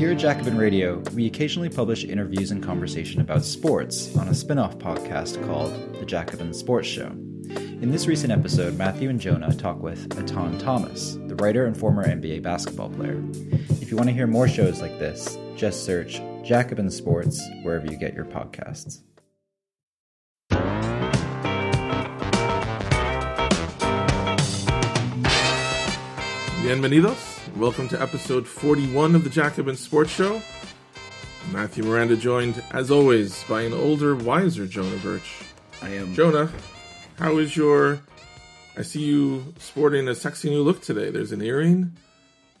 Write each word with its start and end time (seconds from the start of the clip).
Here 0.00 0.12
at 0.12 0.16
Jacobin 0.16 0.56
Radio, 0.56 1.02
we 1.14 1.26
occasionally 1.26 1.68
publish 1.68 2.04
interviews 2.04 2.52
and 2.52 2.62
conversation 2.62 3.20
about 3.20 3.44
sports 3.44 4.16
on 4.16 4.28
a 4.28 4.34
spin 4.34 4.58
off 4.58 4.78
podcast 4.78 5.44
called 5.44 5.74
The 6.00 6.06
Jacobin 6.06 6.54
Sports 6.54 6.88
Show. 6.88 7.08
In 7.08 7.90
this 7.90 8.06
recent 8.06 8.32
episode, 8.32 8.78
Matthew 8.78 9.10
and 9.10 9.20
Jonah 9.20 9.54
talk 9.54 9.82
with 9.82 10.08
Etan 10.16 10.58
Thomas, 10.58 11.18
the 11.26 11.36
writer 11.36 11.66
and 11.66 11.76
former 11.76 12.02
NBA 12.02 12.42
basketball 12.42 12.88
player. 12.88 13.22
If 13.82 13.90
you 13.90 13.98
want 13.98 14.08
to 14.08 14.14
hear 14.14 14.26
more 14.26 14.48
shows 14.48 14.80
like 14.80 14.98
this, 14.98 15.36
just 15.54 15.84
search 15.84 16.22
Jacobin 16.42 16.90
Sports 16.90 17.38
wherever 17.60 17.84
you 17.84 17.98
get 17.98 18.14
your 18.14 18.24
podcasts. 18.24 19.02
Bienvenidos. 26.62 27.40
Welcome 27.56 27.88
to 27.88 28.00
episode 28.02 28.46
41 28.46 29.14
of 29.14 29.24
the 29.24 29.30
Jacobin 29.30 29.76
Sports 29.76 30.10
Show. 30.10 30.42
Matthew 31.50 31.84
Miranda 31.84 32.16
joined, 32.18 32.62
as 32.72 32.90
always, 32.90 33.42
by 33.44 33.62
an 33.62 33.72
older, 33.72 34.14
wiser 34.14 34.66
Jonah 34.66 34.98
Birch. 34.98 35.40
I 35.80 35.88
am. 35.94 36.12
Jonah, 36.12 36.52
how 37.18 37.38
is 37.38 37.56
your. 37.56 38.00
I 38.76 38.82
see 38.82 39.00
you 39.00 39.54
sporting 39.58 40.06
a 40.06 40.14
sexy 40.14 40.50
new 40.50 40.62
look 40.62 40.82
today. 40.82 41.10
There's 41.10 41.32
an 41.32 41.40
earring, 41.40 41.96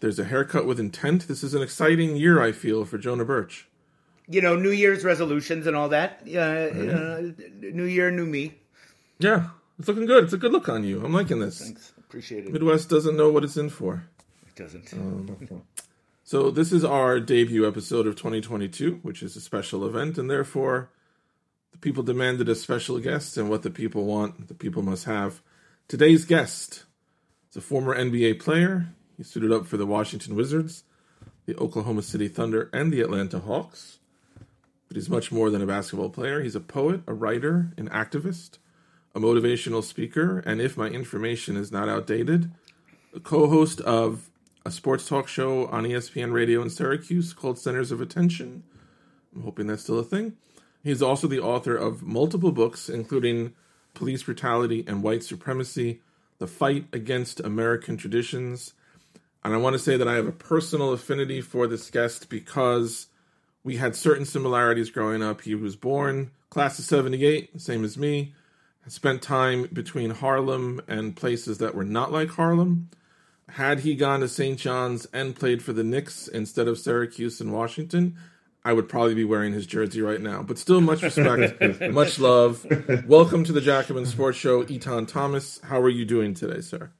there's 0.00 0.18
a 0.18 0.24
haircut 0.24 0.64
with 0.64 0.80
intent. 0.80 1.28
This 1.28 1.44
is 1.44 1.52
an 1.52 1.60
exciting 1.60 2.16
year, 2.16 2.42
I 2.42 2.52
feel, 2.52 2.86
for 2.86 2.96
Jonah 2.96 3.26
Birch. 3.26 3.68
You 4.26 4.40
know, 4.40 4.56
New 4.56 4.70
Year's 4.70 5.04
resolutions 5.04 5.66
and 5.66 5.76
all 5.76 5.90
that. 5.90 6.22
Uh, 6.26 6.38
uh, 6.38 7.20
new 7.60 7.84
Year, 7.84 8.10
new 8.10 8.24
me. 8.24 8.54
Yeah, 9.18 9.50
it's 9.78 9.88
looking 9.88 10.06
good. 10.06 10.24
It's 10.24 10.32
a 10.32 10.38
good 10.38 10.52
look 10.52 10.70
on 10.70 10.84
you. 10.84 11.04
I'm 11.04 11.12
liking 11.12 11.40
this. 11.40 11.60
Thanks. 11.60 11.92
Appreciate 12.10 12.44
it. 12.44 12.52
Midwest 12.52 12.90
doesn't 12.90 13.16
know 13.16 13.30
what 13.30 13.44
it's 13.44 13.56
in 13.56 13.68
for. 13.68 14.02
It 14.48 14.56
doesn't. 14.56 14.92
Um, 14.94 15.62
so 16.24 16.50
this 16.50 16.72
is 16.72 16.84
our 16.84 17.20
debut 17.20 17.68
episode 17.68 18.08
of 18.08 18.16
2022, 18.16 18.98
which 19.04 19.22
is 19.22 19.36
a 19.36 19.40
special 19.40 19.86
event, 19.86 20.18
and 20.18 20.28
therefore 20.28 20.90
the 21.70 21.78
people 21.78 22.02
demanded 22.02 22.48
a 22.48 22.56
special 22.56 22.98
guest, 22.98 23.36
and 23.36 23.48
what 23.48 23.62
the 23.62 23.70
people 23.70 24.06
want, 24.06 24.48
the 24.48 24.54
people 24.54 24.82
must 24.82 25.04
have. 25.04 25.40
Today's 25.86 26.24
guest 26.24 26.82
is 27.50 27.56
a 27.56 27.60
former 27.60 27.94
NBA 27.96 28.40
player. 28.40 28.88
He 29.16 29.22
suited 29.22 29.52
up 29.52 29.68
for 29.68 29.76
the 29.76 29.86
Washington 29.86 30.34
Wizards, 30.34 30.82
the 31.46 31.56
Oklahoma 31.58 32.02
City 32.02 32.26
Thunder, 32.26 32.70
and 32.72 32.92
the 32.92 33.02
Atlanta 33.02 33.38
Hawks. 33.38 34.00
But 34.88 34.96
he's 34.96 35.08
much 35.08 35.30
more 35.30 35.48
than 35.48 35.62
a 35.62 35.66
basketball 35.66 36.10
player. 36.10 36.42
He's 36.42 36.56
a 36.56 36.60
poet, 36.60 37.02
a 37.06 37.14
writer, 37.14 37.70
an 37.76 37.88
activist, 37.88 38.58
a 39.14 39.20
motivational 39.20 39.82
speaker, 39.82 40.38
and 40.40 40.60
if 40.60 40.76
my 40.76 40.86
information 40.86 41.56
is 41.56 41.72
not 41.72 41.88
outdated, 41.88 42.50
a 43.14 43.20
co-host 43.20 43.80
of 43.80 44.30
a 44.64 44.70
sports 44.70 45.08
talk 45.08 45.26
show 45.26 45.66
on 45.68 45.84
ESPN 45.84 46.32
Radio 46.32 46.62
in 46.62 46.70
Syracuse 46.70 47.32
called 47.32 47.58
Centers 47.58 47.90
of 47.90 48.00
Attention. 48.00 48.62
I'm 49.34 49.42
hoping 49.42 49.66
that's 49.66 49.82
still 49.82 49.98
a 49.98 50.04
thing. 50.04 50.34
He's 50.82 51.02
also 51.02 51.26
the 51.26 51.40
author 51.40 51.76
of 51.76 52.02
multiple 52.02 52.52
books, 52.52 52.88
including 52.88 53.52
Police 53.94 54.22
Brutality 54.22 54.84
and 54.86 55.02
White 55.02 55.22
Supremacy, 55.22 56.00
The 56.38 56.46
Fight 56.46 56.86
Against 56.92 57.40
American 57.40 57.96
Traditions. 57.96 58.74
And 59.44 59.54
I 59.54 59.56
want 59.56 59.74
to 59.74 59.78
say 59.78 59.96
that 59.96 60.08
I 60.08 60.14
have 60.14 60.26
a 60.26 60.32
personal 60.32 60.92
affinity 60.92 61.40
for 61.40 61.66
this 61.66 61.90
guest 61.90 62.28
because 62.28 63.08
we 63.64 63.76
had 63.76 63.96
certain 63.96 64.24
similarities 64.24 64.90
growing 64.90 65.22
up. 65.22 65.42
He 65.42 65.54
was 65.54 65.76
born 65.76 66.30
class 66.48 66.78
of 66.78 66.84
78, 66.84 67.60
same 67.60 67.84
as 67.84 67.96
me, 67.96 68.34
spent 68.90 69.22
time 69.22 69.68
between 69.72 70.10
Harlem 70.10 70.80
and 70.88 71.14
places 71.16 71.58
that 71.58 71.74
were 71.74 71.84
not 71.84 72.10
like 72.12 72.30
Harlem 72.30 72.88
had 73.50 73.80
he 73.80 73.94
gone 73.94 74.20
to 74.20 74.28
St. 74.28 74.58
John's 74.58 75.06
and 75.12 75.34
played 75.34 75.62
for 75.62 75.72
the 75.72 75.82
Knicks 75.84 76.28
instead 76.28 76.68
of 76.68 76.78
Syracuse 76.78 77.40
and 77.40 77.52
Washington, 77.52 78.16
I 78.64 78.72
would 78.72 78.88
probably 78.88 79.14
be 79.14 79.24
wearing 79.24 79.52
his 79.52 79.66
jersey 79.66 80.02
right 80.02 80.20
now. 80.20 80.42
But 80.42 80.58
still, 80.58 80.80
much 80.80 81.02
respect, 81.02 81.80
much 81.90 82.18
love. 82.20 82.64
Welcome 83.06 83.42
to 83.44 83.52
the 83.52 83.60
Jacobin 83.60 84.06
Sports 84.06 84.38
Show, 84.38 84.62
Etan 84.64 85.08
Thomas. 85.08 85.58
How 85.64 85.80
are 85.80 85.88
you 85.88 86.04
doing 86.04 86.34
today, 86.34 86.60
sir? 86.60 86.90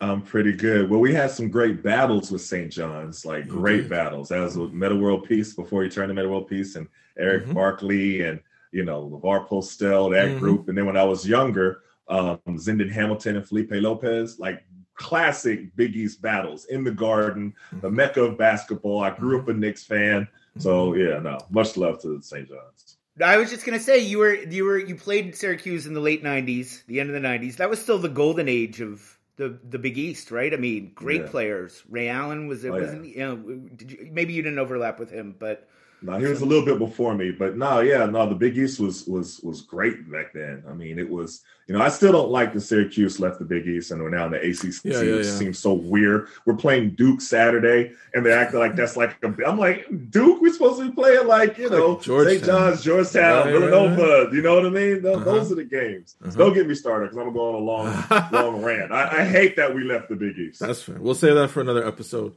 I'm 0.00 0.20
pretty 0.20 0.52
good. 0.52 0.90
Well, 0.90 1.00
we 1.00 1.14
had 1.14 1.30
some 1.30 1.48
great 1.48 1.82
battles 1.82 2.30
with 2.30 2.42
St. 2.42 2.70
John's, 2.70 3.24
like 3.24 3.48
great 3.48 3.80
Okay. 3.80 3.88
battles. 3.88 4.28
That 4.28 4.40
was 4.40 4.58
with 4.58 4.72
Metta 4.72 4.94
World 4.96 5.26
Peace 5.26 5.54
before 5.54 5.82
he 5.82 5.88
turned 5.88 6.10
to 6.10 6.14
Metta 6.14 6.28
World 6.28 6.48
Peace, 6.48 6.76
and 6.76 6.86
Erick 7.18 7.46
Mhm. 7.46 7.54
Barkley 7.54 8.20
and 8.20 8.40
you 8.72 8.84
know 8.84 9.02
Lavor 9.02 9.46
Postell, 9.48 10.10
that 10.12 10.36
Mhm. 10.36 10.38
group. 10.38 10.68
And 10.68 10.76
then 10.76 10.86
when 10.86 10.96
I 10.96 11.04
was 11.04 11.28
younger, 11.28 11.82
um, 12.08 12.38
Hamilton 12.46 13.36
and 13.36 13.46
Felipe 13.46 13.70
Lopez, 13.72 14.38
like 14.38 14.64
classic 14.94 15.74
Big 15.76 15.94
East 15.96 16.22
battles 16.22 16.66
in 16.66 16.84
the 16.84 16.90
Garden, 16.90 17.54
the 17.80 17.90
mecca 17.90 18.22
of 18.22 18.38
basketball. 18.38 19.02
I 19.02 19.10
grew 19.10 19.38
up 19.38 19.48
a 19.48 19.52
Knicks 19.54 19.84
fan, 19.84 20.26
so 20.58 20.94
yeah, 20.94 21.18
no, 21.18 21.38
much 21.50 21.76
love 21.76 22.00
to 22.02 22.20
St. 22.22 22.48
John's. 22.48 22.98
I 23.22 23.38
was 23.38 23.50
just 23.50 23.64
gonna 23.64 23.80
say 23.80 23.98
you 23.98 24.18
were 24.18 24.34
you 24.34 24.64
were 24.64 24.78
you 24.78 24.94
played 24.94 25.34
Syracuse 25.34 25.86
in 25.86 25.94
the 25.94 26.00
late 26.00 26.22
'90s, 26.22 26.84
the 26.86 27.00
end 27.00 27.08
of 27.08 27.14
the 27.14 27.20
'90s. 27.26 27.56
That 27.56 27.70
was 27.70 27.80
still 27.80 27.98
the 27.98 28.08
golden 28.08 28.48
age 28.48 28.80
of 28.80 29.18
the 29.36 29.58
the 29.68 29.78
Big 29.78 29.96
East, 29.96 30.30
right? 30.30 30.52
I 30.52 30.56
mean, 30.56 30.92
great 30.94 31.22
Yeah. 31.22 31.28
players. 31.28 31.82
Ray 31.88 32.08
Allen 32.08 32.46
was 32.46 32.64
it? 32.64 32.70
Oh, 32.70 32.78
wasn't 32.80 33.06
you 33.06 33.18
know? 33.18 33.36
Did 33.36 33.92
you, 33.92 34.08
maybe 34.12 34.34
you 34.34 34.42
didn't 34.42 34.58
overlap 34.58 34.98
with 34.98 35.10
him, 35.10 35.34
but 35.38 35.68
No, 36.02 36.18
he 36.18 36.26
was 36.26 36.42
a 36.42 36.46
little 36.46 36.64
bit 36.64 36.78
before 36.78 37.14
me, 37.14 37.30
but 37.32 37.56
no, 37.56 37.80
yeah, 37.80 38.04
no, 38.06 38.28
the 38.28 38.34
Big 38.34 38.56
East 38.58 38.78
was 38.78 39.06
was 39.06 39.40
was 39.40 39.62
great 39.62 40.10
back 40.12 40.32
then. 40.34 40.62
I 40.68 40.74
mean, 40.74 40.98
it 40.98 41.08
was, 41.08 41.42
you 41.66 41.74
know, 41.74 41.80
I 41.82 41.88
still 41.88 42.12
don't 42.12 42.30
like 42.30 42.52
that 42.52 42.60
Syracuse 42.60 43.18
left 43.18 43.38
the 43.38 43.46
Big 43.46 43.66
East 43.66 43.90
and 43.90 44.02
we're 44.02 44.10
now 44.10 44.26
in 44.26 44.32
the 44.32 44.38
ACC, 44.38 44.84
Yeah, 44.84 45.00
yeah, 45.00 45.16
yeah. 45.16 45.22
seems 45.22 45.58
so 45.58 45.72
weird. 45.72 46.28
We're 46.44 46.54
playing 46.56 46.90
Duke 46.96 47.22
Saturday, 47.22 47.92
and 48.12 48.24
they're 48.24 48.38
acting 48.38 48.60
like 48.60 48.76
that's 48.76 48.96
like 48.96 49.16
a, 49.24 49.34
I'm 49.46 49.58
like 49.58 49.86
Duke. 50.10 50.40
We're 50.42 50.52
supposed 50.52 50.80
to 50.80 50.88
be 50.90 50.94
playing 50.94 51.26
like 51.26 51.56
you 51.56 51.70
know 51.70 51.98
Georgetown. 51.98 52.34
St. 52.34 52.44
John's, 52.44 52.82
Georgetown, 52.84 53.48
Villanova. 53.48 54.28
You 54.36 54.42
know 54.42 54.54
what 54.56 54.66
I 54.66 54.70
mean? 54.70 55.02
Those, 55.02 55.16
Uh-huh. 55.16 55.24
those 55.24 55.50
are 55.52 55.56
the 55.56 55.64
games. 55.64 56.16
Uh-huh. 56.22 56.36
Don't 56.36 56.52
get 56.54 56.68
me 56.68 56.74
started 56.74 57.10
because 57.10 57.26
I'm 57.26 57.32
going 57.32 57.54
on 57.56 57.62
a 57.62 57.64
long 57.64 58.30
long 58.32 58.62
rant. 58.62 58.92
I, 58.92 59.22
I 59.22 59.24
hate 59.24 59.56
that 59.56 59.74
we 59.74 59.82
left 59.82 60.10
the 60.10 60.16
Big 60.16 60.36
East. 60.38 60.60
That's 60.60 60.82
fair. 60.82 60.96
We'll 61.00 61.14
save 61.14 61.34
that 61.36 61.48
for 61.48 61.62
another 61.62 61.86
episode. 61.88 62.34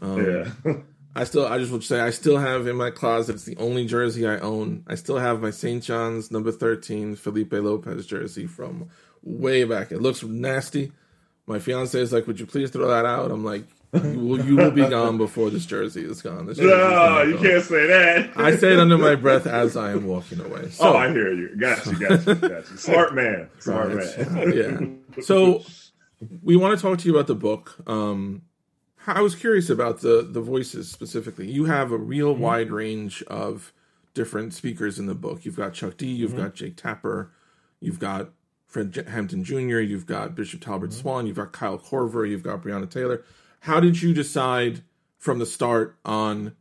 Um, 0.00 0.24
yeah. 0.64 0.72
I 1.14 1.24
still, 1.24 1.46
I 1.46 1.58
just 1.58 1.72
would 1.72 1.84
say, 1.84 2.00
I 2.00 2.10
still 2.10 2.38
have 2.38 2.66
in 2.66 2.76
my 2.76 2.90
closet. 2.90 3.34
It's 3.34 3.44
the 3.44 3.56
only 3.58 3.86
jersey 3.86 4.26
I 4.26 4.38
own. 4.38 4.82
I 4.86 4.94
still 4.94 5.18
have 5.18 5.42
my 5.42 5.50
St. 5.50 5.82
John's 5.82 6.30
number 6.30 6.50
thirteen 6.52 7.16
Felipe 7.16 7.52
Lopez 7.52 8.06
jersey 8.06 8.46
from 8.46 8.88
way 9.22 9.64
back. 9.64 9.92
It 9.92 10.00
looks 10.00 10.22
nasty. 10.22 10.90
My 11.46 11.58
fiance 11.58 11.98
is 12.00 12.12
like, 12.12 12.26
"Would 12.26 12.40
you 12.40 12.46
please 12.46 12.70
throw 12.70 12.88
that 12.88 13.04
out?" 13.04 13.30
I'm 13.30 13.44
like, 13.44 13.64
"You 13.92 14.20
will, 14.20 14.44
you 14.44 14.56
will 14.56 14.70
be 14.70 14.88
gone 14.88 15.18
before 15.18 15.50
this 15.50 15.66
jersey 15.66 16.02
is 16.02 16.22
gone." 16.22 16.46
This 16.46 16.56
no, 16.56 17.22
you 17.22 17.34
go." 17.34 17.42
can't 17.42 17.64
say 17.64 17.86
that. 17.88 18.30
I 18.36 18.56
say 18.56 18.72
it 18.72 18.78
under 18.78 18.96
my 18.96 19.14
breath 19.16 19.46
as 19.46 19.76
I 19.76 19.90
am 19.90 20.06
walking 20.06 20.40
away. 20.40 20.70
So, 20.70 20.84
oh, 20.94 20.96
I 20.96 21.10
hear 21.10 21.30
you. 21.32 21.54
Got 21.56 21.84
you. 21.84 21.98
Got 21.98 22.26
you. 22.26 22.34
Got 22.36 22.70
you. 22.70 22.76
Smart 22.78 23.14
man. 23.14 23.50
Smart 23.58 23.92
Right. 23.92 24.30
man. 24.30 25.02
yeah. 25.16 25.22
So 25.22 25.62
we 26.42 26.56
want 26.56 26.78
to 26.78 26.80
talk 26.82 26.96
to 27.00 27.06
you 27.06 27.14
about 27.14 27.26
the 27.26 27.34
book. 27.34 27.74
Um, 27.86 28.42
I 29.06 29.20
was 29.20 29.34
curious 29.34 29.68
about 29.68 30.00
the 30.00 30.26
the 30.28 30.40
voices 30.40 30.90
specifically. 30.90 31.50
You 31.50 31.64
have 31.64 31.92
a 31.92 31.96
real 31.96 32.32
mm-hmm. 32.32 32.42
wide 32.42 32.70
range 32.70 33.22
of 33.24 33.72
different 34.14 34.54
speakers 34.54 34.98
in 34.98 35.06
the 35.06 35.14
book. 35.14 35.44
You've 35.44 35.56
got 35.56 35.74
Chuck 35.74 35.96
D. 35.96 36.06
You've 36.06 36.32
mm-hmm. 36.32 36.42
got 36.42 36.54
Jake 36.54 36.76
Tapper. 36.76 37.32
You've 37.80 37.98
got 37.98 38.30
Fred 38.66 38.92
J- 38.92 39.04
Hampton 39.04 39.44
Jr. 39.44 39.80
You've 39.80 40.06
got 40.06 40.34
Bishop 40.34 40.60
Talbert 40.60 40.90
mm-hmm. 40.90 41.00
Swan. 41.00 41.26
You've 41.26 41.36
got 41.36 41.52
Kyle 41.52 41.78
Korver. 41.78 42.28
You've 42.28 42.42
got 42.42 42.62
Breonna 42.62 42.88
Taylor. 42.88 43.24
How 43.60 43.80
did 43.80 44.02
you 44.02 44.14
decide 44.14 44.82
from 45.18 45.38
the 45.38 45.46
start 45.46 45.96
on? 46.04 46.54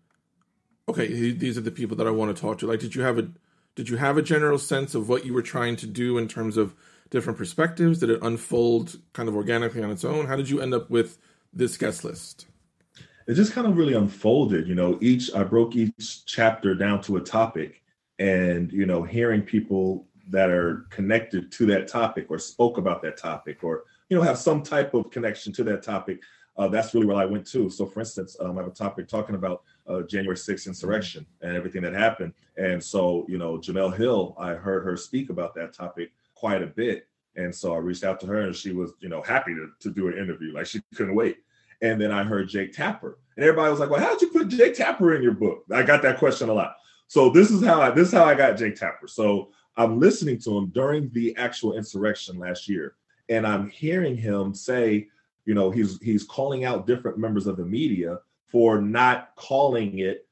Okay, 0.89 1.31
these 1.31 1.57
are 1.57 1.61
the 1.61 1.71
people 1.71 1.95
that 1.97 2.07
I 2.07 2.11
want 2.11 2.35
to 2.35 2.41
talk 2.41 2.57
to. 2.59 2.67
Like, 2.67 2.79
did 2.79 2.95
you 2.95 3.03
have 3.03 3.17
a 3.17 3.29
did 3.75 3.87
you 3.87 3.97
have 3.97 4.17
a 4.17 4.21
general 4.21 4.57
sense 4.57 4.95
of 4.95 5.07
what 5.07 5.25
you 5.25 5.33
were 5.33 5.41
trying 5.41 5.75
to 5.77 5.87
do 5.87 6.17
in 6.17 6.27
terms 6.27 6.57
of 6.57 6.73
different 7.09 7.37
perspectives? 7.37 7.99
Did 7.99 8.09
it 8.09 8.19
unfold 8.21 8.99
kind 9.13 9.29
of 9.29 9.35
organically 9.35 9.83
on 9.83 9.91
its 9.91 10.03
own? 10.03 10.27
How 10.27 10.35
did 10.35 10.49
you 10.49 10.59
end 10.59 10.73
up 10.73 10.89
with 10.89 11.17
this 11.53 11.77
guest 11.77 12.03
list? 12.03 12.47
It 13.27 13.35
just 13.35 13.53
kind 13.53 13.67
of 13.67 13.77
really 13.77 13.93
unfolded. 13.93 14.67
You 14.67 14.75
know, 14.75 14.97
each 15.01 15.33
I 15.33 15.43
broke 15.43 15.75
each 15.75 16.25
chapter 16.25 16.75
down 16.75 17.01
to 17.03 17.17
a 17.17 17.21
topic, 17.21 17.83
and 18.19 18.71
you 18.71 18.85
know, 18.85 19.03
hearing 19.03 19.41
people 19.41 20.07
that 20.29 20.49
are 20.49 20.85
connected 20.89 21.51
to 21.51 21.65
that 21.67 21.87
topic 21.87 22.27
or 22.29 22.39
spoke 22.39 22.77
about 22.77 23.01
that 23.01 23.17
topic 23.17 23.63
or 23.63 23.83
you 24.09 24.17
know 24.17 24.23
have 24.23 24.37
some 24.37 24.63
type 24.63 24.93
of 24.93 25.11
connection 25.11 25.53
to 25.53 25.63
that 25.65 25.83
topic. 25.83 26.21
Uh, 26.57 26.67
that's 26.67 26.93
really 26.93 27.05
where 27.05 27.15
I 27.15 27.25
went 27.25 27.47
to. 27.47 27.69
So, 27.69 27.85
for 27.85 28.01
instance, 28.01 28.35
um, 28.41 28.57
I 28.57 28.61
have 28.61 28.71
a 28.71 28.75
topic 28.75 29.07
talking 29.07 29.35
about 29.35 29.63
uh, 29.87 30.01
January 30.01 30.35
6th 30.35 30.67
insurrection 30.67 31.25
and 31.41 31.55
everything 31.55 31.81
that 31.83 31.93
happened. 31.93 32.33
And 32.57 32.83
so, 32.83 33.25
you 33.29 33.37
know, 33.37 33.57
Jemele 33.57 33.95
Hill, 33.95 34.35
I 34.37 34.53
heard 34.53 34.83
her 34.83 34.97
speak 34.97 35.29
about 35.29 35.55
that 35.55 35.73
topic 35.73 36.11
quite 36.35 36.61
a 36.61 36.67
bit. 36.67 37.07
And 37.35 37.53
so 37.53 37.73
I 37.73 37.77
reached 37.77 38.03
out 38.03 38.19
to 38.21 38.27
her 38.27 38.41
and 38.41 38.55
she 38.55 38.73
was, 38.73 38.93
you 38.99 39.09
know, 39.09 39.21
happy 39.21 39.53
to, 39.53 39.69
to 39.79 39.89
do 39.93 40.07
an 40.07 40.17
interview. 40.17 40.53
Like 40.53 40.65
she 40.65 40.81
couldn't 40.95 41.15
wait. 41.15 41.37
And 41.81 41.99
then 41.99 42.11
I 42.11 42.23
heard 42.23 42.49
Jake 42.49 42.73
Tapper. 42.73 43.17
And 43.35 43.43
everybody 43.43 43.71
was 43.71 43.79
like, 43.79 43.89
well, 43.89 44.01
how'd 44.01 44.21
you 44.21 44.29
put 44.29 44.49
Jake 44.49 44.75
Tapper 44.75 45.15
in 45.15 45.23
your 45.23 45.33
book? 45.33 45.63
I 45.71 45.83
got 45.83 46.01
that 46.03 46.19
question 46.19 46.49
a 46.49 46.53
lot. 46.53 46.75
So 47.07 47.29
this 47.29 47.49
is 47.49 47.63
how 47.63 47.81
I 47.81 47.89
this 47.91 48.09
is 48.09 48.13
how 48.13 48.25
I 48.25 48.35
got 48.35 48.57
Jake 48.57 48.75
Tapper. 48.75 49.07
So 49.07 49.49
I'm 49.77 49.99
listening 49.99 50.39
to 50.39 50.57
him 50.57 50.67
during 50.67 51.09
the 51.11 51.35
actual 51.37 51.73
insurrection 51.73 52.37
last 52.37 52.69
year, 52.69 52.95
and 53.29 53.47
I'm 53.47 53.69
hearing 53.69 54.15
him 54.15 54.53
say, 54.53 55.07
you 55.45 55.53
know, 55.53 55.71
he's 55.71 55.99
he's 56.01 56.23
calling 56.23 56.63
out 56.63 56.87
different 56.87 57.17
members 57.17 57.47
of 57.47 57.57
the 57.57 57.65
media 57.65 58.19
for 58.45 58.81
not 58.81 59.31
calling 59.35 59.99
it 59.99 60.27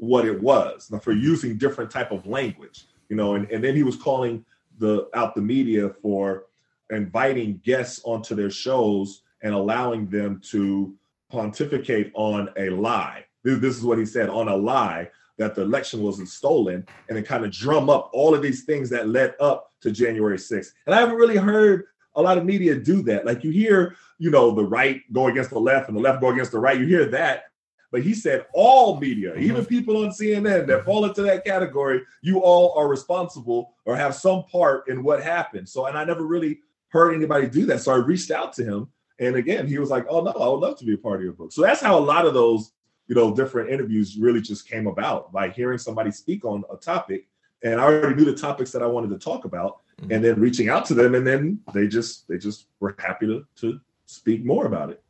what 0.00 0.24
it 0.24 0.40
was 0.40 0.90
for 1.02 1.12
using 1.12 1.58
different 1.58 1.90
type 1.90 2.10
of 2.10 2.26
language 2.26 2.86
you 3.10 3.16
know 3.16 3.34
and, 3.34 3.50
and 3.50 3.62
then 3.62 3.76
he 3.76 3.82
was 3.82 3.96
calling 3.96 4.42
the 4.80 5.08
out 5.14 5.34
the 5.34 5.40
media 5.40 5.90
for 6.02 6.46
inviting 6.90 7.60
guests 7.64 8.00
onto 8.04 8.34
their 8.34 8.50
shows 8.50 9.22
and 9.42 9.54
allowing 9.54 10.08
them 10.08 10.40
to 10.50 10.94
pontificate 11.30 12.10
on 12.14 12.48
a 12.56 12.68
lie 12.70 13.24
this, 13.44 13.76
is 13.76 13.84
what 13.84 13.98
he 13.98 14.06
said 14.06 14.28
on 14.28 14.48
a 14.48 14.56
lie 14.56 15.08
that 15.38 15.54
the 15.54 15.62
election 15.62 16.02
wasn't 16.02 16.28
stolen 16.28 16.86
and 17.08 17.16
then 17.16 17.24
kind 17.24 17.44
of 17.44 17.50
drum 17.50 17.88
up 17.88 18.10
all 18.12 18.34
of 18.34 18.42
these 18.42 18.64
things 18.64 18.90
that 18.90 19.08
led 19.08 19.34
up 19.40 19.72
to 19.80 19.90
January 19.90 20.36
6th. 20.36 20.72
And 20.86 20.94
I 20.94 21.00
haven't 21.00 21.16
really 21.16 21.36
heard 21.36 21.84
a 22.14 22.22
lot 22.22 22.36
of 22.36 22.44
media 22.44 22.74
do 22.74 23.02
that. 23.02 23.24
Like 23.24 23.42
you 23.42 23.50
hear, 23.50 23.96
you 24.18 24.30
know, 24.30 24.50
the 24.50 24.64
right 24.64 25.00
go 25.12 25.28
against 25.28 25.50
the 25.50 25.60
left 25.60 25.88
and 25.88 25.96
the 25.96 26.02
left 26.02 26.20
go 26.20 26.28
against 26.28 26.52
the 26.52 26.58
right. 26.58 26.78
You 26.78 26.86
hear 26.86 27.06
that. 27.06 27.44
But 27.92 28.02
he 28.02 28.14
said 28.14 28.46
all 28.52 29.00
media, 29.00 29.32
mm-hmm. 29.32 29.42
even 29.42 29.66
people 29.66 30.04
on 30.04 30.10
CNN 30.10 30.66
that 30.66 30.84
fall 30.84 31.04
into 31.04 31.22
that 31.22 31.44
category, 31.44 32.02
you 32.22 32.40
all 32.40 32.78
are 32.78 32.88
responsible 32.88 33.74
or 33.84 33.96
have 33.96 34.14
some 34.14 34.44
part 34.44 34.88
in 34.88 35.02
what 35.02 35.22
happened. 35.22 35.68
So, 35.68 35.86
and 35.86 35.98
I 35.98 36.04
never 36.04 36.24
really 36.24 36.60
heard 36.88 37.14
anybody 37.14 37.48
do 37.48 37.66
that. 37.66 37.80
So 37.80 37.92
I 37.92 37.96
reached 37.96 38.30
out 38.30 38.52
to 38.54 38.64
him. 38.64 38.88
And 39.18 39.36
again, 39.36 39.66
he 39.66 39.78
was 39.78 39.90
like, 39.90 40.06
oh, 40.08 40.22
no, 40.22 40.30
I 40.30 40.48
would 40.48 40.60
love 40.60 40.78
to 40.78 40.84
be 40.84 40.94
a 40.94 40.98
part 40.98 41.16
of 41.16 41.22
your 41.22 41.32
book. 41.32 41.52
So 41.52 41.62
that's 41.62 41.80
how 41.80 41.98
a 41.98 42.00
lot 42.00 42.26
of 42.26 42.32
those 42.32 42.72
you 43.10 43.16
know, 43.16 43.34
different 43.34 43.68
interviews 43.70 44.16
really 44.16 44.40
just 44.40 44.68
came 44.68 44.86
about 44.86 45.32
by 45.32 45.48
hearing 45.48 45.78
somebody 45.78 46.12
speak 46.12 46.44
on 46.44 46.62
a 46.72 46.76
topic. 46.76 47.26
And 47.64 47.80
I 47.80 47.82
already 47.82 48.14
knew 48.14 48.24
the 48.24 48.40
topics 48.40 48.70
that 48.70 48.84
I 48.84 48.86
wanted 48.86 49.10
to 49.10 49.18
talk 49.18 49.44
about, 49.44 49.80
mm-hmm. 50.00 50.12
and 50.12 50.24
then 50.24 50.38
reaching 50.38 50.68
out 50.68 50.84
to 50.86 50.94
them, 50.94 51.16
and 51.16 51.26
then 51.26 51.58
they 51.74 51.88
just 51.88 52.28
they 52.28 52.38
just 52.38 52.66
were 52.78 52.94
happy 53.00 53.26
to 53.26 53.44
to 53.56 53.80
speak 54.06 54.44
more 54.44 54.66
about 54.66 54.90
it. 54.90 55.02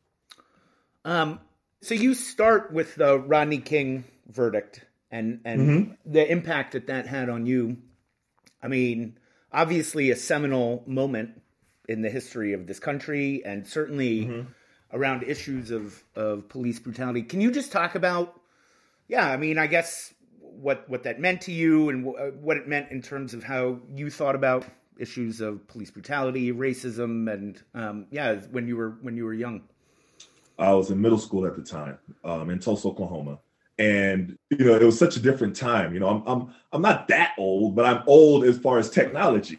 Um, 1.05 1.41
so 1.81 1.95
you 1.95 2.15
start 2.15 2.73
with 2.73 2.95
the 2.95 3.19
Rodney 3.19 3.59
King 3.59 4.05
verdict 4.29 4.85
and 5.11 5.41
and 5.45 5.61
mm-hmm. 5.61 6.13
the 6.13 6.31
impact 6.31 6.73
that 6.73 6.87
that 6.87 7.07
had 7.07 7.29
on 7.29 7.47
you. 7.47 7.79
I 8.63 8.69
mean, 8.69 9.19
obviously 9.53 10.11
a 10.11 10.17
seminal 10.17 10.83
moment 10.87 11.41
in 11.89 12.03
the 12.03 12.11
history 12.11 12.53
of 12.53 12.67
this 12.67 12.79
country, 12.79 13.43
and 13.45 13.67
certainly. 13.67 14.27
Mm-hmm 14.27 14.51
around 14.93 15.23
issues 15.23 15.71
of 15.71 16.03
of 16.15 16.49
police 16.49 16.79
brutality. 16.79 17.23
Can 17.23 17.41
you 17.41 17.51
just 17.51 17.73
talk 17.73 17.95
about? 17.95 18.41
Yeah, 19.09 19.29
I 19.29 19.37
mean, 19.37 19.59
I 19.59 19.67
guess 19.67 20.15
what 20.39 20.89
what 20.89 21.05
that 21.05 21.21
meant 21.21 21.43
to 21.43 21.53
you 21.53 21.89
and 21.89 22.05
w- 22.05 22.19
uh, 22.19 22.31
what 22.33 22.57
it 22.57 22.69
meant 22.69 22.91
in 22.91 23.03
terms 23.03 23.35
of 23.35 23.43
how 23.43 23.81
you 23.95 24.11
thought 24.11 24.35
about 24.35 24.65
issues 24.99 25.41
of 25.41 25.67
police 25.67 25.91
brutality, 25.91 26.53
racism, 26.53 27.33
and 27.33 27.63
um, 27.75 28.07
yeah, 28.11 28.35
when 28.51 28.67
you 28.67 28.77
were 28.77 28.99
when 29.03 29.17
you 29.17 29.25
were 29.25 29.35
young. 29.35 29.63
I 30.61 30.73
was 30.73 30.91
in 30.91 31.01
middle 31.01 31.19
school 31.19 31.47
at 31.47 31.57
the 31.57 31.63
time 31.63 31.99
um, 32.25 32.51
in 32.51 32.59
Tulsa, 32.59 32.89
Oklahoma, 32.89 33.39
and 33.79 34.37
you 34.51 34.65
know 34.65 34.77
it 34.77 34.83
was 34.83 34.99
such 34.99 35.17
a 35.17 35.21
different 35.21 35.57
time. 35.57 35.95
You 35.95 36.01
know, 36.01 36.09
I'm 36.09 36.23
I'm 36.27 36.55
I'm 36.73 36.83
not 36.83 37.09
that 37.09 37.33
old, 37.39 37.75
but 37.75 37.87
I'm 37.87 38.03
old 38.07 38.45
as 38.45 38.59
far 38.59 38.79
as 38.79 38.91
technology. 38.91 39.59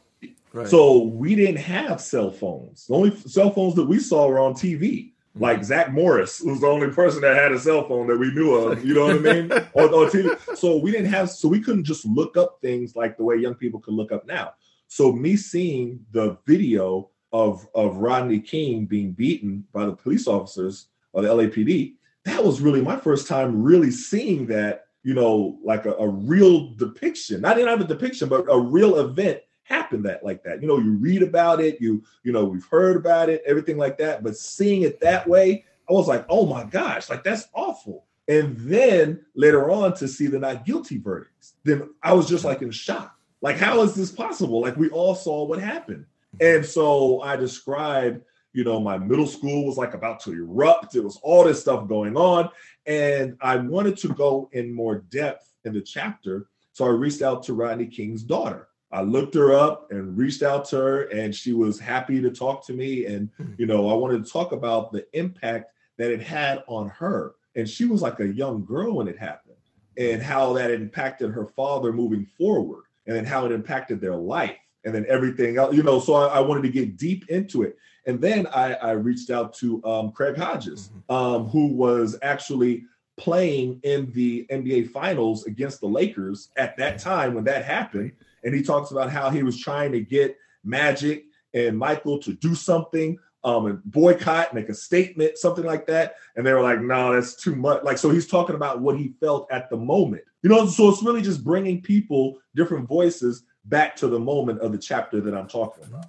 Right. 0.53 0.67
So 0.67 1.03
we 1.03 1.35
didn't 1.35 1.57
have 1.57 2.01
cell 2.01 2.29
phones. 2.29 2.87
The 2.87 2.93
only 2.93 3.15
cell 3.17 3.51
phones 3.51 3.75
that 3.75 3.85
we 3.85 3.99
saw 3.99 4.27
were 4.27 4.39
on 4.39 4.53
TV. 4.53 5.11
Like 5.33 5.57
mm-hmm. 5.57 5.63
Zach 5.63 5.91
Morris 5.93 6.41
was 6.41 6.59
the 6.59 6.67
only 6.67 6.89
person 6.89 7.21
that 7.21 7.37
had 7.37 7.53
a 7.53 7.59
cell 7.59 7.87
phone 7.87 8.07
that 8.07 8.17
we 8.17 8.33
knew 8.33 8.53
of. 8.53 8.83
You 8.85 8.93
know 8.93 9.07
what 9.07 9.15
I 9.15 9.19
mean? 9.19 9.51
on, 9.51 9.93
on 9.93 10.11
TV. 10.11 10.57
So 10.57 10.77
we 10.77 10.91
didn't 10.91 11.11
have, 11.11 11.29
so 11.29 11.47
we 11.47 11.61
couldn't 11.61 11.85
just 11.85 12.05
look 12.05 12.35
up 12.35 12.57
things 12.61 12.97
like 12.97 13.15
the 13.15 13.23
way 13.23 13.37
young 13.37 13.55
people 13.55 13.79
can 13.79 13.95
look 13.95 14.11
up 14.11 14.27
now. 14.27 14.53
So 14.89 15.13
me 15.13 15.37
seeing 15.37 16.05
the 16.11 16.37
video 16.45 17.10
of 17.31 17.67
of 17.73 17.97
Rodney 17.97 18.39
King 18.39 18.85
being 18.85 19.11
beaten 19.11 19.65
by 19.73 19.85
the 19.85 19.95
police 19.95 20.27
officers 20.27 20.87
of 21.13 21.23
the 21.23 21.29
LAPD, 21.29 21.95
that 22.25 22.43
was 22.43 22.61
really 22.61 22.81
my 22.81 22.97
first 22.97 23.27
time 23.27 23.61
really 23.61 23.91
seeing 23.91 24.45
that, 24.47 24.85
you 25.03 25.13
know, 25.13 25.57
like 25.63 25.85
a, 25.85 25.93
a 25.93 26.07
real 26.07 26.73
depiction, 26.75 27.41
not 27.41 27.57
even 27.57 27.81
a 27.81 27.83
depiction, 27.85 28.29
but 28.29 28.45
a 28.49 28.59
real 28.59 28.99
event 28.99 29.41
happen 29.63 30.03
that 30.03 30.23
like 30.23 30.43
that. 30.43 30.61
You 30.61 30.67
know, 30.67 30.77
you 30.77 30.93
read 30.93 31.23
about 31.23 31.61
it, 31.61 31.79
you 31.79 32.03
you 32.23 32.31
know, 32.31 32.45
we've 32.45 32.65
heard 32.65 32.97
about 32.97 33.29
it, 33.29 33.43
everything 33.45 33.77
like 33.77 33.97
that, 33.99 34.23
but 34.23 34.37
seeing 34.37 34.83
it 34.83 34.99
that 35.01 35.27
way, 35.27 35.65
I 35.89 35.93
was 35.93 36.07
like, 36.07 36.25
"Oh 36.29 36.45
my 36.45 36.63
gosh, 36.65 37.09
like 37.09 37.23
that's 37.23 37.47
awful." 37.53 38.05
And 38.27 38.55
then 38.57 39.25
later 39.35 39.71
on 39.71 39.93
to 39.95 40.07
see 40.07 40.27
the 40.27 40.39
not 40.39 40.65
guilty 40.65 40.97
verdicts, 40.97 41.55
then 41.63 41.89
I 42.03 42.13
was 42.13 42.29
just 42.29 42.45
like 42.45 42.61
in 42.61 42.71
shock. 42.71 43.17
Like, 43.41 43.57
how 43.57 43.81
is 43.81 43.95
this 43.95 44.11
possible? 44.11 44.61
Like, 44.61 44.77
we 44.77 44.89
all 44.89 45.15
saw 45.15 45.43
what 45.43 45.59
happened. 45.59 46.05
And 46.39 46.65
so 46.65 47.21
I 47.21 47.35
described, 47.35 48.23
you 48.53 48.63
know, 48.63 48.79
my 48.79 48.97
middle 48.97 49.27
school 49.27 49.65
was 49.65 49.77
like 49.77 49.93
about 49.93 50.19
to 50.21 50.31
erupt. 50.31 50.95
It 50.95 51.03
was 51.03 51.17
all 51.23 51.43
this 51.43 51.61
stuff 51.61 51.87
going 51.87 52.15
on. 52.15 52.49
And 52.85 53.37
I 53.41 53.57
wanted 53.57 53.97
to 53.99 54.09
go 54.09 54.49
in 54.53 54.73
more 54.73 54.99
depth 55.09 55.51
in 55.65 55.73
the 55.73 55.81
chapter. 55.81 56.47
So 56.73 56.85
I 56.85 56.89
reached 56.89 57.21
out 57.21 57.43
to 57.43 57.53
Rodney 57.53 57.85
King's 57.85 58.23
daughter. 58.23 58.69
I 58.93 59.03
looked 59.03 59.35
her 59.35 59.53
up 59.53 59.91
and 59.91 60.17
reached 60.17 60.43
out 60.43 60.65
to 60.65 60.75
her, 60.75 61.01
and 61.03 61.33
she 61.33 61.53
was 61.53 61.79
happy 61.79 62.21
to 62.21 62.29
talk 62.29 62.65
to 62.67 62.73
me. 62.73 63.05
And, 63.05 63.29
hmm. 63.37 63.53
you 63.57 63.65
know, 63.65 63.89
I 63.89 63.93
wanted 63.93 64.25
to 64.25 64.31
talk 64.31 64.51
about 64.51 64.91
the 64.91 65.05
impact 65.17 65.71
that 65.97 66.11
it 66.11 66.21
had 66.21 66.63
on 66.67 66.89
her. 66.89 67.35
And 67.55 67.69
she 67.69 67.85
was 67.85 68.01
like 68.01 68.19
a 68.19 68.27
young 68.27 68.65
girl 68.65 68.93
when 68.93 69.07
it 69.07 69.17
happened, 69.17 69.55
and 69.97 70.21
how 70.21 70.53
that 70.53 70.71
impacted 70.71 71.31
her 71.31 71.45
father 71.45 71.93
moving 71.93 72.25
forward, 72.37 72.83
and 73.05 73.15
then 73.15 73.25
how 73.25 73.45
it 73.45 73.51
impacted 73.51 74.01
their 74.01 74.15
life, 74.15 74.57
and 74.85 74.93
then 74.93 75.05
everything 75.07 75.57
else, 75.57 75.75
you 75.75 75.83
know. 75.83 75.99
So 75.99 76.13
I, 76.13 76.37
I 76.37 76.39
wanted 76.39 76.63
to 76.63 76.69
get 76.69 76.97
deep 76.97 77.29
into 77.29 77.63
it. 77.63 77.77
And 78.07 78.19
then 78.19 78.47
I, 78.47 78.73
I 78.73 78.91
reached 78.91 79.29
out 79.29 79.53
to 79.55 79.83
um, 79.85 80.11
Craig 80.11 80.35
Hodges, 80.35 80.89
mm-hmm. 80.89 81.13
um, 81.13 81.47
who 81.49 81.67
was 81.67 82.17
actually 82.23 82.85
playing 83.17 83.79
in 83.83 84.11
the 84.13 84.47
NBA 84.49 84.89
Finals 84.89 85.45
against 85.45 85.81
the 85.81 85.87
Lakers 85.87 86.49
at 86.57 86.75
that 86.77 86.97
time 86.99 87.35
when 87.35 87.43
that 87.43 87.63
happened 87.63 88.13
and 88.43 88.53
he 88.53 88.61
talks 88.61 88.91
about 88.91 89.11
how 89.11 89.29
he 89.29 89.43
was 89.43 89.59
trying 89.59 89.91
to 89.91 90.01
get 90.01 90.37
Magic 90.63 91.25
and 91.53 91.77
Michael 91.77 92.19
to 92.19 92.33
do 92.33 92.55
something, 92.55 93.17
um, 93.43 93.65
and 93.65 93.83
boycott, 93.85 94.53
make 94.53 94.69
a 94.69 94.73
statement, 94.73 95.37
something 95.37 95.65
like 95.65 95.87
that. 95.87 96.15
And 96.35 96.45
they 96.45 96.53
were 96.53 96.61
like, 96.61 96.79
"No, 96.79 97.13
that's 97.13 97.35
too 97.35 97.55
much." 97.55 97.83
Like, 97.83 97.97
so 97.97 98.09
he's 98.09 98.27
talking 98.27 98.55
about 98.55 98.81
what 98.81 98.97
he 98.97 99.13
felt 99.19 99.51
at 99.51 99.69
the 99.69 99.77
moment, 99.77 100.23
you 100.43 100.49
know. 100.49 100.65
So 100.67 100.89
it's 100.89 101.03
really 101.03 101.21
just 101.21 101.43
bringing 101.43 101.81
people, 101.81 102.39
different 102.55 102.87
voices, 102.87 103.43
back 103.65 103.95
to 103.97 104.07
the 104.07 104.19
moment 104.19 104.59
of 104.59 104.71
the 104.71 104.77
chapter 104.77 105.21
that 105.21 105.33
I'm 105.33 105.47
talking 105.47 105.83
about. 105.83 106.05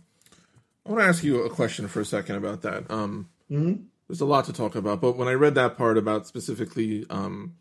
I 0.86 0.90
want 0.90 1.02
to 1.02 1.08
ask 1.08 1.22
you 1.22 1.42
a 1.42 1.50
question 1.50 1.86
for 1.88 2.00
a 2.00 2.04
second 2.04 2.36
about 2.36 2.62
that. 2.62 2.90
Um, 2.90 3.28
mm-hmm. 3.50 3.84
There's 4.08 4.20
a 4.20 4.26
lot 4.26 4.44
to 4.46 4.52
talk 4.52 4.74
about, 4.74 5.00
but 5.00 5.16
when 5.16 5.28
I 5.28 5.32
read 5.32 5.54
that 5.54 5.76
part 5.76 5.96
about 5.96 6.26
specifically, 6.26 7.06
um, 7.08 7.54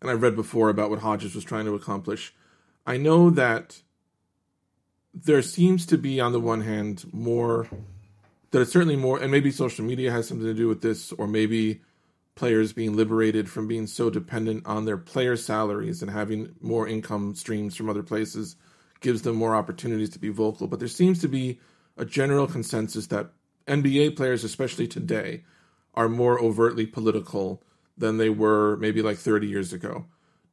and 0.00 0.10
I 0.10 0.14
read 0.14 0.34
before 0.34 0.68
about 0.68 0.90
what 0.90 1.00
Hodges 1.00 1.34
was 1.34 1.44
trying 1.44 1.66
to 1.66 1.74
accomplish, 1.74 2.34
I 2.86 2.96
know 2.96 3.30
that 3.30 3.82
there 5.14 5.42
seems 5.42 5.86
to 5.86 5.98
be 5.98 6.20
on 6.20 6.32
the 6.32 6.40
one 6.40 6.60
hand 6.62 7.04
more 7.12 7.68
that 8.50 8.60
it's 8.60 8.72
certainly 8.72 8.96
more 8.96 9.18
and 9.18 9.30
maybe 9.30 9.50
social 9.50 9.84
media 9.84 10.10
has 10.10 10.28
something 10.28 10.46
to 10.46 10.54
do 10.54 10.68
with 10.68 10.82
this 10.82 11.12
or 11.12 11.26
maybe 11.26 11.80
players 12.34 12.72
being 12.72 12.94
liberated 12.94 13.48
from 13.48 13.66
being 13.66 13.86
so 13.86 14.10
dependent 14.10 14.64
on 14.66 14.84
their 14.84 14.98
player 14.98 15.36
salaries 15.36 16.02
and 16.02 16.10
having 16.10 16.54
more 16.60 16.86
income 16.86 17.34
streams 17.34 17.74
from 17.74 17.88
other 17.88 18.02
places 18.02 18.56
gives 19.00 19.22
them 19.22 19.36
more 19.36 19.54
opportunities 19.54 20.10
to 20.10 20.18
be 20.18 20.28
vocal 20.28 20.66
but 20.66 20.78
there 20.78 20.88
seems 20.88 21.20
to 21.20 21.28
be 21.28 21.60
a 21.96 22.04
general 22.04 22.46
consensus 22.46 23.06
that 23.06 23.30
NBA 23.66 24.16
players 24.16 24.44
especially 24.44 24.86
today 24.86 25.42
are 25.94 26.08
more 26.08 26.40
overtly 26.40 26.86
political 26.86 27.62
than 27.96 28.18
they 28.18 28.28
were 28.28 28.76
maybe 28.76 29.02
like 29.02 29.16
30 29.16 29.46
years 29.46 29.72
ago. 29.72 30.06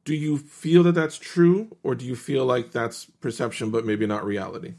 Do 0.04 0.14
you 0.14 0.38
feel 0.38 0.82
that 0.84 0.92
that's 0.92 1.18
true 1.18 1.76
or 1.82 1.94
do 1.94 2.04
you 2.04 2.16
feel 2.16 2.44
like 2.44 2.72
that's 2.72 3.04
perception 3.20 3.70
but 3.70 3.86
maybe 3.86 4.06
not 4.06 4.24
reality? 4.24 4.74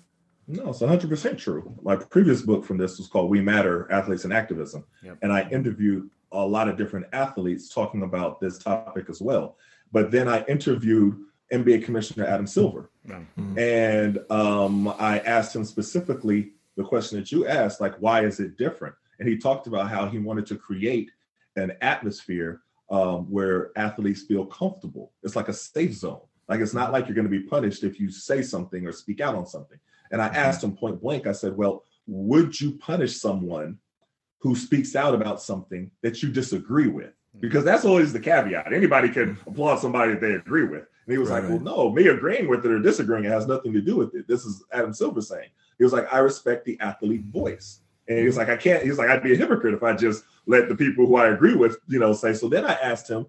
No 0.48 0.70
it's 0.70 0.82
100% 0.82 1.38
true. 1.38 1.74
My 1.82 1.96
previous 1.96 2.42
book 2.42 2.66
from 2.66 2.78
this 2.78 2.98
was 2.98 3.08
called 3.08 3.30
we 3.30 3.42
matter 3.42 3.92
athletes 3.92 4.24
and 4.24 4.34
activism. 4.34 4.84
Yep. 5.04 5.18
and 5.22 5.32
i 5.32 5.48
interviewed 5.50 6.10
a 6.32 6.46
lot 6.46 6.68
of 6.68 6.76
different 6.76 7.06
athletes 7.14 7.70
talking 7.70 8.04
about 8.04 8.42
this 8.42 8.58
topic 8.58 9.10
as 9.10 9.22
well. 9.22 9.58
But 9.92 10.12
then 10.12 10.28
i 10.28 10.44
interviewed 10.46 11.18
nba 11.52 11.84
commissioner 11.84 12.26
adam 12.26 12.48
silver 12.48 12.90
mm-hmm. 13.08 13.58
and 13.58 14.20
um, 14.32 14.88
i 15.00 15.20
asked 15.20 15.56
him 15.56 15.64
specifically 15.64 16.52
the 16.78 16.84
question 16.84 17.20
that 17.20 17.32
you 17.32 17.48
asked 17.48 17.80
like 17.80 17.96
why 17.98 18.26
is 18.26 18.40
it 18.40 18.58
different 18.58 18.96
and 19.20 19.30
he 19.30 19.38
talked 19.38 19.68
about 19.68 19.90
how 19.90 20.08
he 20.08 20.20
wanted 20.20 20.46
to 20.46 20.58
create 20.58 21.12
an 21.56 21.74
atmosphere 21.82 22.62
um, 22.90 23.30
where 23.32 23.72
athletes 23.76 24.24
feel 24.24 24.46
comfortable. 24.46 25.12
It's 25.24 25.36
like 25.36 25.48
a 25.48 25.54
safe 25.54 25.94
zone. 25.94 26.22
Like 26.48 26.60
it's 26.60 26.74
not 26.74 26.92
like 26.92 27.08
you're 27.08 27.16
going 27.16 27.30
to 27.30 27.40
be 27.40 27.48
punished 27.48 27.84
if 27.84 28.00
you 28.00 28.12
say 28.12 28.42
something 28.42 28.86
or 28.86 28.92
speak 28.92 29.22
out 29.22 29.36
on 29.36 29.46
something. 29.46 29.80
And 30.12 30.22
I 30.22 30.28
asked 30.28 30.64
him 30.64 30.76
point 30.76 31.02
blank, 31.02 31.26
I 31.26 31.32
said, 31.32 31.58
Well, 31.58 31.84
would 32.06 32.60
you 32.60 32.74
punish 32.74 33.18
someone 33.18 33.80
who 34.40 34.56
speaks 34.56 34.96
out 34.96 35.16
about 35.16 35.42
something 35.42 35.90
that 36.04 36.22
you 36.22 36.30
disagree 36.30 36.88
with? 36.88 37.14
Because 37.40 37.64
that's 37.64 37.86
always 37.86 38.14
the 38.14 38.20
caveat. 38.20 38.74
Anybody 38.74 39.10
can 39.10 39.38
applaud 39.46 39.78
somebody 39.78 40.14
that 40.14 40.22
they 40.22 40.34
agree 40.34 40.66
with. 40.66 40.86
And 41.06 41.12
he 41.12 41.18
was 41.18 41.30
right. 41.30 41.42
like, 41.42 41.50
Well, 41.50 41.60
no, 41.60 41.92
me 41.92 42.08
agreeing 42.08 42.48
with 42.48 42.66
it 42.66 42.72
or 42.72 42.80
disagreeing, 42.80 43.26
it 43.26 43.32
has 43.32 43.48
nothing 43.48 43.74
to 43.74 43.82
do 43.82 43.96
with 43.98 44.16
it. 44.16 44.28
This 44.28 44.46
is 44.46 44.64
Adam 44.72 44.94
Silver 44.94 45.22
saying. 45.22 45.50
He 45.78 45.84
was 45.84 45.94
like, 45.94 46.12
I 46.12 46.20
respect 46.20 46.66
the 46.66 46.80
athlete 46.80 47.26
voice. 47.26 47.82
And 48.08 48.20
he 48.20 48.26
was 48.26 48.38
like, 48.38 48.50
I 48.50 48.56
can't, 48.56 48.84
he 48.84 48.90
was 48.90 48.98
like, 48.98 49.10
I'd 49.10 49.24
be 49.24 49.34
a 49.34 49.38
hypocrite 49.38 49.74
if 49.74 49.84
I 49.84 49.94
just 49.94 50.26
let 50.46 50.70
the 50.70 50.76
people 50.76 51.08
who 51.08 51.16
I 51.16 51.30
agree 51.30 51.56
with, 51.56 51.78
you 51.88 52.00
know, 52.00 52.14
say. 52.14 52.34
So 52.34 52.48
then 52.48 52.64
I 52.66 52.74
asked 52.74 53.10
him, 53.10 53.26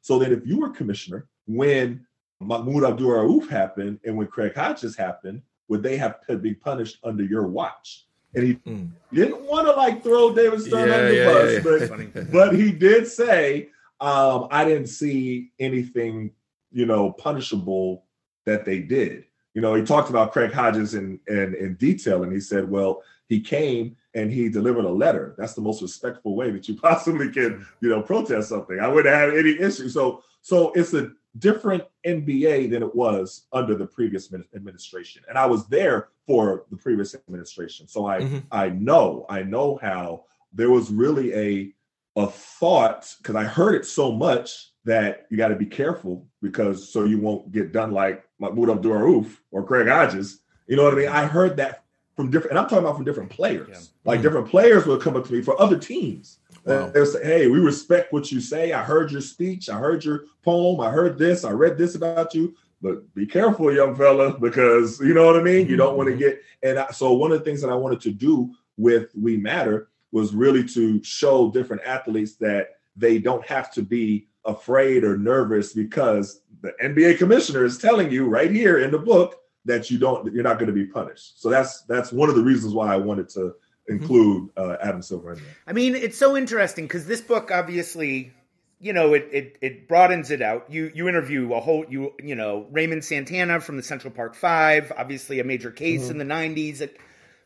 so 0.00 0.18
then 0.18 0.32
if 0.32 0.46
you 0.46 0.58
were 0.58 0.70
commissioner, 0.70 1.28
when 1.46 2.04
Mahmoud 2.40 2.84
Abdul 2.84 3.10
Rauf 3.10 3.48
happened 3.48 4.00
and 4.04 4.16
when 4.16 4.26
Craig 4.26 4.54
Hodges 4.54 4.96
happened, 4.96 5.42
would 5.68 5.82
they 5.82 5.96
have 5.96 6.26
to 6.26 6.36
be 6.36 6.54
punished 6.54 6.98
under 7.04 7.22
your 7.22 7.46
watch? 7.46 8.06
And 8.34 8.46
he 8.46 8.54
mm. 8.54 8.90
didn't 9.12 9.42
want 9.42 9.66
to 9.66 9.72
like 9.72 10.02
throw 10.02 10.34
David 10.34 10.60
Stern 10.60 10.88
yeah, 10.88 10.94
under 10.94 11.08
the 11.08 11.16
yeah, 11.16 11.24
bus, 11.24 11.90
yeah, 11.90 12.06
but, 12.14 12.32
but 12.32 12.54
he 12.54 12.70
did 12.70 13.06
say, 13.06 13.70
um, 14.00 14.48
I 14.50 14.64
didn't 14.64 14.86
see 14.86 15.50
anything, 15.58 16.30
you 16.70 16.86
know, 16.86 17.12
punishable 17.12 18.04
that 18.46 18.64
they 18.64 18.80
did. 18.80 19.24
You 19.54 19.60
know, 19.60 19.74
he 19.74 19.82
talked 19.82 20.10
about 20.10 20.32
Craig 20.32 20.52
Hodges 20.52 20.94
in, 20.94 21.18
in, 21.26 21.54
in 21.54 21.74
detail, 21.74 22.22
and 22.22 22.32
he 22.32 22.40
said, 22.40 22.70
well, 22.70 23.02
he 23.28 23.40
came 23.40 23.96
and 24.14 24.32
he 24.32 24.48
delivered 24.48 24.84
a 24.84 24.90
letter. 24.90 25.34
That's 25.36 25.54
the 25.54 25.60
most 25.60 25.82
respectful 25.82 26.34
way 26.34 26.50
that 26.50 26.68
you 26.68 26.74
possibly 26.80 27.30
can, 27.30 27.66
you 27.80 27.88
know, 27.88 28.02
protest 28.02 28.48
something. 28.48 28.78
I 28.78 28.88
wouldn't 28.88 29.14
have 29.14 29.34
any 29.34 29.58
issue. 29.58 29.88
So, 29.88 30.22
so 30.40 30.72
it's 30.72 30.94
a 30.94 31.12
different 31.38 31.84
NBA 32.06 32.70
than 32.70 32.82
it 32.82 32.94
was 32.94 33.46
under 33.52 33.74
the 33.74 33.86
previous 33.86 34.32
administration. 34.54 35.22
And 35.28 35.38
I 35.38 35.46
was 35.46 35.66
there 35.68 36.08
for 36.26 36.64
the 36.70 36.76
previous 36.76 37.14
administration. 37.14 37.86
So 37.88 38.06
I 38.06 38.20
mm-hmm. 38.20 38.38
I 38.50 38.70
know, 38.70 39.26
I 39.28 39.42
know 39.42 39.78
how 39.80 40.24
there 40.52 40.70
was 40.70 40.90
really 40.90 41.34
a 41.34 41.72
a 42.16 42.26
thought 42.26 43.14
because 43.18 43.36
I 43.36 43.44
heard 43.44 43.76
it 43.76 43.86
so 43.86 44.10
much 44.10 44.72
that 44.84 45.26
you 45.30 45.36
got 45.36 45.48
to 45.48 45.56
be 45.56 45.66
careful 45.66 46.26
because 46.42 46.92
so 46.92 47.04
you 47.04 47.18
won't 47.18 47.52
get 47.52 47.72
done 47.72 47.92
like 47.92 48.24
Mahmoud 48.38 48.70
Abdul 48.70 48.92
Rauf 48.92 49.36
or 49.50 49.62
Craig 49.62 49.88
Hodges. 49.88 50.40
You 50.66 50.76
know 50.76 50.84
what 50.84 50.94
I 50.94 50.96
mean? 50.96 51.08
I 51.08 51.26
heard 51.26 51.56
that 51.58 51.84
from 52.16 52.30
different, 52.30 52.52
and 52.52 52.58
I'm 52.58 52.64
talking 52.66 52.78
about 52.78 52.96
from 52.96 53.04
different 53.04 53.30
players. 53.30 53.68
Yeah. 53.70 53.78
Like 54.04 54.18
mm-hmm. 54.18 54.22
different 54.24 54.48
players 54.48 54.86
will 54.86 54.98
come 54.98 55.16
up 55.16 55.26
to 55.26 55.32
me 55.32 55.42
for 55.42 55.60
other 55.60 55.78
teams 55.78 56.38
Wow. 56.64 56.90
They'll 56.90 57.06
say, 57.06 57.24
"Hey, 57.24 57.46
we 57.48 57.58
respect 57.58 58.12
what 58.12 58.30
you 58.30 58.40
say. 58.40 58.72
I 58.72 58.82
heard 58.82 59.10
your 59.10 59.20
speech. 59.20 59.68
I 59.68 59.78
heard 59.78 60.04
your 60.04 60.24
poem. 60.42 60.80
I 60.80 60.90
heard 60.90 61.18
this. 61.18 61.44
I 61.44 61.50
read 61.50 61.78
this 61.78 61.94
about 61.94 62.34
you. 62.34 62.54
But 62.82 63.14
be 63.14 63.26
careful, 63.26 63.72
young 63.72 63.94
fella, 63.94 64.38
because 64.38 65.00
you 65.00 65.14
know 65.14 65.26
what 65.26 65.36
I 65.36 65.42
mean. 65.42 65.68
You 65.68 65.76
don't 65.76 65.96
want 65.96 66.08
to 66.08 66.12
mm-hmm. 66.12 66.20
get." 66.20 66.42
And 66.62 66.78
I, 66.78 66.90
so, 66.90 67.12
one 67.12 67.32
of 67.32 67.38
the 67.38 67.44
things 67.44 67.60
that 67.62 67.70
I 67.70 67.74
wanted 67.74 68.00
to 68.02 68.10
do 68.10 68.54
with 68.76 69.10
We 69.14 69.36
Matter 69.36 69.88
was 70.12 70.34
really 70.34 70.64
to 70.68 71.02
show 71.02 71.50
different 71.50 71.82
athletes 71.84 72.34
that 72.36 72.76
they 72.96 73.18
don't 73.18 73.46
have 73.46 73.72
to 73.72 73.82
be 73.82 74.26
afraid 74.44 75.04
or 75.04 75.16
nervous 75.16 75.72
because 75.72 76.42
the 76.62 76.72
NBA 76.82 77.18
commissioner 77.18 77.64
is 77.64 77.78
telling 77.78 78.10
you 78.10 78.26
right 78.26 78.50
here 78.50 78.80
in 78.80 78.90
the 78.90 78.98
book 78.98 79.36
that 79.64 79.90
you 79.90 79.98
don't 79.98 80.32
you're 80.32 80.42
not 80.42 80.58
going 80.58 80.68
to 80.68 80.72
be 80.72 80.86
punished. 80.86 81.40
So 81.40 81.48
that's 81.48 81.82
that's 81.82 82.12
one 82.12 82.28
of 82.28 82.34
the 82.34 82.42
reasons 82.42 82.74
why 82.74 82.92
I 82.92 82.96
wanted 82.96 83.28
to. 83.30 83.54
Include 83.90 84.50
uh, 84.56 84.76
Adam 84.80 85.02
Silver 85.02 85.32
in 85.32 85.38
there. 85.38 85.56
I 85.66 85.72
mean, 85.72 85.94
it's 85.94 86.16
so 86.16 86.36
interesting 86.36 86.84
because 86.86 87.06
this 87.06 87.20
book 87.20 87.50
obviously, 87.50 88.32
you 88.78 88.92
know, 88.92 89.14
it, 89.14 89.28
it 89.32 89.58
it 89.60 89.88
broadens 89.88 90.30
it 90.30 90.42
out. 90.42 90.66
You 90.70 90.90
you 90.94 91.08
interview 91.08 91.52
a 91.52 91.60
whole 91.60 91.84
you 91.88 92.14
you 92.22 92.34
know 92.34 92.66
Raymond 92.70 93.04
Santana 93.04 93.60
from 93.60 93.76
the 93.76 93.82
Central 93.82 94.12
Park 94.12 94.34
Five, 94.34 94.92
obviously 94.96 95.40
a 95.40 95.44
major 95.44 95.70
case 95.70 96.02
mm-hmm. 96.02 96.20
in 96.20 96.28
the 96.28 96.34
'90s. 96.34 96.80
It, 96.80 96.96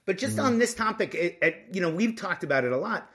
but 0.06 0.18
just 0.18 0.36
mm-hmm. 0.36 0.46
on 0.46 0.58
this 0.58 0.74
topic, 0.74 1.14
it, 1.14 1.38
it, 1.40 1.64
you 1.72 1.80
know, 1.80 1.90
we've 1.90 2.16
talked 2.16 2.44
about 2.44 2.64
it 2.64 2.72
a 2.72 2.76
lot. 2.76 3.10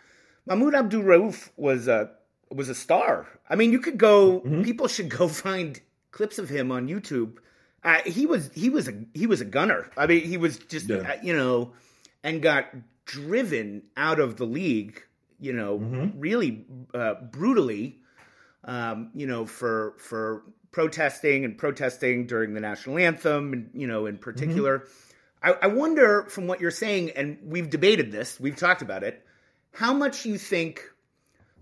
Mahmoud 0.47 0.73
Abdul 0.73 1.03
Rauf 1.03 1.49
was 1.55 1.87
a 1.87 2.11
was 2.51 2.69
a 2.69 2.75
star. 2.75 3.27
I 3.49 3.55
mean, 3.55 3.71
you 3.71 3.79
could 3.79 3.97
go. 3.97 4.39
Mm-hmm. 4.39 4.63
People 4.63 4.87
should 4.87 5.09
go 5.09 5.27
find 5.27 5.79
clips 6.11 6.39
of 6.39 6.49
him 6.49 6.71
on 6.71 6.87
YouTube. 6.87 7.37
Uh, 7.83 7.99
he 8.05 8.25
was 8.25 8.49
he 8.53 8.69
was 8.69 8.87
a 8.87 8.93
he 9.13 9.27
was 9.27 9.41
a 9.41 9.45
gunner. 9.45 9.89
I 9.95 10.07
mean, 10.07 10.23
he 10.23 10.37
was 10.37 10.57
just 10.57 10.89
yeah. 10.89 10.97
uh, 10.97 11.17
you 11.23 11.35
know, 11.35 11.73
and 12.23 12.41
got 12.41 12.65
driven 13.11 13.83
out 13.97 14.19
of 14.19 14.37
the 14.37 14.45
league, 14.45 15.03
you 15.39 15.53
know, 15.53 15.79
mm-hmm. 15.79 16.19
really 16.19 16.65
uh, 16.93 17.15
brutally, 17.31 17.99
um, 18.63 19.11
you 19.13 19.27
know, 19.27 19.45
for 19.45 19.95
for 19.97 20.43
protesting 20.71 21.45
and 21.45 21.57
protesting 21.57 22.27
during 22.27 22.53
the 22.53 22.59
national 22.59 22.97
anthem, 22.97 23.53
and 23.53 23.69
you 23.73 23.87
know, 23.87 24.05
in 24.05 24.17
particular. 24.17 24.79
Mm-hmm. 24.79 25.05
I, 25.41 25.55
I 25.63 25.67
wonder, 25.67 26.25
from 26.29 26.47
what 26.47 26.59
you're 26.59 26.69
saying, 26.69 27.11
and 27.11 27.37
we've 27.43 27.69
debated 27.69 28.11
this, 28.11 28.39
we've 28.39 28.57
talked 28.57 28.81
about 28.81 29.03
it, 29.03 29.25
how 29.71 29.93
much 29.93 30.25
you 30.25 30.37
think 30.37 30.83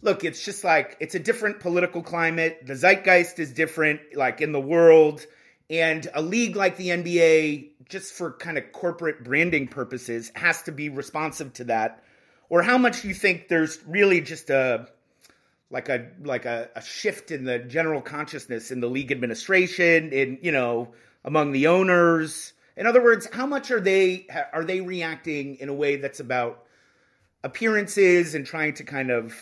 look, 0.02 0.24
it's 0.24 0.44
just 0.44 0.64
like 0.64 0.98
it's 1.00 1.16
a 1.16 1.20
different 1.20 1.60
political 1.60 2.02
climate. 2.02 2.66
The 2.66 2.76
zeitgeist 2.76 3.40
is 3.40 3.52
different, 3.52 4.02
like 4.16 4.42
in 4.42 4.52
the 4.52 4.60
world. 4.60 5.26
And 5.70 6.08
a 6.14 6.22
league 6.22 6.56
like 6.56 6.78
the 6.78 6.90
NBA, 6.90 7.72
just 7.90 8.14
for 8.14 8.34
kind 8.34 8.58
of 8.58 8.72
corporate 8.72 9.24
branding 9.24 9.68
purposes, 9.68 10.32
has 10.36 10.62
to 10.64 10.72
be 10.72 10.90
responsive 10.90 11.54
to 11.54 11.66
that. 11.66 12.04
Or 12.50 12.62
how 12.62 12.78
much 12.78 13.02
do 13.02 13.08
you 13.08 13.14
think 13.14 13.48
there's 13.48 13.80
really 13.86 14.22
just 14.22 14.50
a 14.50 14.88
like 15.70 15.90
a 15.90 16.10
like 16.24 16.46
a, 16.46 16.70
a 16.76 16.82
shift 16.82 17.32
in 17.32 17.44
the 17.44 17.60
general 17.60 18.02
consciousness 18.02 18.72
in 18.72 18.80
the 18.80 18.88
league 18.88 19.12
administration, 19.12 20.12
in 20.12 20.40
you 20.42 20.52
know, 20.52 20.94
among 21.24 21.52
the 21.52 21.68
owners? 21.68 22.54
In 22.76 22.86
other 22.86 23.04
words, 23.04 23.28
how 23.32 23.46
much 23.46 23.72
are 23.72 23.82
they 23.82 24.28
are 24.54 24.64
they 24.64 24.82
reacting 24.82 25.56
in 25.56 25.70
a 25.70 25.74
way 25.74 25.98
that's 25.98 26.20
about 26.20 26.64
appearances 27.44 28.36
and 28.36 28.46
trying 28.46 28.74
to 28.76 28.84
kind 28.84 29.12
of 29.12 29.36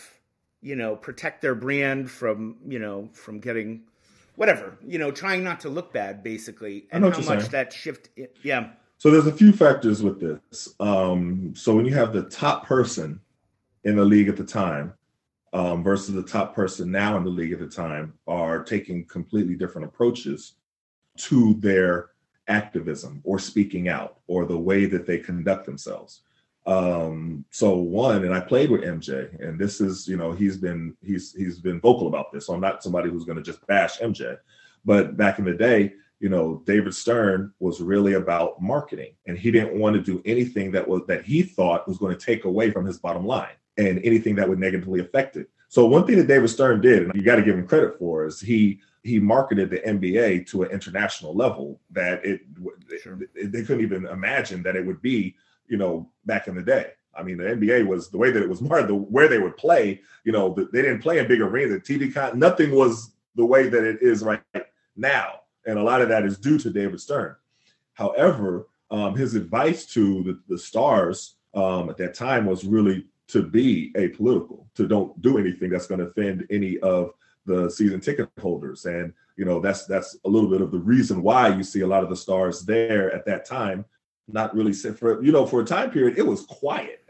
you 0.62 0.74
know 0.74 0.96
protect 0.96 1.42
their 1.42 1.54
brand 1.54 2.10
from 2.10 2.56
you 2.66 2.78
know 2.78 3.08
from 3.12 3.38
getting 3.40 3.82
whatever, 4.36 4.78
you 4.86 4.98
know, 4.98 5.10
trying 5.10 5.42
not 5.42 5.60
to 5.60 5.68
look 5.68 5.92
bad, 5.92 6.22
basically, 6.22 6.86
and 6.92 7.04
how 7.04 7.10
much 7.10 7.24
saying. 7.24 7.50
that 7.50 7.72
shift. 7.72 8.10
Yeah. 8.42 8.70
So 8.98 9.10
there's 9.10 9.26
a 9.26 9.32
few 9.32 9.52
factors 9.52 10.02
with 10.02 10.20
this. 10.20 10.74
Um, 10.80 11.52
so 11.54 11.74
when 11.74 11.84
you 11.84 11.94
have 11.94 12.12
the 12.12 12.22
top 12.24 12.66
person 12.66 13.20
in 13.84 13.96
the 13.96 14.04
league 14.04 14.28
at 14.28 14.36
the 14.36 14.44
time 14.44 14.94
um, 15.52 15.82
versus 15.82 16.14
the 16.14 16.22
top 16.22 16.54
person 16.54 16.90
now 16.90 17.16
in 17.16 17.24
the 17.24 17.30
league 17.30 17.52
at 17.52 17.58
the 17.58 17.68
time 17.68 18.14
are 18.26 18.62
taking 18.62 19.04
completely 19.04 19.54
different 19.54 19.86
approaches 19.86 20.54
to 21.16 21.54
their 21.60 22.10
activism 22.48 23.20
or 23.24 23.38
speaking 23.38 23.88
out 23.88 24.18
or 24.26 24.44
the 24.44 24.56
way 24.56 24.86
that 24.86 25.06
they 25.06 25.18
conduct 25.18 25.66
themselves. 25.66 26.22
Um, 26.66 27.44
so 27.50 27.76
one, 27.76 28.24
and 28.24 28.34
I 28.34 28.40
played 28.40 28.70
with 28.70 28.82
MJ, 28.82 29.40
and 29.40 29.58
this 29.58 29.80
is, 29.80 30.08
you 30.08 30.16
know, 30.16 30.32
he's 30.32 30.56
been 30.56 30.96
he's 31.00 31.32
he's 31.32 31.60
been 31.60 31.80
vocal 31.80 32.08
about 32.08 32.32
this. 32.32 32.46
So 32.46 32.54
I'm 32.54 32.60
not 32.60 32.82
somebody 32.82 33.08
who's 33.08 33.24
going 33.24 33.36
to 33.36 33.42
just 33.42 33.64
bash 33.66 33.98
MJ, 34.00 34.36
but 34.84 35.16
back 35.16 35.38
in 35.38 35.44
the 35.44 35.54
day, 35.54 35.92
you 36.18 36.28
know, 36.28 36.62
David 36.66 36.94
Stern 36.94 37.52
was 37.60 37.80
really 37.80 38.14
about 38.14 38.60
marketing, 38.60 39.12
and 39.26 39.38
he 39.38 39.52
didn't 39.52 39.78
want 39.78 39.94
to 39.94 40.02
do 40.02 40.20
anything 40.24 40.72
that 40.72 40.86
was 40.86 41.02
that 41.06 41.24
he 41.24 41.42
thought 41.42 41.86
was 41.86 41.98
going 41.98 42.16
to 42.16 42.24
take 42.26 42.44
away 42.44 42.70
from 42.70 42.84
his 42.84 42.98
bottom 42.98 43.24
line 43.24 43.54
and 43.76 44.00
anything 44.02 44.34
that 44.34 44.48
would 44.48 44.58
negatively 44.58 45.00
affect 45.00 45.36
it. 45.36 45.48
So 45.68 45.86
one 45.86 46.06
thing 46.06 46.16
that 46.16 46.26
David 46.26 46.48
Stern 46.48 46.80
did, 46.80 47.02
and 47.02 47.14
you 47.14 47.22
got 47.22 47.36
to 47.36 47.42
give 47.42 47.56
him 47.56 47.66
credit 47.66 47.98
for, 47.98 48.26
is 48.26 48.40
he 48.40 48.80
he 49.04 49.20
marketed 49.20 49.70
the 49.70 49.78
NBA 49.78 50.48
to 50.48 50.64
an 50.64 50.72
international 50.72 51.32
level 51.32 51.80
that 51.92 52.24
it, 52.24 52.40
sure. 53.00 53.18
it 53.36 53.52
they 53.52 53.62
couldn't 53.62 53.82
even 53.84 54.06
imagine 54.06 54.64
that 54.64 54.74
it 54.74 54.84
would 54.84 55.00
be 55.00 55.36
you 55.68 55.76
know, 55.76 56.10
back 56.24 56.48
in 56.48 56.54
the 56.54 56.62
day. 56.62 56.92
I 57.16 57.22
mean, 57.22 57.38
the 57.38 57.44
NBA 57.44 57.86
was 57.86 58.10
the 58.10 58.18
way 58.18 58.30
that 58.30 58.42
it 58.42 58.48
was 58.48 58.60
marked, 58.62 58.88
the 58.88 58.94
where 58.94 59.28
they 59.28 59.38
would 59.38 59.56
play. 59.56 60.00
You 60.24 60.32
know, 60.32 60.54
the, 60.54 60.68
they 60.72 60.82
didn't 60.82 61.02
play 61.02 61.18
in 61.18 61.28
big 61.28 61.40
arenas. 61.40 61.82
The 61.86 61.98
TV 61.98 62.12
con, 62.12 62.38
nothing 62.38 62.72
was 62.72 63.12
the 63.34 63.46
way 63.46 63.68
that 63.68 63.84
it 63.84 64.02
is 64.02 64.22
right 64.22 64.42
now, 64.96 65.40
and 65.66 65.78
a 65.78 65.82
lot 65.82 66.00
of 66.00 66.08
that 66.08 66.24
is 66.24 66.38
due 66.38 66.58
to 66.58 66.70
David 66.70 67.00
Stern. 67.00 67.36
However, 67.94 68.68
um, 68.90 69.16
his 69.16 69.34
advice 69.34 69.86
to 69.86 70.22
the, 70.22 70.40
the 70.48 70.58
stars 70.58 71.36
um, 71.54 71.90
at 71.90 71.96
that 71.96 72.14
time 72.14 72.46
was 72.46 72.64
really 72.64 73.06
to 73.28 73.42
be 73.42 73.92
apolitical, 73.96 74.66
to 74.74 74.86
don't 74.86 75.20
do 75.20 75.38
anything 75.38 75.70
that's 75.70 75.86
going 75.86 76.00
to 76.00 76.06
offend 76.06 76.46
any 76.50 76.78
of 76.78 77.10
the 77.46 77.68
season 77.70 78.00
ticket 78.00 78.28
holders, 78.40 78.86
and 78.86 79.12
you 79.36 79.44
know 79.44 79.60
that's 79.60 79.86
that's 79.86 80.16
a 80.24 80.28
little 80.28 80.50
bit 80.50 80.60
of 80.60 80.70
the 80.70 80.78
reason 80.78 81.22
why 81.22 81.48
you 81.48 81.62
see 81.62 81.80
a 81.80 81.86
lot 81.86 82.02
of 82.02 82.10
the 82.10 82.16
stars 82.16 82.62
there 82.62 83.12
at 83.12 83.26
that 83.26 83.44
time 83.44 83.84
not 84.28 84.54
really 84.54 84.72
for 84.72 85.22
you 85.22 85.32
know 85.32 85.46
for 85.46 85.60
a 85.60 85.64
time 85.64 85.90
period 85.90 86.18
it 86.18 86.26
was 86.26 86.44
quiet 86.46 87.04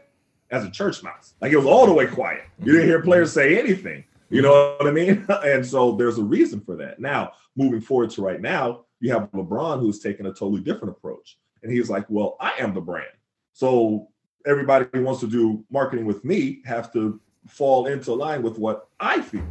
as 0.49 0.63
a 0.63 0.71
church 0.71 1.03
mouse. 1.03 1.33
Like 1.41 1.51
it 1.51 1.57
was 1.57 1.65
all 1.65 1.85
the 1.85 1.93
way 1.93 2.07
quiet. 2.07 2.43
You 2.63 2.71
didn't 2.71 2.87
hear 2.87 3.01
players 3.01 3.33
say 3.33 3.59
anything. 3.59 4.03
You 4.29 4.41
know 4.41 4.75
what 4.77 4.87
i 4.87 4.91
mean? 4.91 5.25
And 5.43 5.65
so 5.65 5.93
there's 5.93 6.17
a 6.17 6.23
reason 6.23 6.61
for 6.61 6.75
that. 6.77 6.99
Now 6.99 7.33
moving 7.55 7.81
forward 7.81 8.09
to 8.11 8.21
right 8.21 8.41
now 8.41 8.85
you 8.99 9.11
have 9.11 9.31
lebron 9.31 9.79
who's 9.79 9.99
taking 9.99 10.25
a 10.25 10.29
totally 10.29 10.61
different 10.61 10.95
approach. 10.97 11.37
And 11.63 11.71
he's 11.71 11.89
like 11.89 12.05
well 12.09 12.37
i 12.39 12.53
am 12.59 12.73
the 12.73 12.81
brand. 12.81 13.07
So 13.53 14.09
everybody 14.45 14.85
who 14.93 15.03
wants 15.03 15.21
to 15.21 15.27
do 15.27 15.65
marketing 15.69 16.05
with 16.05 16.23
me 16.23 16.61
have 16.65 16.93
to 16.93 17.19
fall 17.47 17.87
into 17.87 18.13
line 18.13 18.43
with 18.43 18.57
what 18.57 18.89
i 18.99 19.21
feel. 19.21 19.41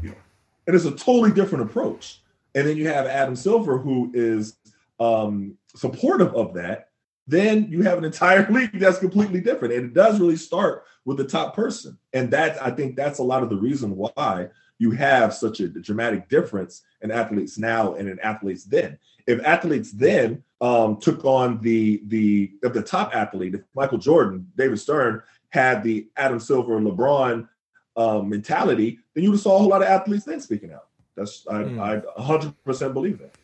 And 0.67 0.75
it's 0.75 0.85
a 0.85 0.93
totally 0.93 1.33
different 1.33 1.65
approach. 1.65 2.23
And 2.55 2.67
then 2.67 2.77
you 2.77 2.89
have 2.89 3.07
adam 3.07 3.37
silver 3.37 3.79
who 3.79 4.11
is 4.15 4.57
um, 4.99 5.57
supportive 5.75 6.35
of 6.35 6.55
that 6.55 6.86
then 7.27 7.71
you 7.71 7.83
have 7.83 7.99
an 7.99 8.05
entire 8.05 8.47
league 8.51 8.79
that's 8.79 8.99
completely 8.99 9.41
different. 9.41 9.75
And 9.75 9.87
it 9.87 9.95
does 9.95 10.21
really 10.21 10.37
start 10.37 10.85
with 11.05 11.17
the 11.17 11.25
top 11.25 11.55
person. 11.55 11.99
And 12.13 12.31
that 12.31 12.63
I 12.63 12.71
think 12.71 12.97
that's 12.97 13.19
a 13.19 13.25
lot 13.25 13.43
of 13.43 13.51
the 13.51 13.57
reason 13.57 13.97
why 13.97 14.49
you 14.79 14.91
have 14.93 15.35
such 15.35 15.61
a 15.61 15.69
dramatic 15.69 16.29
difference 16.29 16.83
in 17.01 17.11
athletes 17.11 17.59
now 17.59 17.95
and 17.95 18.09
in 18.09 18.19
athletes 18.21 18.65
then. 18.65 18.99
If 19.27 19.43
athletes 19.45 19.93
then 19.93 20.43
um, 20.61 20.99
took 20.99 21.25
on 21.25 21.61
the 21.61 22.03
the 22.07 22.53
of 22.63 22.75
the 22.75 22.83
top 22.83 23.15
athlete, 23.15 23.55
if 23.55 23.63
Michael 23.75 23.99
Jordan, 23.99 24.47
David 24.57 24.79
Stern 24.79 25.23
had 25.51 25.83
the 25.83 26.09
Adam 26.17 26.39
Silver, 26.39 26.77
and 26.77 26.87
LeBron 26.87 27.49
um, 27.97 28.29
mentality, 28.29 28.99
then 29.15 29.25
you 29.25 29.31
would 29.31 29.37
have 29.37 29.43
saw 29.43 29.57
a 29.57 29.59
whole 29.59 29.69
lot 29.69 29.83
of 29.83 29.89
athletes 29.89 30.25
then 30.25 30.41
speaking 30.41 30.73
out. 30.73 30.87
That's 31.17 31.47
I 31.49 31.55
mm. 31.55 31.81
I 31.81 32.21
100% 32.21 32.93
believe 32.93 33.19
that. 33.19 33.35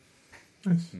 Nice. 0.65 0.91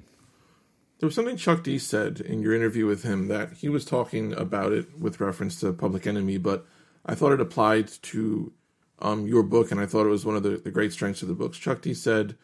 There 1.03 1.07
was 1.09 1.15
something 1.15 1.35
Chuck 1.35 1.63
D 1.63 1.79
said 1.79 2.21
in 2.21 2.41
your 2.41 2.53
interview 2.53 2.85
with 2.85 3.03
him 3.03 3.27
that 3.27 3.51
he 3.51 3.67
was 3.67 3.83
talking 3.83 4.31
about 4.31 4.71
it 4.71 4.97
with 4.97 5.19
reference 5.19 5.59
to 5.59 5.73
Public 5.73 6.07
Enemy, 6.07 6.37
but 6.37 6.65
I 7.05 7.13
thought 7.13 7.33
it 7.33 7.41
applied 7.41 7.89
to 8.03 8.53
um, 8.99 9.27
your 9.27 9.43
book, 9.43 9.69
and 9.69 9.81
I 9.81 9.85
thought 9.85 10.05
it 10.05 10.09
was 10.09 10.25
one 10.25 10.37
of 10.37 10.43
the, 10.43 10.51
the 10.51 10.71
great 10.71 10.93
strengths 10.93 11.21
of 11.21 11.27
the 11.27 11.33
books. 11.33 11.57
Chuck 11.57 11.81
D 11.81 11.93
said 11.93 12.37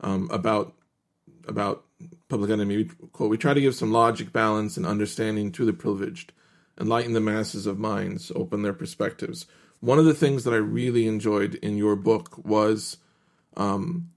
um, 0.00 0.30
about 0.32 0.72
about 1.46 1.84
Public 2.30 2.50
Enemy, 2.50 2.84
quote, 3.12 3.28
we 3.28 3.36
try 3.36 3.52
to 3.52 3.60
give 3.60 3.74
some 3.74 3.92
logic, 3.92 4.32
balance, 4.32 4.78
and 4.78 4.86
understanding 4.86 5.52
to 5.52 5.66
the 5.66 5.74
privileged, 5.74 6.32
enlighten 6.80 7.12
the 7.12 7.20
masses 7.20 7.66
of 7.66 7.78
minds, 7.78 8.32
open 8.34 8.62
their 8.62 8.72
perspectives. 8.72 9.44
One 9.80 9.98
of 9.98 10.06
the 10.06 10.14
things 10.14 10.44
that 10.44 10.54
I 10.54 10.56
really 10.56 11.06
enjoyed 11.06 11.56
in 11.56 11.76
your 11.76 11.96
book 11.96 12.38
was, 12.42 12.96
um, 13.58 14.08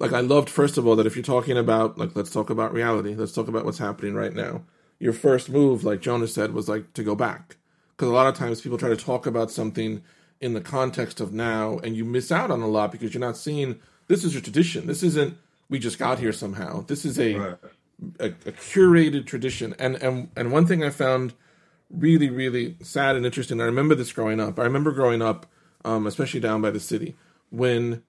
like, 0.00 0.12
I 0.12 0.20
loved, 0.20 0.50
first 0.50 0.78
of 0.78 0.86
all, 0.86 0.96
that 0.96 1.06
if 1.06 1.14
you're 1.14 1.22
talking 1.22 1.56
about, 1.56 1.98
like, 1.98 2.16
let's 2.16 2.30
talk 2.30 2.50
about 2.50 2.72
reality, 2.72 3.14
let's 3.14 3.32
talk 3.32 3.48
about 3.48 3.64
what's 3.64 3.78
happening 3.78 4.14
right 4.14 4.34
now. 4.34 4.62
Your 4.98 5.12
first 5.12 5.48
move, 5.48 5.84
like 5.84 6.00
Jonah 6.00 6.26
said, 6.26 6.52
was 6.52 6.68
like 6.68 6.92
to 6.94 7.04
go 7.04 7.14
back. 7.14 7.56
Because 7.96 8.08
a 8.08 8.14
lot 8.14 8.26
of 8.26 8.34
times 8.34 8.60
people 8.62 8.78
try 8.78 8.88
to 8.88 8.96
talk 8.96 9.26
about 9.26 9.50
something 9.50 10.02
in 10.40 10.54
the 10.54 10.60
context 10.60 11.20
of 11.20 11.32
now, 11.32 11.78
and 11.84 11.94
you 11.94 12.04
miss 12.04 12.32
out 12.32 12.50
on 12.50 12.62
a 12.62 12.66
lot 12.66 12.92
because 12.92 13.12
you're 13.12 13.20
not 13.20 13.36
seeing 13.36 13.78
this 14.08 14.24
is 14.24 14.32
your 14.32 14.42
tradition. 14.42 14.86
This 14.86 15.02
isn't 15.02 15.36
we 15.68 15.78
just 15.78 15.98
got 15.98 16.18
here 16.18 16.32
somehow. 16.32 16.82
This 16.86 17.04
is 17.04 17.18
a, 17.18 17.34
right. 17.34 17.56
a, 18.18 18.26
a 18.26 18.52
curated 18.52 19.26
tradition. 19.26 19.74
And 19.78 19.96
and 20.02 20.30
and 20.34 20.50
one 20.50 20.66
thing 20.66 20.82
I 20.82 20.90
found 20.90 21.34
really 21.90 22.30
really 22.30 22.76
sad 22.82 23.16
and 23.16 23.26
interesting. 23.26 23.60
I 23.60 23.64
remember 23.64 23.94
this 23.94 24.12
growing 24.12 24.40
up. 24.40 24.58
I 24.58 24.62
remember 24.64 24.92
growing 24.92 25.20
up, 25.20 25.46
um, 25.84 26.06
especially 26.06 26.40
down 26.40 26.62
by 26.62 26.70
the 26.70 26.80
city, 26.80 27.16
when 27.50 28.02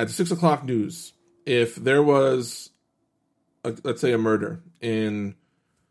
at 0.00 0.06
the 0.06 0.14
six 0.14 0.30
o'clock 0.30 0.64
news, 0.64 1.12
if 1.44 1.74
there 1.74 2.02
was, 2.02 2.70
a, 3.64 3.74
let's 3.84 4.00
say, 4.00 4.12
a 4.12 4.18
murder 4.18 4.62
in 4.80 5.34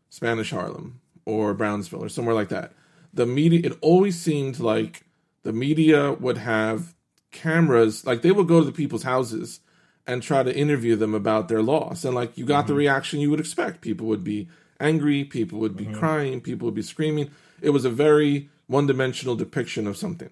Spanish 0.08 0.50
Harlem 0.50 1.00
or 1.24 1.54
Brownsville 1.54 2.04
or 2.04 2.08
somewhere 2.08 2.34
like 2.34 2.48
that, 2.48 2.72
the 3.14 3.24
media 3.24 3.60
it 3.62 3.78
always 3.80 4.20
seemed 4.20 4.58
like 4.58 5.04
the 5.44 5.52
media 5.52 6.12
would 6.12 6.38
have 6.38 6.94
cameras, 7.30 8.04
like 8.04 8.22
they 8.22 8.32
would 8.32 8.48
go 8.48 8.58
to 8.58 8.66
the 8.66 8.72
people's 8.72 9.04
houses 9.04 9.60
and 10.08 10.24
try 10.24 10.42
to 10.42 10.56
interview 10.56 10.96
them 10.96 11.14
about 11.14 11.48
their 11.48 11.62
loss. 11.62 12.04
And 12.04 12.14
like 12.14 12.36
you 12.36 12.44
got 12.44 12.64
mm-hmm. 12.64 12.68
the 12.68 12.74
reaction 12.74 13.20
you 13.20 13.30
would 13.30 13.38
expect. 13.38 13.80
People 13.80 14.08
would 14.08 14.24
be 14.24 14.48
angry, 14.80 15.22
people 15.22 15.60
would 15.60 15.76
be 15.76 15.84
mm-hmm. 15.84 15.94
crying, 15.94 16.40
people 16.40 16.66
would 16.66 16.74
be 16.74 16.82
screaming. 16.82 17.30
It 17.62 17.70
was 17.70 17.84
a 17.84 17.90
very 17.90 18.48
one 18.66 18.88
dimensional 18.88 19.36
depiction 19.36 19.86
of 19.86 19.96
something. 19.96 20.30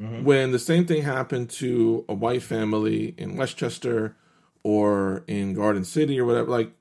Mm-hmm. 0.00 0.24
When 0.24 0.52
the 0.52 0.58
same 0.58 0.86
thing 0.86 1.02
happened 1.02 1.50
to 1.50 2.04
a 2.08 2.14
white 2.14 2.42
family 2.42 3.14
in 3.18 3.36
Westchester 3.36 4.16
or 4.62 5.24
in 5.26 5.54
Garden 5.54 5.84
City 5.84 6.18
or 6.18 6.24
whatever, 6.24 6.50
like 6.50 6.72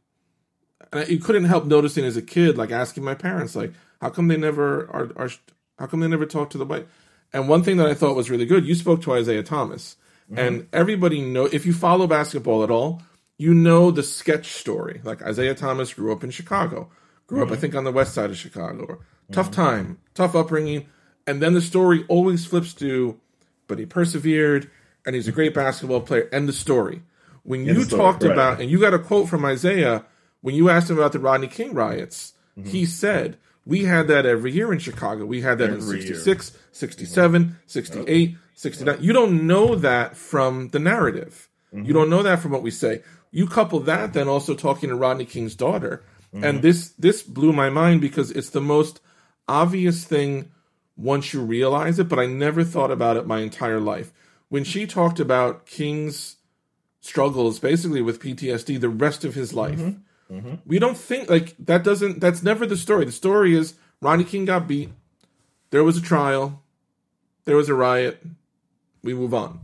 you 1.07 1.19
couldn't 1.19 1.45
help 1.45 1.65
noticing 1.65 2.05
as 2.05 2.17
a 2.17 2.21
kid, 2.21 2.57
like 2.57 2.71
asking 2.71 3.03
my 3.03 3.15
parents, 3.15 3.55
like, 3.55 3.73
how 4.01 4.09
come 4.09 4.27
they 4.27 4.37
never 4.37 4.89
are, 4.89 5.11
are 5.17 5.29
how 5.77 5.85
come 5.85 5.99
they 5.99 6.07
never 6.07 6.25
talk 6.25 6.49
to 6.51 6.57
the 6.57 6.65
white? 6.65 6.87
And 7.33 7.47
one 7.47 7.63
thing 7.63 7.77
that 7.77 7.87
I 7.87 7.93
thought 7.93 8.15
was 8.15 8.29
really 8.29 8.45
good, 8.45 8.65
you 8.65 8.75
spoke 8.75 9.01
to 9.03 9.13
Isaiah 9.13 9.43
Thomas. 9.43 9.97
Mm-hmm. 10.31 10.39
And 10.39 10.67
everybody 10.73 11.21
know 11.21 11.45
if 11.45 11.65
you 11.65 11.73
follow 11.73 12.07
basketball 12.07 12.63
at 12.63 12.71
all, 12.71 13.01
you 13.37 13.53
know 13.53 13.91
the 13.91 14.03
sketch 14.03 14.53
story. 14.53 15.01
Like 15.03 15.21
Isaiah 15.21 15.55
Thomas 15.55 15.93
grew 15.93 16.11
up 16.11 16.23
in 16.23 16.31
Chicago, 16.31 16.89
grew 17.27 17.41
mm-hmm. 17.41 17.51
up 17.51 17.57
I 17.57 17.59
think 17.59 17.75
on 17.75 17.83
the 17.83 17.91
west 17.91 18.13
side 18.13 18.29
of 18.29 18.37
Chicago. 18.37 18.99
Tough 19.31 19.51
mm-hmm. 19.51 19.61
time, 19.61 19.97
tough 20.13 20.35
upbringing, 20.35 20.87
and 21.27 21.41
then 21.41 21.53
the 21.53 21.61
story 21.61 22.05
always 22.07 22.45
flips 22.45 22.73
to, 22.75 23.19
but 23.67 23.79
he 23.79 23.85
persevered 23.85 24.69
and 25.05 25.15
he's 25.15 25.27
a 25.27 25.31
great 25.31 25.53
basketball 25.53 26.01
player. 26.01 26.29
And 26.31 26.47
the 26.47 26.53
story. 26.53 27.01
When 27.43 27.65
you 27.65 27.83
story, 27.83 28.01
talked 28.01 28.23
right. 28.23 28.31
about, 28.31 28.61
and 28.61 28.69
you 28.69 28.79
got 28.79 28.93
a 28.93 28.99
quote 28.99 29.29
from 29.29 29.45
Isaiah, 29.45 30.05
when 30.41 30.55
you 30.55 30.69
asked 30.69 30.89
him 30.89 30.97
about 30.97 31.13
the 31.13 31.19
Rodney 31.19 31.47
King 31.47 31.73
riots, 31.73 32.33
mm-hmm. 32.57 32.69
he 32.69 32.85
said 32.85 33.37
we 33.65 33.85
had 33.85 34.07
that 34.07 34.25
every 34.25 34.51
year 34.51 34.73
in 34.73 34.79
Chicago. 34.79 35.25
We 35.25 35.41
had 35.41 35.57
that 35.59 35.69
every 35.69 35.77
in 35.77 36.07
66, 36.07 36.51
year. 36.51 36.59
67, 36.71 37.57
68, 37.65 38.37
69. 38.53 38.97
You 38.99 39.13
don't 39.13 39.47
know 39.47 39.75
that 39.75 40.17
from 40.17 40.69
the 40.69 40.79
narrative. 40.79 41.49
Mm-hmm. 41.73 41.85
You 41.85 41.93
don't 41.93 42.09
know 42.09 42.23
that 42.23 42.39
from 42.39 42.51
what 42.51 42.63
we 42.63 42.71
say. 42.71 43.03
You 43.31 43.47
couple 43.47 43.79
that 43.81 44.13
then 44.13 44.27
also 44.27 44.55
talking 44.55 44.89
to 44.89 44.95
Rodney 44.95 45.25
King's 45.25 45.55
daughter. 45.55 46.03
Mm-hmm. 46.33 46.43
And 46.43 46.61
this 46.61 46.89
this 46.99 47.23
blew 47.23 47.53
my 47.53 47.69
mind 47.69 48.01
because 48.01 48.31
it's 48.31 48.49
the 48.49 48.61
most 48.61 49.01
obvious 49.47 50.03
thing 50.03 50.51
once 50.99 51.33
you 51.33 51.41
realize 51.41 51.97
it, 51.99 52.09
but 52.09 52.19
I 52.19 52.25
never 52.25 52.63
thought 52.63 52.91
about 52.91 53.17
it 53.17 53.25
my 53.25 53.39
entire 53.39 53.79
life. 53.79 54.11
When 54.49 54.63
she 54.63 54.85
talked 54.85 55.19
about 55.19 55.65
King's 55.65 56.37
struggles 57.01 57.59
basically 57.59 58.01
with 58.01 58.21
PTSD 58.21 58.79
the 58.79 58.89
rest 58.89 59.23
of 59.23 59.35
his 59.35 59.53
life. 59.53 59.79
Mm-hmm. 59.79 60.35
Mm-hmm. 60.35 60.55
We 60.65 60.79
don't 60.79 60.97
think 60.97 61.29
like 61.29 61.55
that 61.59 61.83
doesn't 61.83 62.19
that's 62.19 62.43
never 62.43 62.65
the 62.65 62.77
story. 62.77 63.05
The 63.05 63.11
story 63.11 63.55
is 63.55 63.75
Rodney 64.01 64.25
King 64.25 64.45
got 64.45 64.67
beat. 64.67 64.91
There 65.71 65.83
was 65.83 65.97
a 65.97 66.01
trial. 66.01 66.61
There 67.45 67.55
was 67.55 67.69
a 67.69 67.73
riot. 67.73 68.21
We 69.03 69.13
move 69.13 69.33
on. 69.33 69.61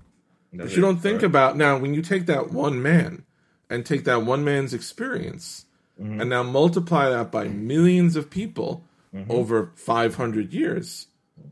but 0.53 0.75
you 0.75 0.81
don't 0.81 0.99
think 0.99 1.17
right. 1.17 1.25
about 1.25 1.57
now 1.57 1.77
when 1.77 1.93
you 1.93 2.01
take 2.01 2.25
that 2.27 2.51
one 2.51 2.81
man 2.81 3.25
and 3.69 3.85
take 3.85 4.05
that 4.05 4.23
one 4.23 4.43
man's 4.43 4.73
experience 4.73 5.65
mm-hmm. 6.01 6.21
and 6.21 6.29
now 6.29 6.41
multiply 6.41 7.09
that 7.09 7.31
by 7.31 7.47
millions 7.47 8.15
of 8.15 8.29
people 8.29 8.85
mm-hmm. 9.13 9.29
over 9.29 9.71
500 9.75 10.53
years. 10.53 11.07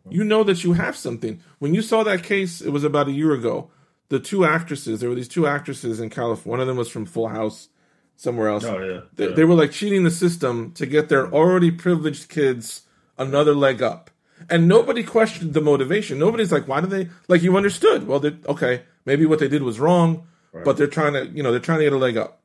Mm-hmm. 0.06 0.16
You 0.16 0.24
know 0.24 0.44
that 0.44 0.64
you 0.64 0.74
have 0.74 0.96
something. 0.96 1.42
When 1.60 1.74
you 1.74 1.82
saw 1.82 2.04
that 2.04 2.24
case, 2.24 2.62
it 2.62 2.70
was 2.70 2.84
about 2.84 3.08
a 3.08 3.12
year 3.12 3.34
ago. 3.34 3.72
The 4.10 4.20
two 4.20 4.46
actresses, 4.46 5.00
there 5.00 5.10
were 5.10 5.16
these 5.16 5.28
two 5.28 5.48
actresses 5.48 6.00
in 6.00 6.10
California. 6.10 6.52
One 6.52 6.60
of 6.60 6.68
them 6.68 6.78
was 6.78 6.90
from 6.90 7.06
Full 7.06 7.30
House 7.30 7.70
somewhere 8.16 8.50
else. 8.50 8.64
Oh 8.64 8.80
yeah. 8.80 9.02
They, 9.16 9.30
yeah. 9.30 9.36
they 9.36 9.44
were 9.44 9.56
like 9.56 9.72
cheating 9.72 10.04
the 10.04 10.12
system 10.12 10.72
to 10.74 10.86
get 10.86 11.10
their 11.10 11.32
already 11.32 11.72
privileged 11.72 12.30
kids 12.30 12.84
another 13.18 13.56
leg 13.56 13.82
up. 13.82 14.10
And 14.50 14.68
nobody 14.68 15.04
questioned 15.04 15.54
the 15.54 15.62
motivation. 15.62 16.20
Nobody's 16.20 16.52
like, 16.52 16.68
why 16.68 16.82
do 16.82 16.88
they 16.88 17.10
like 17.28 17.42
you 17.42 17.56
understood? 17.56 18.08
Well, 18.08 18.24
okay, 18.48 18.84
maybe 19.06 19.26
what 19.26 19.40
they 19.40 19.48
did 19.48 19.64
was 19.64 19.80
wrong, 19.80 20.28
right. 20.52 20.66
but 20.66 20.78
they're 20.78 20.88
trying 20.88 21.14
to, 21.14 21.28
you 21.28 21.42
know, 21.42 21.52
they're 21.52 21.60
trying 21.60 21.80
to 21.80 21.86
get 21.86 21.94
a 21.94 21.98
leg 21.98 22.18
up. 22.18 22.42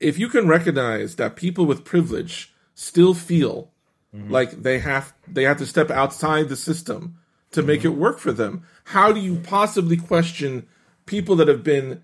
If 0.00 0.18
you 0.18 0.28
can 0.28 0.48
recognize 0.48 1.16
that 1.16 1.36
people 1.36 1.66
with 1.66 1.84
privilege 1.84 2.54
still 2.74 3.14
feel 3.14 3.70
mm-hmm. 4.16 4.32
like 4.32 4.50
they 4.62 4.78
have 4.78 5.12
they 5.28 5.44
have 5.44 5.58
to 5.58 5.66
step 5.66 5.90
outside 5.90 6.48
the 6.48 6.56
system 6.56 7.18
to 7.52 7.60
mm-hmm. 7.60 7.68
make 7.68 7.84
it 7.84 7.90
work 7.90 8.18
for 8.18 8.32
them, 8.32 8.62
how 8.84 9.12
do 9.12 9.20
you 9.20 9.36
possibly 9.36 9.96
question 9.96 10.66
people 11.06 11.36
that 11.36 11.48
have 11.48 11.62
been 11.62 12.02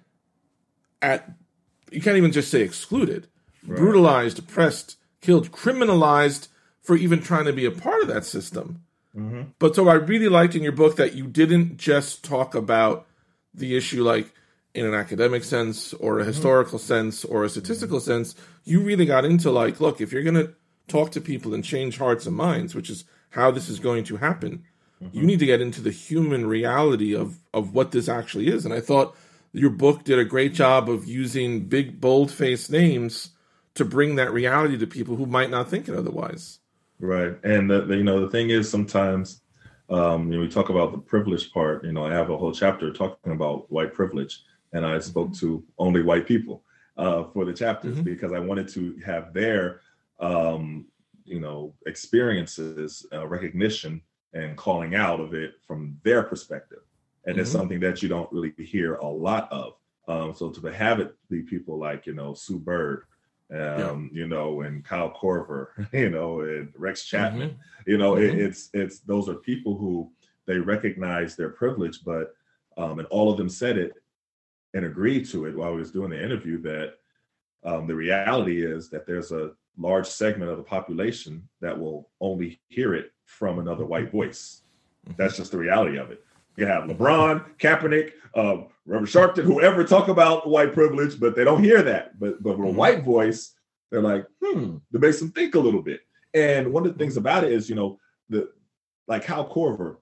at 1.00 1.30
you 1.90 2.00
can't 2.00 2.16
even 2.16 2.32
just 2.32 2.50
say 2.50 2.62
excluded, 2.62 3.28
right. 3.66 3.78
brutalized, 3.78 4.38
oppressed, 4.38 4.96
killed, 5.20 5.52
criminalized 5.52 6.48
for 6.80 6.96
even 6.96 7.20
trying 7.20 7.44
to 7.44 7.52
be 7.52 7.64
a 7.64 7.70
part 7.70 8.02
of 8.02 8.08
that 8.08 8.24
system. 8.24 8.82
Mm-hmm. 9.16 9.42
But 9.58 9.76
so 9.76 9.88
I 9.88 9.94
really 9.94 10.28
liked 10.28 10.54
in 10.54 10.62
your 10.62 10.72
book 10.72 10.96
that 10.96 11.14
you 11.14 11.26
didn't 11.26 11.76
just 11.76 12.24
talk 12.24 12.54
about 12.54 13.06
the 13.52 13.76
issue 13.76 14.02
like 14.02 14.32
in 14.74 14.86
an 14.86 14.94
academic 14.94 15.44
sense 15.44 15.92
or 15.94 16.16
a 16.16 16.22
mm-hmm. 16.22 16.28
historical 16.28 16.78
sense 16.78 17.24
or 17.24 17.44
a 17.44 17.48
statistical 17.48 17.98
mm-hmm. 17.98 18.10
sense. 18.10 18.34
You 18.64 18.80
really 18.80 19.04
got 19.04 19.24
into 19.24 19.50
like, 19.50 19.80
look, 19.80 20.00
if 20.00 20.12
you're 20.12 20.22
going 20.22 20.46
to 20.46 20.54
talk 20.92 21.10
to 21.12 21.20
people 21.20 21.54
and 21.54 21.64
change 21.64 21.98
hearts 21.98 22.26
and 22.26 22.36
minds, 22.36 22.74
which 22.74 22.90
is 22.90 23.04
how 23.30 23.50
this 23.50 23.68
is 23.68 23.80
going 23.80 24.04
to 24.04 24.16
happen, 24.16 24.64
you 25.00 25.08
mm-hmm. 25.08 25.26
need 25.26 25.38
to 25.38 25.46
get 25.46 25.60
into 25.60 25.80
the 25.80 25.90
human 25.90 26.46
reality 26.46 27.14
of 27.14 27.38
of 27.52 27.74
what 27.74 27.90
this 27.90 28.08
actually 28.08 28.48
is. 28.48 28.64
And 28.64 28.74
I 28.74 28.80
thought 28.80 29.16
your 29.52 29.70
book 29.70 30.04
did 30.04 30.18
a 30.18 30.24
great 30.24 30.54
job 30.54 30.88
of 30.88 31.06
using 31.06 31.66
big 31.66 32.00
bold 32.00 32.30
faced 32.30 32.70
names 32.70 33.30
to 33.74 33.84
bring 33.84 34.16
that 34.16 34.32
reality 34.32 34.78
to 34.78 34.86
people 34.86 35.16
who 35.16 35.26
might 35.26 35.50
not 35.50 35.68
think 35.68 35.88
it 35.88 35.94
otherwise 35.94 36.58
right 36.98 37.36
and 37.44 37.70
the, 37.70 37.82
the, 37.82 37.96
you 37.96 38.04
know 38.04 38.20
the 38.20 38.30
thing 38.30 38.50
is 38.50 38.68
sometimes 38.70 39.40
um, 39.90 40.32
you 40.32 40.38
know, 40.38 40.44
we 40.44 40.48
talk 40.48 40.70
about 40.70 40.92
the 40.92 40.98
privilege 40.98 41.52
part 41.52 41.84
you 41.84 41.92
know 41.92 42.06
i 42.06 42.12
have 42.12 42.30
a 42.30 42.36
whole 42.36 42.52
chapter 42.52 42.92
talking 42.92 43.32
about 43.32 43.70
white 43.70 43.92
privilege 43.92 44.42
and 44.72 44.84
i 44.86 44.98
spoke 44.98 45.28
mm-hmm. 45.28 45.46
to 45.46 45.64
only 45.78 46.02
white 46.02 46.26
people 46.26 46.62
uh, 46.96 47.24
for 47.32 47.44
the 47.44 47.52
chapters 47.52 47.94
mm-hmm. 47.94 48.04
because 48.04 48.32
i 48.32 48.38
wanted 48.38 48.68
to 48.68 48.98
have 49.04 49.32
their 49.32 49.80
um, 50.22 50.86
you 51.24 51.40
know 51.40 51.74
experiences 51.86 53.06
uh, 53.12 53.26
recognition 53.26 54.00
and 54.32 54.56
calling 54.56 54.94
out 54.94 55.20
of 55.20 55.34
it 55.34 55.54
from 55.66 55.98
their 56.02 56.22
perspective 56.22 56.80
and 57.24 57.34
mm-hmm. 57.34 57.42
it's 57.42 57.52
something 57.52 57.80
that 57.80 58.02
you 58.02 58.08
don't 58.08 58.30
really 58.32 58.52
hear 58.58 58.94
a 58.96 59.06
lot 59.06 59.50
of. 59.52 59.74
Um, 60.08 60.34
so 60.34 60.50
to 60.50 60.72
have 60.72 61.00
it 61.00 61.14
be 61.30 61.42
people 61.42 61.78
like 61.78 62.06
you 62.06 62.14
know 62.14 62.34
Sue 62.34 62.58
Bird, 62.58 63.04
um, 63.50 63.58
yeah. 64.12 64.20
you 64.20 64.26
know, 64.26 64.62
and 64.62 64.84
Kyle 64.84 65.12
Korver, 65.12 65.68
you 65.92 66.10
know, 66.10 66.40
and 66.40 66.72
Rex 66.76 67.04
Chapman, 67.04 67.50
mm-hmm. 67.50 67.90
you 67.90 67.98
know, 67.98 68.14
mm-hmm. 68.14 68.38
it, 68.38 68.44
it's 68.44 68.70
it's 68.72 69.00
those 69.00 69.28
are 69.28 69.34
people 69.34 69.76
who 69.76 70.10
they 70.46 70.58
recognize 70.58 71.36
their 71.36 71.50
privilege, 71.50 72.04
but 72.04 72.34
um, 72.76 72.98
and 72.98 73.08
all 73.08 73.30
of 73.30 73.36
them 73.36 73.48
said 73.48 73.78
it 73.78 73.92
and 74.74 74.84
agreed 74.84 75.28
to 75.28 75.44
it 75.46 75.56
while 75.56 75.68
I 75.68 75.72
was 75.72 75.92
doing 75.92 76.10
the 76.10 76.22
interview 76.22 76.60
that 76.62 76.94
um, 77.64 77.86
the 77.86 77.94
reality 77.94 78.64
is 78.64 78.88
that 78.90 79.06
there's 79.06 79.32
a 79.32 79.52
large 79.78 80.06
segment 80.06 80.50
of 80.50 80.56
the 80.56 80.62
population 80.62 81.48
that 81.60 81.78
will 81.78 82.10
only 82.20 82.60
hear 82.68 82.94
it 82.94 83.12
from 83.24 83.58
another 83.58 83.84
white 83.84 84.10
voice. 84.10 84.62
Mm-hmm. 85.06 85.14
That's 85.16 85.36
just 85.36 85.52
the 85.52 85.58
reality 85.58 85.96
of 85.98 86.10
it. 86.10 86.24
You 86.56 86.66
have 86.66 86.84
LeBron, 86.84 87.56
Kaepernick, 87.58 88.12
um, 88.34 88.66
Reverend 88.84 89.08
Sharpton, 89.08 89.44
whoever 89.44 89.84
talk 89.84 90.08
about 90.08 90.48
white 90.48 90.74
privilege, 90.74 91.18
but 91.18 91.34
they 91.34 91.44
don't 91.44 91.62
hear 91.62 91.82
that. 91.82 92.18
But 92.18 92.42
but 92.42 92.58
with 92.58 92.66
a 92.66 92.70
mm-hmm. 92.70 92.78
white 92.78 93.04
voice, 93.04 93.54
they're 93.90 94.02
like, 94.02 94.26
hmm, 94.42 94.76
it 94.92 95.00
makes 95.00 95.18
them 95.18 95.30
think 95.30 95.54
a 95.54 95.60
little 95.60 95.82
bit. 95.82 96.00
And 96.34 96.72
one 96.72 96.86
of 96.86 96.92
the 96.92 96.98
things 96.98 97.16
about 97.16 97.44
it 97.44 97.52
is, 97.52 97.68
you 97.68 97.74
know, 97.74 97.98
the 98.28 98.50
like 99.06 99.24
Kyle 99.24 99.48
Korver 99.48 99.96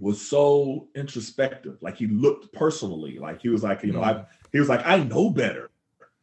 was 0.00 0.20
so 0.24 0.88
introspective. 0.94 1.78
Like 1.80 1.96
he 1.96 2.06
looked 2.06 2.52
personally, 2.52 3.18
like 3.18 3.42
he 3.42 3.48
was 3.48 3.62
like, 3.62 3.82
you 3.82 3.92
know, 3.92 4.02
I 4.02 4.24
he 4.52 4.58
was 4.58 4.68
like, 4.68 4.86
I 4.86 4.98
know 4.98 5.30
better. 5.30 5.70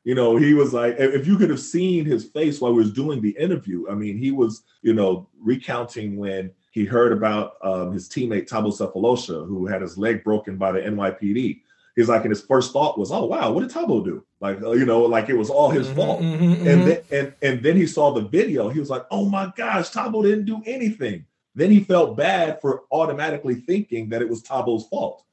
You 0.05 0.13
know, 0.13 0.37
he 0.37 0.53
was 0.53 0.71
like, 0.71 0.95
if 0.99 1.25
you 1.25 1.35
could 1.35 1.49
have 1.49 1.59
seen 1.59 2.05
his 2.05 2.25
face 2.25 2.61
while 2.61 2.71
he 2.71 2.77
was 2.77 2.93
doing 2.93 3.21
the 3.21 3.35
interview, 3.39 3.89
I 3.89 3.95
mean, 3.95 4.19
he 4.19 4.29
was, 4.29 4.61
you 4.83 4.93
know, 4.93 5.27
recounting 5.41 6.15
when 6.15 6.51
he 6.69 6.85
heard 6.85 7.11
about 7.11 7.53
um, 7.63 7.91
his 7.91 8.07
teammate 8.07 8.47
Thabo 8.47 8.71
Sefolosha, 8.71 9.47
who 9.47 9.65
had 9.65 9.81
his 9.81 9.97
leg 9.97 10.23
broken 10.23 10.57
by 10.57 10.71
the 10.71 10.81
NYPD. 10.81 11.61
He's 11.95 12.07
like, 12.07 12.21
and 12.21 12.29
his 12.29 12.41
first 12.41 12.71
thought 12.71 12.99
was, 12.99 13.11
"Oh 13.11 13.25
wow, 13.25 13.51
what 13.51 13.61
did 13.61 13.71
Thabo 13.71 14.03
do?" 14.03 14.23
Like, 14.41 14.61
uh, 14.61 14.73
you 14.73 14.85
know, 14.85 15.01
like 15.03 15.29
it 15.29 15.37
was 15.37 15.49
all 15.49 15.69
his 15.69 15.87
mm-hmm, 15.87 15.95
fault. 15.95 16.21
Mm-hmm, 16.21 16.67
and 16.67 16.81
mm-hmm. 16.81 16.85
then 16.85 17.01
and 17.11 17.33
and 17.41 17.63
then 17.63 17.77
he 17.77 17.87
saw 17.87 18.11
the 18.11 18.27
video. 18.27 18.69
He 18.69 18.81
was 18.81 18.89
like, 18.89 19.05
"Oh 19.09 19.27
my 19.29 19.51
gosh, 19.55 19.89
Thabo 19.89 20.21
didn't 20.21 20.45
do 20.45 20.61
anything." 20.65 21.25
Then 21.55 21.71
he 21.71 21.79
felt 21.79 22.17
bad 22.17 22.59
for 22.59 22.83
automatically 22.91 23.55
thinking 23.55 24.09
that 24.09 24.21
it 24.21 24.29
was 24.29 24.43
Thabo's 24.43 24.87
fault. 24.89 25.23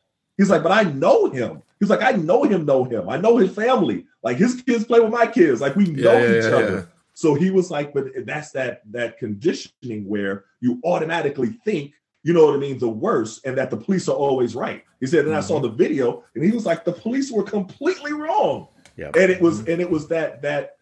He's 0.43 0.51
like, 0.51 0.65
but 0.65 0.73
I 0.73 0.83
know 0.83 1.31
him. 1.31 1.63
He's 1.79 1.89
like, 1.89 2.03
I 2.03 2.13
know 2.13 2.43
him, 2.43 2.65
know 2.65 2.83
him. 2.85 3.09
I 3.09 3.17
know 3.17 3.37
his 3.37 3.55
family. 3.55 4.07
Like 4.23 4.39
his 4.39 4.61
kids 4.61 4.85
play 4.85 4.99
with 4.99 5.13
my 5.13 5.27
kids. 5.27 5.61
Like 5.61 5.77
we 5.77 5.87
know 5.87 6.19
yeah, 6.19 6.39
each 6.39 6.45
yeah, 6.45 6.51
other. 6.51 6.77
Yeah. 6.77 6.85
So 7.15 7.35
he 7.35 7.51
was 7.51 7.71
like, 7.71 7.93
but 7.95 8.07
that's 8.25 8.51
that 8.53 8.83
that 8.91 9.19
conditioning 9.19 10.09
where 10.09 10.47
you 10.61 10.81
automatically 10.85 11.59
think, 11.65 11.93
you 12.25 12.33
know 12.33 12.47
what 12.47 12.55
I 12.55 12.59
mean, 12.59 12.79
the 12.79 12.89
worst, 12.89 13.45
and 13.47 13.57
that 13.57 13.71
the 13.71 13.77
police 13.77 14.09
are 14.09 14.17
always 14.17 14.55
right. 14.55 14.85
He 15.01 15.07
said, 15.07 15.21
and 15.21 15.29
mm-hmm. 15.29 15.39
I 15.39 15.41
saw 15.41 15.61
mm-hmm. 15.61 15.77
the 15.77 15.85
video, 15.85 16.25
and 16.35 16.45
he 16.45 16.51
was 16.51 16.67
like, 16.67 16.85
the 16.85 16.93
police 16.93 17.31
were 17.31 17.43
completely 17.43 18.13
wrong. 18.13 18.69
Yeah. 18.97 19.11
And 19.15 19.31
it 19.31 19.41
was, 19.41 19.61
mm-hmm. 19.61 19.71
and 19.71 19.81
it 19.81 19.91
was 19.91 20.09
that 20.09 20.43
that 20.43 20.77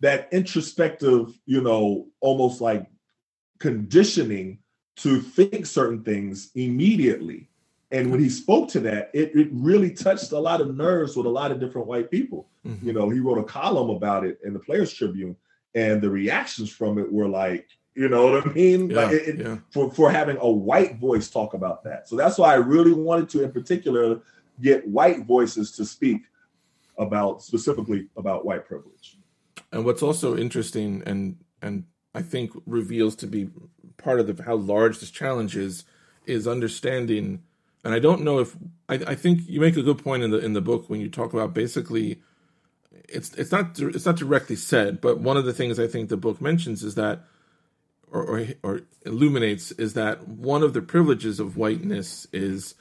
that 0.00 0.28
introspective, 0.32 1.38
you 1.46 1.62
know, 1.62 2.08
almost 2.20 2.60
like 2.60 2.86
conditioning 3.58 4.58
to 4.96 5.20
think 5.20 5.66
certain 5.66 6.02
things 6.02 6.50
immediately. 6.54 7.48
And 7.90 8.10
when 8.10 8.20
he 8.20 8.28
spoke 8.28 8.68
to 8.70 8.80
that, 8.80 9.10
it, 9.14 9.34
it 9.36 9.48
really 9.52 9.90
touched 9.90 10.32
a 10.32 10.38
lot 10.38 10.60
of 10.60 10.74
nerves 10.74 11.16
with 11.16 11.26
a 11.26 11.30
lot 11.30 11.52
of 11.52 11.60
different 11.60 11.86
white 11.86 12.10
people. 12.10 12.48
Mm-hmm. 12.66 12.86
You 12.86 12.92
know, 12.92 13.08
he 13.10 13.20
wrote 13.20 13.38
a 13.38 13.44
column 13.44 13.90
about 13.90 14.24
it 14.24 14.40
in 14.44 14.52
the 14.52 14.58
Players 14.58 14.92
Tribune, 14.92 15.36
and 15.74 16.02
the 16.02 16.10
reactions 16.10 16.70
from 16.70 16.98
it 16.98 17.12
were 17.12 17.28
like, 17.28 17.68
you 17.94 18.08
know 18.08 18.30
what 18.30 18.46
I 18.46 18.52
mean? 18.52 18.90
Yeah, 18.90 19.04
like 19.04 19.12
it, 19.12 19.38
yeah. 19.38 19.56
for, 19.70 19.90
for 19.90 20.10
having 20.10 20.36
a 20.40 20.50
white 20.50 20.98
voice 20.98 21.30
talk 21.30 21.54
about 21.54 21.84
that. 21.84 22.08
So 22.08 22.16
that's 22.16 22.38
why 22.38 22.52
I 22.52 22.56
really 22.56 22.92
wanted 22.92 23.28
to, 23.30 23.44
in 23.44 23.52
particular, 23.52 24.20
get 24.60 24.86
white 24.86 25.24
voices 25.24 25.70
to 25.72 25.84
speak 25.84 26.22
about 26.98 27.42
specifically 27.42 28.08
about 28.16 28.44
white 28.44 28.66
privilege. 28.66 29.18
And 29.72 29.84
what's 29.84 30.02
also 30.02 30.36
interesting 30.36 31.02
and 31.06 31.36
and 31.62 31.84
I 32.14 32.22
think 32.22 32.52
reveals 32.66 33.16
to 33.16 33.26
be 33.26 33.50
part 33.96 34.20
of 34.20 34.26
the, 34.26 34.42
how 34.42 34.56
large 34.56 34.98
this 34.98 35.10
challenge 35.10 35.56
is 35.56 35.84
is 36.24 36.46
understanding. 36.46 37.42
And 37.86 37.94
I 37.94 38.00
don't 38.00 38.22
know 38.22 38.40
if 38.40 38.56
I, 38.88 38.94
I 38.94 39.14
think 39.14 39.48
you 39.48 39.60
make 39.60 39.76
a 39.76 39.82
good 39.82 40.02
point 40.02 40.24
in 40.24 40.32
the 40.32 40.38
in 40.38 40.54
the 40.54 40.60
book 40.60 40.90
when 40.90 41.00
you 41.00 41.08
talk 41.08 41.32
about 41.32 41.54
basically 41.54 42.20
it's 43.08 43.32
it's 43.34 43.52
not 43.52 43.78
it's 43.78 44.04
not 44.04 44.16
directly 44.16 44.56
said, 44.56 45.00
but 45.00 45.20
one 45.20 45.36
of 45.36 45.44
the 45.44 45.52
things 45.52 45.78
I 45.78 45.86
think 45.86 46.08
the 46.08 46.16
book 46.16 46.40
mentions 46.40 46.82
is 46.82 46.96
that 46.96 47.22
or, 48.10 48.24
or, 48.24 48.46
or 48.64 48.80
illuminates 49.04 49.70
is 49.70 49.94
that 49.94 50.26
one 50.26 50.64
of 50.64 50.72
the 50.72 50.82
privileges 50.82 51.38
of 51.38 51.56
whiteness 51.56 52.26
is 52.32 52.74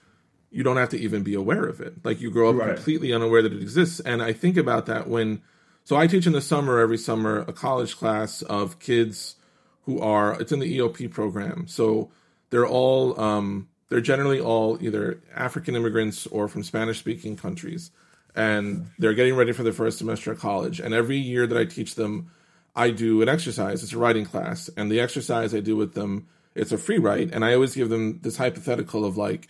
you 0.50 0.63
don't 0.63 0.78
have 0.78 0.89
to 0.89 1.00
even 1.00 1.22
be 1.22 1.36
aware 1.36 1.65
of 1.65 1.82
it. 1.82 2.04
Like 2.04 2.20
you 2.20 2.32
grow 2.32 2.50
up 2.50 2.56
right. 2.56 2.74
completely 2.74 3.13
unaware 3.13 3.44
that 3.44 3.54
it 3.54 3.62
exists. 3.62 4.00
And 4.00 4.24
I 4.24 4.34
think 4.34 4.58
about 4.58 4.88
that 4.88 5.08
when 5.08 5.44
so 5.84 5.96
I 5.98 6.08
teach 6.08 6.26
in 6.26 6.34
the 6.34 6.41
summer 6.41 6.80
every 6.80 6.98
summer 6.98 7.41
a 7.48 7.54
college 7.54 7.96
class 7.96 8.41
of 8.41 8.80
kids 8.80 9.36
who 9.84 10.00
are 10.00 10.41
it's 10.41 10.52
in 10.52 10.58
the 10.58 10.80
EOP 10.80 11.12
program. 11.12 11.68
So 11.68 12.10
they're 12.50 12.68
all 12.68 13.22
um, 13.22 13.68
they're 13.89 14.02
generally 14.02 14.39
all 14.39 14.78
either 14.82 15.21
African 15.34 15.76
immigrants 15.76 16.28
or 16.28 16.48
from 16.48 16.63
Spanish 16.63 17.00
speaking 17.00 17.36
countries, 17.36 17.91
and 18.36 18.88
they're 18.98 19.13
getting 19.13 19.36
ready 19.36 19.52
for 19.52 19.63
their 19.63 19.74
first 19.74 19.98
semester 19.98 20.32
of 20.32 20.39
college. 20.39 20.80
And 20.80 20.93
every 20.93 21.17
year 21.17 21.48
that 21.48 21.58
I 21.58 21.65
teach 21.65 21.95
them, 21.95 22.32
I 22.76 22.91
do 22.91 23.21
an 23.21 23.30
exercise. 23.30 23.84
It's 23.84 23.93
a 23.93 23.98
writing 23.98 24.26
class, 24.26 24.69
and 24.76 24.91
the 24.91 25.00
exercise 25.00 25.54
I 25.54 25.60
do 25.60 25.76
with 25.76 25.93
them 25.93 26.28
it's 26.56 26.71
a 26.71 26.78
free 26.78 26.98
write, 26.98 27.34
and 27.34 27.43
I 27.43 27.54
always 27.54 27.76
give 27.76 27.89
them 27.89 28.19
this 28.21 28.38
hypothetical 28.38 29.04
of 29.04 29.17
like 29.17 29.50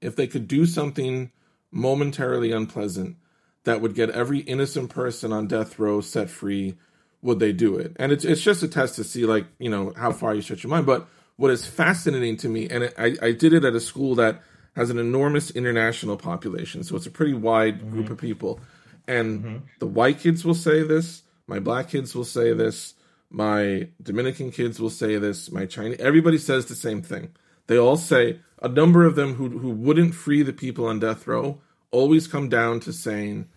if 0.00 0.14
they 0.14 0.28
could 0.28 0.46
do 0.46 0.64
something 0.64 1.32
momentarily 1.72 2.52
unpleasant 2.52 3.16
that 3.64 3.80
would 3.80 3.94
get 3.94 4.10
every 4.10 4.38
innocent 4.40 4.90
person 4.90 5.32
on 5.32 5.48
death 5.48 5.78
row 5.78 6.00
set 6.00 6.30
free, 6.30 6.76
would 7.22 7.40
they 7.40 7.52
do 7.52 7.76
it? 7.76 7.96
And 7.96 8.12
it's 8.12 8.24
it's 8.24 8.40
just 8.40 8.62
a 8.62 8.68
test 8.68 8.94
to 8.96 9.04
see 9.04 9.26
like 9.26 9.46
you 9.58 9.68
know 9.68 9.92
how 9.96 10.12
far 10.12 10.34
you 10.34 10.42
stretch 10.42 10.62
your 10.62 10.70
mind. 10.70 10.86
But 10.86 11.08
what 11.36 11.50
is 11.50 11.66
fascinating 11.66 12.36
to 12.38 12.48
me, 12.48 12.68
and 12.68 12.92
I 12.98 13.16
I 13.22 13.32
did 13.32 13.52
it 13.52 13.64
at 13.64 13.74
a 13.74 13.80
school 13.80 14.14
that 14.16 14.42
has 14.76 14.90
an 14.90 14.98
enormous 14.98 15.50
international 15.50 16.16
population, 16.16 16.82
so 16.82 16.96
it's 16.96 17.06
a 17.06 17.10
pretty 17.10 17.34
wide 17.34 17.78
mm-hmm. 17.78 17.90
group 17.90 18.10
of 18.10 18.18
people. 18.18 18.60
And 19.06 19.44
mm-hmm. 19.44 19.56
the 19.78 19.86
white 19.86 20.18
kids 20.18 20.44
will 20.44 20.54
say 20.54 20.82
this, 20.82 21.22
my 21.46 21.58
black 21.58 21.88
kids 21.88 22.14
will 22.14 22.24
say 22.24 22.52
this, 22.52 22.94
my 23.30 23.88
Dominican 24.02 24.50
kids 24.50 24.80
will 24.80 24.90
say 24.90 25.18
this, 25.18 25.50
my 25.50 25.66
Chinese 25.66 26.00
everybody 26.00 26.38
says 26.38 26.66
the 26.66 26.74
same 26.74 27.02
thing. 27.02 27.30
They 27.66 27.78
all 27.78 27.96
say 27.96 28.40
a 28.62 28.68
number 28.68 29.04
of 29.04 29.14
them 29.16 29.34
who 29.34 29.58
who 29.58 29.70
wouldn't 29.70 30.14
free 30.14 30.42
the 30.42 30.52
people 30.52 30.86
on 30.86 30.98
death 31.00 31.26
row 31.26 31.60
always 31.90 32.26
come 32.26 32.48
down 32.48 32.80
to 32.80 32.92
saying 32.92 33.48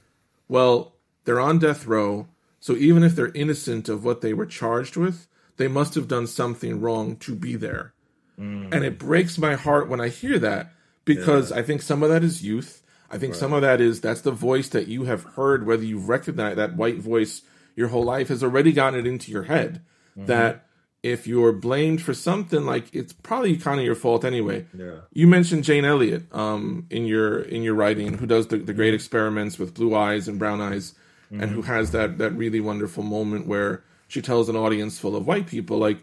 well, 0.48 0.94
they're 1.26 1.40
on 1.40 1.60
death 1.60 1.86
row, 1.86 2.28
so 2.60 2.74
even 2.74 3.04
if 3.04 3.16
they're 3.16 3.32
innocent 3.34 3.90
of 3.90 4.06
what 4.06 4.22
they 4.22 4.34
were 4.34 4.46
charged 4.46 4.96
with, 4.96 5.27
they 5.58 5.68
must 5.68 5.96
have 5.96 6.08
done 6.08 6.28
something 6.28 6.80
wrong 6.80 7.18
to 7.18 7.36
be 7.36 7.56
there. 7.56 7.94
Mm. 8.40 8.74
And 8.74 8.86
it 8.86 9.00
breaks 9.00 9.38
my 9.38 9.56
heart 9.56 9.90
when 9.90 10.00
I 10.00 10.10
hear 10.10 10.40
that 10.40 10.72
because 11.06 11.52
yeah. 11.52 11.58
I 11.58 11.64
think 11.64 11.82
some 11.82 12.04
of 12.04 12.10
that 12.10 12.24
is 12.24 12.44
youth. 12.44 12.84
I 13.10 13.18
think 13.18 13.34
right. 13.34 13.40
some 13.40 13.54
of 13.54 13.62
that 13.62 13.82
is 13.82 14.02
that's 14.02 14.22
the 14.22 14.32
voice 14.32 14.70
that 14.70 14.88
you 14.88 15.06
have 15.06 15.24
heard, 15.24 15.66
whether 15.66 15.84
you've 15.84 16.10
recognized 16.10 16.58
that 16.58 16.76
white 16.76 16.98
voice 16.98 17.42
your 17.76 17.88
whole 17.88 18.04
life 18.04 18.28
has 18.28 18.44
already 18.44 18.72
gotten 18.72 19.00
it 19.00 19.08
into 19.08 19.32
your 19.32 19.44
head 19.44 19.82
mm-hmm. 20.12 20.26
that 20.26 20.66
if 21.04 21.28
you're 21.28 21.54
blamed 21.54 22.02
for 22.02 22.14
something 22.14 22.66
like 22.66 22.94
it's 22.94 23.14
probably 23.14 23.56
kind 23.56 23.80
of 23.80 23.86
your 23.86 23.96
fault 23.96 24.26
anyway. 24.26 24.66
Yeah. 24.78 25.02
You 25.14 25.28
mentioned 25.28 25.64
Jane 25.64 25.86
Elliott 25.86 26.24
um, 26.34 26.88
in 26.90 27.06
your 27.06 27.40
in 27.40 27.62
your 27.62 27.76
writing, 27.76 28.18
who 28.18 28.26
does 28.26 28.48
the, 28.48 28.58
the 28.58 28.74
great 28.74 28.94
experiments 28.94 29.58
with 29.58 29.74
blue 29.74 29.96
eyes 29.96 30.28
and 30.28 30.38
brown 30.40 30.60
eyes, 30.60 30.94
mm-hmm. 31.32 31.42
and 31.42 31.52
who 31.52 31.62
has 31.62 31.92
that 31.92 32.18
that 32.18 32.32
really 32.32 32.60
wonderful 32.60 33.04
moment 33.04 33.48
where 33.48 33.84
she 34.08 34.22
tells 34.22 34.50
an 34.50 34.56
audience 34.56 35.00
full 35.00 35.16
of 35.16 35.28
white 35.28 35.48
people, 35.48 35.78
like, 35.78 36.00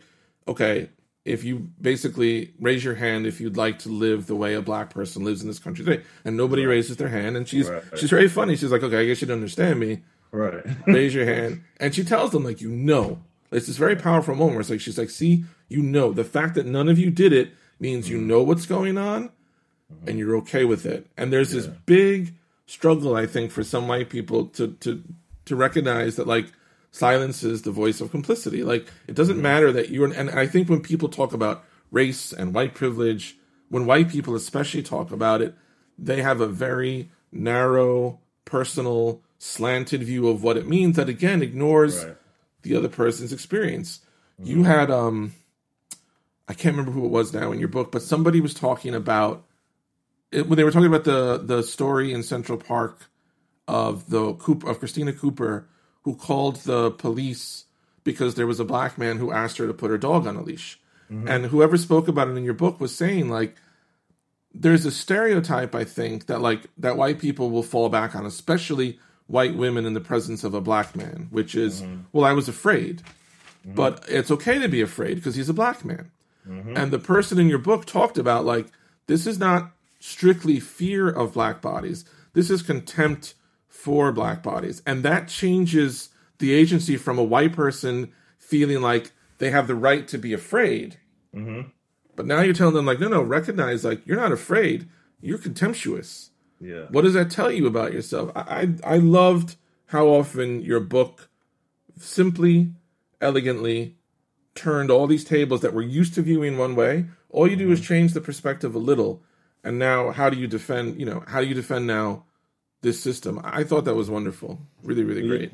okay, 0.47 0.91
if 1.25 1.43
you 1.43 1.71
basically 1.81 2.53
raise 2.61 2.85
your 2.85 2.95
hand 2.95 3.27
if 3.27 3.41
you'd 3.41 3.57
like 3.57 3.79
to 3.81 3.89
live 3.89 4.27
the 4.27 4.37
way 4.37 4.55
a 4.55 4.61
black 4.61 4.91
person 4.91 5.25
lives 5.25 5.41
in 5.41 5.49
this 5.49 5.59
country 5.59 5.85
today, 5.85 6.03
and 6.25 6.37
nobody 6.37 6.67
right. 6.67 6.75
raises 6.75 6.97
their 6.97 7.09
hand, 7.09 7.37
and 7.37 7.49
she's 7.49 7.69
right. 7.69 7.83
she's 7.97 8.11
very 8.11 8.29
funny. 8.29 8.57
She's 8.57 8.73
like, 8.73 8.83
okay, 8.83 9.01
I 9.01 9.07
guess 9.07 9.21
you 9.21 9.27
don't 9.27 9.39
understand 9.39 9.81
me. 9.81 10.03
Right. 10.31 10.65
raise 10.87 11.15
your 11.15 11.27
hand, 11.27 11.63
and 11.79 11.95
she 11.95 12.05
tells 12.05 12.33
them 12.33 12.45
like, 12.45 12.61
you 12.61 12.71
know 12.71 13.21
it's 13.55 13.67
this 13.69 13.77
very 13.77 13.97
powerful 13.97 14.35
moment 14.35 14.55
where 14.55 14.61
it's 14.61 14.71
like 14.71 14.81
she's 14.81 14.99
like, 14.99 15.11
see, 15.11 15.45
you 15.69 15.81
know, 15.81 16.13
the 16.13 16.25
fact 16.25 16.55
that 16.57 16.67
none 16.67 16.89
of 16.89 16.99
you 16.99 17.11
did 17.11 17.33
it 17.33 17.53
means 17.79 18.09
you 18.09 18.19
mm-hmm. 18.19 18.27
know 18.27 18.43
what's 18.43 18.67
going 18.67 18.99
on 18.99 19.29
mm-hmm. 19.29 20.09
and 20.09 20.19
you're 20.19 20.37
okay 20.37 20.65
with 20.65 20.85
it. 20.85 21.07
And 21.17 21.33
there's 21.33 21.53
this 21.53 21.67
big 21.67 22.35
struggle, 22.67 23.15
I 23.15 23.27
think, 23.27 23.53
for 23.53 23.63
some 23.63 23.87
white 23.89 24.11
people 24.11 24.47
to 24.47 24.73
to 24.81 25.03
to 25.45 25.57
recognize 25.57 26.17
that 26.17 26.27
like 26.27 26.53
silence 26.95 27.43
is 27.43 27.63
the 27.63 27.73
voice 27.73 28.01
of 28.01 28.11
complicity. 28.11 28.63
Like 28.63 28.87
it 29.09 29.15
doesn't 29.15 29.43
matter 29.43 29.73
that 29.73 29.91
you're 29.91 30.13
and 30.13 30.31
I 30.31 30.47
think 30.47 30.69
when 30.69 30.81
people 30.81 31.09
talk 31.09 31.33
about 31.33 31.65
race 31.91 32.33
and 32.33 32.55
white 32.55 32.75
privilege, 32.75 33.37
when 33.69 33.85
white 33.87 34.09
people 34.09 34.35
especially 34.35 34.83
talk 34.83 35.11
about 35.11 35.43
it, 35.43 35.55
they 35.99 36.23
have 36.23 36.41
a 36.41 36.47
very 36.47 37.11
narrow, 37.33 38.21
personal, 38.45 39.23
slanted 39.39 40.03
view 40.03 40.29
of 40.29 40.43
what 40.43 40.57
it 40.57 40.69
means 40.69 40.97
that 40.97 41.09
again 41.09 41.43
ignores 41.43 42.05
right 42.05 42.17
the 42.65 42.75
other 42.77 42.89
person's 42.89 43.33
experience. 43.33 44.01
Mm-hmm. 44.41 44.51
You 44.51 44.65
had 44.65 44.91
um 44.91 45.35
I 46.49 46.55
can't 46.55 46.77
remember 46.77 46.93
who 46.93 47.07
it 47.07 47.11
was 47.11 47.33
now 47.33 47.53
in 47.53 47.59
your 47.59 47.69
book, 47.69 47.93
but 47.93 48.03
somebody 48.03 48.41
was 48.41 48.53
talking 48.53 48.95
about 48.95 49.45
it, 50.33 50.47
when 50.47 50.57
they 50.57 50.65
were 50.65 50.73
talking 50.73 50.89
about 50.89 51.05
the 51.05 51.39
the 51.39 51.63
story 51.63 52.13
in 52.13 52.23
Central 52.23 52.59
Park 52.59 53.11
of 53.69 54.11
the 54.11 54.35
Cooper 54.35 54.69
of 54.69 54.79
Christian 54.79 55.11
Cooper 55.13 55.69
who 56.05 56.15
called 56.15 56.57
the 56.57 56.91
police 56.93 57.65
because 58.05 58.35
there 58.35 58.47
was 58.47 58.61
a 58.61 58.65
black 58.65 58.99
man 58.99 59.19
who 59.19 59.33
asked 59.33 59.59
her 59.59 59.67
to 59.67 59.75
put 59.75 59.91
her 59.91 59.99
dog 59.99 60.27
on 60.27 60.37
a 60.37 60.43
leash. 60.43 60.79
Mm-hmm. 61.11 61.29
And 61.29 61.47
whoever 61.47 61.77
spoke 61.77 62.09
about 62.09 62.29
it 62.29 62.37
in 62.37 62.45
your 62.45 62.55
book 62.55 62.81
was 62.81 62.95
saying 62.95 63.29
like 63.29 63.57
there's 64.55 64.87
a 64.87 64.91
stereotype 64.91 65.75
I 65.75 65.85
think 65.85 66.27
that 66.27 66.41
like 66.41 66.69
that 66.79 66.97
white 66.97 67.19
people 67.19 67.51
will 67.51 67.63
fall 67.63 67.89
back 67.89 68.15
on, 68.15 68.25
especially 68.25 68.99
white 69.27 69.57
women 69.57 69.87
in 69.87 69.95
the 69.95 70.01
presence 70.01 70.45
of 70.45 70.55
a 70.55 70.61
black 70.61 70.95
man, 70.95 71.29
which 71.31 71.55
is, 71.55 71.83
mm-hmm. 71.83 72.03
well, 72.13 72.25
I 72.25 72.33
was 72.33 72.49
afraid. 72.49 73.03
Mm-hmm. 73.67 73.75
But 73.75 74.05
it's 74.09 74.31
okay 74.31 74.59
to 74.59 74.69
be 74.69 74.81
afraid 74.81 75.15
because 75.17 75.35
he's 75.35 75.49
a 75.49 75.55
black 75.55 75.85
man. 75.85 76.11
Mm-hmm. 76.49 76.77
And 76.77 76.91
the 76.91 76.99
person 76.99 77.39
in 77.39 77.49
your 77.49 77.59
book 77.59 77.87
talked 77.87 78.19
about, 78.19 78.45
like, 78.45 78.67
this 79.07 79.27
is 79.27 79.39
not 79.39 79.73
strictly 79.99 80.61
fear 80.61 81.09
of 81.09 81.33
black 81.33 81.63
bodies. 81.63 82.05
This 82.35 82.51
is 82.51 82.63
contempt 82.63 83.35
for 83.85 84.13
black 84.13 84.43
bodies. 84.43 84.81
And 84.87 85.03
that 85.03 85.29
changes 85.29 86.09
the 86.39 86.55
agency 86.55 86.97
from 86.97 87.19
a 87.19 87.23
white 87.23 87.53
person 87.53 88.11
feeling 88.39 88.81
like 88.81 89.13
they 89.37 89.51
have 89.51 89.67
the 89.67 89.75
right 89.75 90.09
to 90.09 90.17
be 90.17 90.33
afraid. 90.33 90.97
Mm-hmm. 91.37 91.69
But 92.17 92.25
now 92.25 92.41
you're 92.41 92.55
telling 92.55 92.73
them, 92.73 92.87
like, 92.87 92.99
no, 92.99 93.09
no, 93.09 93.21
recognize, 93.21 93.85
like, 93.85 94.07
you're 94.07 94.17
not 94.17 94.33
afraid. 94.33 94.89
You're 95.21 95.37
contemptuous. 95.37 96.31
Yeah. 96.63 96.87
What 96.89 97.03
does 97.03 97.13
that 97.13 97.31
tell 97.31 97.51
you 97.51 97.67
about 97.67 97.93
yourself? 97.93 98.33
I, 98.35 98.73
I, 98.85 98.95
I 98.95 98.97
loved 98.97 99.57
how 99.89 100.07
often 100.07 100.63
your 100.63 100.81
book 100.81 101.29
simply, 101.99 102.73
elegantly 103.21 103.99
turned 104.55 104.91
all 104.91 105.07
these 105.07 105.25
tables 105.25 105.61
that 105.61 105.75
we're 105.75 105.83
used 105.83 106.15
to 106.15 106.23
viewing 106.23 106.57
one 106.57 106.75
way. 106.75 107.05
All 107.29 107.47
you 107.47 107.57
do 107.57 107.71
is 107.71 107.83
change 107.83 108.15
the 108.15 108.23
perspective 108.23 108.75
a 108.75 108.79
little. 108.79 109.23
And 109.63 109.79
now, 109.79 110.11
how 110.11 110.31
do 110.31 110.39
you 110.39 110.47
defend, 110.47 110.99
you 110.99 111.05
know, 111.05 111.23
how 111.27 111.43
do 111.43 111.47
you 111.47 111.55
defend 111.55 111.87
now 111.87 112.25
this 112.85 113.03
system? 113.03 113.41
I 113.43 113.65
thought 113.65 113.85
that 113.87 113.97
was 113.97 114.09
wonderful. 114.09 114.61
Really, 114.85 115.03
really 115.03 115.27
great. 115.27 115.53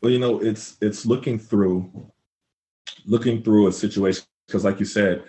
Well, 0.00 0.10
you 0.10 0.18
know, 0.18 0.40
it's 0.40 0.76
it's 0.80 1.06
looking 1.06 1.38
through 1.38 2.10
looking 3.06 3.42
through 3.44 3.68
a 3.68 3.72
situation 3.72 4.24
because, 4.46 4.64
like 4.64 4.80
you 4.80 4.86
said, 4.86 5.22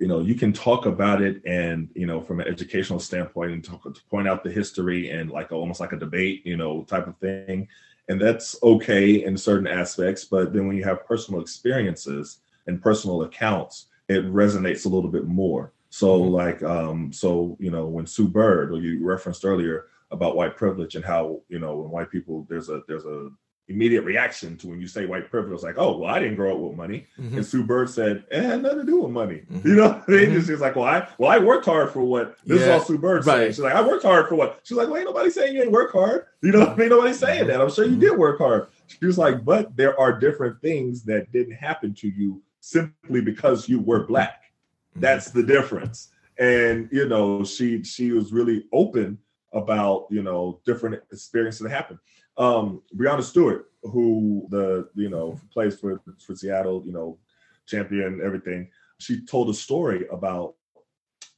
you 0.00 0.08
know, 0.08 0.20
you 0.20 0.34
can 0.34 0.52
talk 0.52 0.86
about 0.86 1.22
it 1.22 1.40
and 1.46 1.88
you 1.94 2.06
know, 2.06 2.20
from 2.20 2.40
an 2.40 2.48
educational 2.48 2.98
standpoint, 2.98 3.52
and 3.52 3.62
talk, 3.62 3.84
to 3.84 4.00
point 4.10 4.26
out 4.26 4.42
the 4.42 4.50
history 4.50 5.10
and 5.10 5.30
like 5.30 5.52
almost 5.52 5.78
like 5.78 5.92
a 5.92 5.98
debate, 5.98 6.44
you 6.44 6.56
know, 6.56 6.82
type 6.82 7.06
of 7.06 7.16
thing, 7.18 7.68
and 8.08 8.20
that's 8.20 8.60
okay 8.62 9.24
in 9.24 9.36
certain 9.36 9.68
aspects. 9.68 10.24
But 10.24 10.52
then 10.52 10.66
when 10.66 10.76
you 10.76 10.84
have 10.84 11.06
personal 11.06 11.40
experiences 11.40 12.38
and 12.66 12.82
personal 12.82 13.22
accounts, 13.22 13.86
it 14.08 14.24
resonates 14.32 14.86
a 14.86 14.88
little 14.88 15.10
bit 15.10 15.26
more. 15.26 15.72
So, 15.90 16.18
Mhm. 16.18 16.30
like, 16.32 16.62
um, 16.62 17.12
so 17.12 17.56
you 17.60 17.70
know, 17.70 17.86
when 17.86 18.06
Sue 18.06 18.26
Bird, 18.26 18.72
or 18.72 18.78
you 18.80 19.04
referenced 19.04 19.44
earlier 19.44 19.86
about 20.10 20.36
white 20.36 20.56
privilege 20.56 20.94
and 20.94 21.04
how 21.04 21.40
you 21.48 21.58
know 21.58 21.76
when 21.76 21.90
white 21.90 22.10
people 22.10 22.46
there's 22.48 22.68
a 22.68 22.82
there's 22.88 23.04
a 23.04 23.28
immediate 23.68 24.02
reaction 24.02 24.58
to 24.58 24.68
when 24.68 24.78
you 24.78 24.86
say 24.86 25.06
white 25.06 25.30
privilege, 25.30 25.62
like, 25.62 25.76
oh, 25.78 25.96
well, 25.96 26.10
I 26.14 26.18
didn't 26.18 26.36
grow 26.36 26.52
up 26.54 26.60
with 26.60 26.76
money. 26.76 27.06
Mhm. 27.18 27.36
And 27.38 27.46
Sue 27.46 27.64
Bird 27.64 27.88
said, 27.88 28.22
it 28.30 28.42
had 28.42 28.60
nothing 28.60 28.80
to 28.80 28.84
do 28.84 29.00
with 29.00 29.10
money. 29.10 29.40
Mhm. 29.50 29.64
You 29.64 29.76
know 29.76 30.02
I 30.06 30.10
mean? 30.10 30.30
Mhm. 30.32 30.46
She's 30.46 30.60
like, 30.60 30.76
well, 30.76 30.84
I 30.84 31.08
well, 31.16 31.30
I 31.30 31.38
worked 31.38 31.64
hard 31.64 31.90
for 31.90 32.02
what 32.04 32.36
this 32.44 32.60
Yeah, 32.60 32.66
is 32.66 32.68
all 32.72 32.80
Sue 32.84 32.98
Bird 32.98 33.24
saying. 33.24 33.38
right. 33.38 33.46
She's 33.46 33.60
like, 33.60 33.74
I 33.74 33.80
worked 33.80 34.02
hard 34.02 34.28
for 34.28 34.34
what? 34.34 34.60
She's 34.64 34.76
like, 34.76 34.88
well, 34.88 34.98
ain't 34.98 35.06
nobody 35.06 35.30
saying 35.30 35.54
you 35.54 35.60
didn't 35.60 35.72
work 35.72 35.92
hard. 35.92 36.26
You 36.42 36.52
know, 36.52 36.76
ain't 36.78 36.90
nobody 36.90 37.14
saying 37.14 37.46
that. 37.46 37.62
I'm 37.62 37.70
sure 37.70 37.86
you 37.86 37.96
Mhm. 37.96 38.00
did 38.00 38.18
work 38.18 38.36
hard. 38.36 38.66
She 38.86 39.06
was 39.06 39.16
like, 39.16 39.46
but 39.46 39.74
there 39.74 39.98
are 39.98 40.12
different 40.20 40.60
things 40.60 41.02
that 41.04 41.32
didn't 41.32 41.54
happen 41.54 41.94
to 41.94 42.08
you 42.08 42.42
simply 42.60 43.22
because 43.22 43.66
you 43.66 43.80
were 43.80 44.06
black. 44.06 44.42
That's 44.96 45.30
the 45.30 45.42
difference. 45.42 46.10
And 46.38 46.90
you 46.92 47.08
know, 47.08 47.44
she 47.44 47.82
she 47.82 48.12
was 48.12 48.30
really 48.30 48.66
open 48.74 49.16
about 49.54 50.06
you 50.10 50.22
know 50.22 50.60
different 50.66 51.00
experiences 51.12 51.60
that 51.62 51.70
happened. 51.70 51.98
Um, 52.36 52.82
Breanna 52.96 53.22
Stewart, 53.22 53.70
who 53.82 54.46
the 54.50 54.88
you 54.94 55.08
know 55.08 55.40
plays 55.52 55.78
for 55.78 56.00
for 56.26 56.34
Seattle, 56.34 56.82
you 56.84 56.92
know, 56.92 57.18
champion 57.66 58.20
everything. 58.22 58.68
She 58.98 59.24
told 59.24 59.48
a 59.50 59.54
story 59.54 60.06
about 60.10 60.54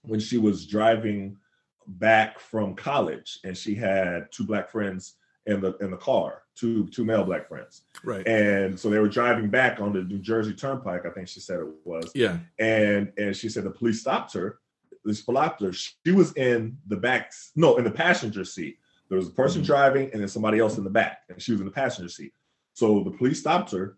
when 0.02 0.20
she 0.20 0.38
was 0.38 0.66
driving 0.66 1.36
back 1.86 2.40
from 2.40 2.74
college, 2.74 3.38
and 3.44 3.56
she 3.56 3.74
had 3.74 4.26
two 4.32 4.44
black 4.44 4.70
friends 4.70 5.14
in 5.46 5.60
the 5.60 5.76
in 5.78 5.90
the 5.90 5.96
car, 5.96 6.42
two 6.56 6.86
two 6.88 7.04
male 7.04 7.22
black 7.24 7.46
friends, 7.48 7.82
Right. 8.02 8.26
and 8.26 8.78
so 8.78 8.90
they 8.90 8.98
were 8.98 9.08
driving 9.08 9.48
back 9.48 9.80
on 9.80 9.92
the 9.92 10.02
New 10.02 10.18
Jersey 10.18 10.54
Turnpike. 10.54 11.06
I 11.06 11.10
think 11.10 11.28
she 11.28 11.40
said 11.40 11.60
it 11.60 11.68
was, 11.84 12.10
Yeah. 12.14 12.38
and 12.58 13.12
and 13.18 13.36
she 13.36 13.48
said 13.48 13.64
the 13.64 13.70
police 13.70 14.00
stopped 14.00 14.32
her. 14.34 14.58
They 15.06 15.12
stopped. 15.12 15.62
She 15.74 16.12
was 16.12 16.32
in 16.36 16.78
the 16.86 16.96
back, 16.96 17.32
no, 17.54 17.76
in 17.76 17.84
the 17.84 17.90
passenger 17.90 18.44
seat. 18.44 18.78
There 19.08 19.16
was 19.18 19.28
a 19.28 19.32
person 19.32 19.62
Mhm. 19.62 19.66
driving 19.66 20.10
and 20.12 20.20
then 20.20 20.28
somebody 20.28 20.58
else 20.58 20.78
in 20.78 20.84
the 20.84 20.90
back, 20.90 21.22
and 21.28 21.40
she 21.40 21.52
was 21.52 21.60
in 21.60 21.66
the 21.66 21.72
passenger 21.72 22.08
seat. 22.08 22.32
So 22.74 23.04
the 23.04 23.12
police 23.12 23.40
stopped 23.40 23.70
her, 23.72 23.96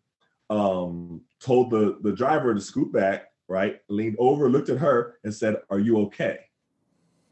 um, 0.50 1.22
told 1.40 1.70
the 1.70 1.98
the 2.02 2.12
driver 2.12 2.54
to 2.54 2.60
scoot 2.60 2.92
back, 2.92 3.32
right? 3.48 3.80
Leaned 3.88 4.16
over, 4.18 4.48
looked 4.50 4.68
at 4.68 4.78
her, 4.78 5.18
and 5.24 5.32
said, 5.34 5.62
"Are 5.70 5.78
you 5.78 5.98
okay?" 6.02 6.40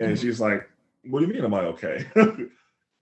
And 0.01 0.17
Mhm. 0.17 0.21
she's 0.21 0.41
like, 0.41 0.69
"What 1.05 1.21
do 1.21 1.27
you 1.27 1.33
mean, 1.33 1.45
am 1.45 1.55
I 1.55 1.65
okay?" 1.67 2.07
and 2.15 2.51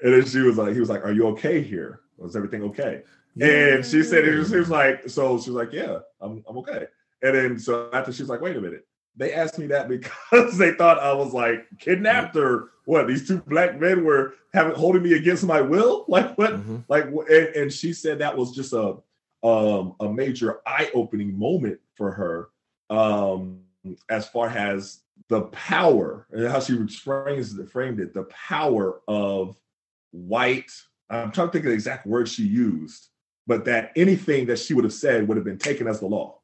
then 0.01 0.27
she 0.27 0.41
was 0.41 0.59
like, 0.59 0.75
"He 0.75 0.81
was 0.81 0.91
like, 0.91 1.05
are 1.05 1.13
you 1.13 1.27
okay 1.29 1.63
here? 1.63 2.01
Was 2.19 2.37
everything 2.37 2.63
okay?" 2.65 3.03
And 3.41 3.85
she 3.85 4.03
said 4.05 4.25
it 4.25 4.39
was, 4.39 4.51
she 4.51 4.57
was 4.57 4.71
like, 4.71 5.09
so 5.09 5.41
she 5.41 5.51
was 5.51 5.57
like, 5.57 5.73
yeah, 5.73 5.99
I'm, 6.21 6.45
I'm 6.49 6.57
okay. 6.59 6.87
And 7.23 7.35
then 7.35 7.59
so 7.59 7.91
after 7.93 8.13
she 8.13 8.23
was 8.23 8.29
like, 8.29 8.41
wait 8.41 8.57
a 8.57 8.61
minute, 8.61 8.87
they 9.17 9.33
asked 9.33 9.59
me 9.59 9.67
that 9.69 9.89
because 9.95 10.59
they 10.59 10.73
thought 10.73 10.99
I 10.99 11.13
was 11.13 11.33
like 11.33 11.67
kidnapped 11.79 12.37
or 12.37 12.71
what? 12.85 13.07
These 13.07 13.27
two 13.27 13.39
black 13.39 13.81
men 13.81 14.05
were 14.05 14.35
having 14.53 14.75
holding 14.75 15.03
me 15.03 15.15
against 15.15 15.45
my 15.45 15.61
will, 15.61 16.05
like 16.09 16.37
what? 16.37 16.55
Mhm. 16.55 16.85
Like, 16.89 17.07
and, 17.07 17.49
and 17.57 17.73
she 17.73 17.93
said 17.93 18.19
that 18.19 18.37
was 18.37 18.55
just 18.55 18.73
a 18.73 18.97
um, 19.43 19.95
a 20.01 20.09
major 20.09 20.61
eye 20.67 20.91
opening 20.95 21.39
moment 21.39 21.79
for 21.97 22.11
her, 22.11 22.49
um, 22.89 23.61
as 24.09 24.27
far 24.27 24.49
as 24.49 25.01
the 25.29 25.43
power 25.43 26.27
and 26.31 26.49
how 26.49 26.61
she 26.61 26.87
frames 26.87 27.55
framed 27.71 28.01
it, 28.01 28.15
the 28.15 28.25
power 28.25 29.01
of 29.07 29.57
white. 30.13 30.73
I'm 31.11 31.31
trying 31.31 31.49
to 31.49 31.53
think 31.53 31.65
of 31.67 31.71
the 31.71 31.75
exact 31.75 32.07
words 32.07 32.33
she 32.33 32.45
used, 32.45 33.09
but 33.47 33.67
that 33.67 33.93
anything 33.97 34.47
that 34.47 34.59
she 34.59 34.73
would 34.73 34.85
have 34.85 34.95
said 34.95 35.29
would 35.29 35.37
have 35.37 35.45
been 35.45 35.59
taken 35.59 35.87
as 35.87 36.01
the 36.01 36.07
law. 36.07 36.41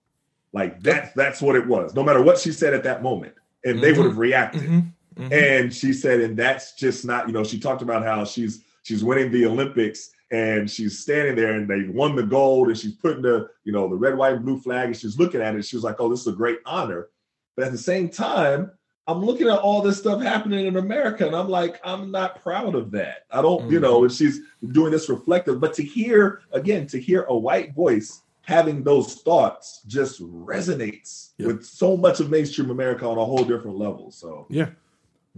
Like 0.52 0.82
that's 0.82 1.12
that's 1.14 1.40
what 1.40 1.56
it 1.56 1.66
was. 1.66 1.94
No 1.94 2.02
matter 2.02 2.22
what 2.22 2.38
she 2.38 2.52
said 2.52 2.74
at 2.74 2.82
that 2.84 3.02
moment, 3.02 3.34
and 3.64 3.80
they 3.82 3.92
Mhm. 3.92 3.96
would 3.98 4.06
have 4.06 4.18
reacted. 4.18 4.62
Mhm. 4.62 4.92
Mhm. 5.18 5.32
And 5.32 5.74
she 5.74 5.92
said, 5.92 6.20
and 6.20 6.36
that's 6.36 6.74
just 6.74 7.04
not, 7.04 7.26
you 7.26 7.32
know, 7.32 7.44
she 7.44 7.58
talked 7.60 7.82
about 7.82 8.02
how 8.04 8.24
she's 8.24 8.64
she's 8.82 9.04
winning 9.04 9.30
the 9.30 9.44
Olympics 9.46 10.10
and 10.32 10.70
she's 10.70 10.98
standing 10.98 11.34
there 11.36 11.52
and 11.52 11.68
they 11.68 11.88
won 11.92 12.16
the 12.16 12.22
gold 12.22 12.68
and 12.68 12.78
she's 12.78 12.94
putting 12.94 13.20
the, 13.22 13.48
you 13.64 13.72
know, 13.72 13.88
the 13.88 13.96
red, 13.96 14.16
white, 14.16 14.34
and 14.34 14.44
blue 14.44 14.58
flag 14.58 14.86
and 14.86 14.96
she's 14.96 15.18
looking 15.18 15.40
at 15.42 15.54
it. 15.54 15.64
She 15.64 15.76
was 15.76 15.84
like, 15.84 15.96
oh, 16.00 16.08
this 16.08 16.20
is 16.20 16.28
a 16.28 16.32
great 16.32 16.60
honor. 16.64 17.08
But 17.56 17.66
at 17.66 17.72
the 17.72 17.78
same 17.78 18.08
time, 18.08 18.70
I'm 19.06 19.22
looking 19.24 19.48
at 19.48 19.58
all 19.58 19.82
this 19.82 19.98
stuff 19.98 20.22
happening 20.22 20.66
in 20.66 20.76
America 20.76 21.26
and 21.26 21.34
I'm 21.36 21.48
like, 21.48 21.80
I'm 21.84 22.10
not 22.10 22.40
proud 22.42 22.74
of 22.74 22.90
that. 22.92 23.24
I 23.30 23.42
don't, 23.42 23.70
you 23.70 23.80
know, 23.80 24.04
and 24.04 24.12
she's 24.12 24.40
doing 24.72 24.92
this 24.92 25.08
reflective. 25.08 25.60
But 25.60 25.74
to 25.74 25.82
hear, 25.82 26.40
again, 26.52 26.86
to 26.88 26.98
hear 26.98 27.24
a 27.24 27.36
white 27.36 27.74
voice 27.74 28.22
having 28.50 28.82
those 28.82 29.14
thoughts 29.14 29.80
just 29.86 30.20
resonates 30.20 31.30
Yeah. 31.38 31.46
with 31.48 31.64
so 31.64 31.96
much 31.96 32.18
of 32.20 32.28
mainstream 32.30 32.68
America 32.70 33.06
on 33.06 33.16
a 33.16 33.24
whole 33.24 33.44
different 33.44 33.78
level. 33.78 34.10
So, 34.10 34.46
Yeah. 34.50 34.70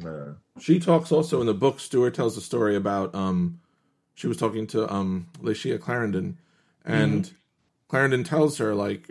uh, 0.05 0.33
She 0.59 0.81
talks 0.81 1.13
also 1.13 1.41
in 1.41 1.47
the 1.47 1.55
book. 1.55 1.79
Stewart 1.79 2.15
tells 2.15 2.37
a 2.37 2.41
story 2.41 2.75
about 2.75 3.15
um, 3.15 3.61
she 4.15 4.27
was 4.27 4.37
talking 4.39 4.67
to 4.69 4.91
um, 4.93 5.27
Layshia 5.41 5.79
Clarendon, 5.81 6.39
and 6.85 7.31
Clarendon 7.89 8.25
tells 8.25 8.59
her 8.59 8.75
like, 8.75 9.11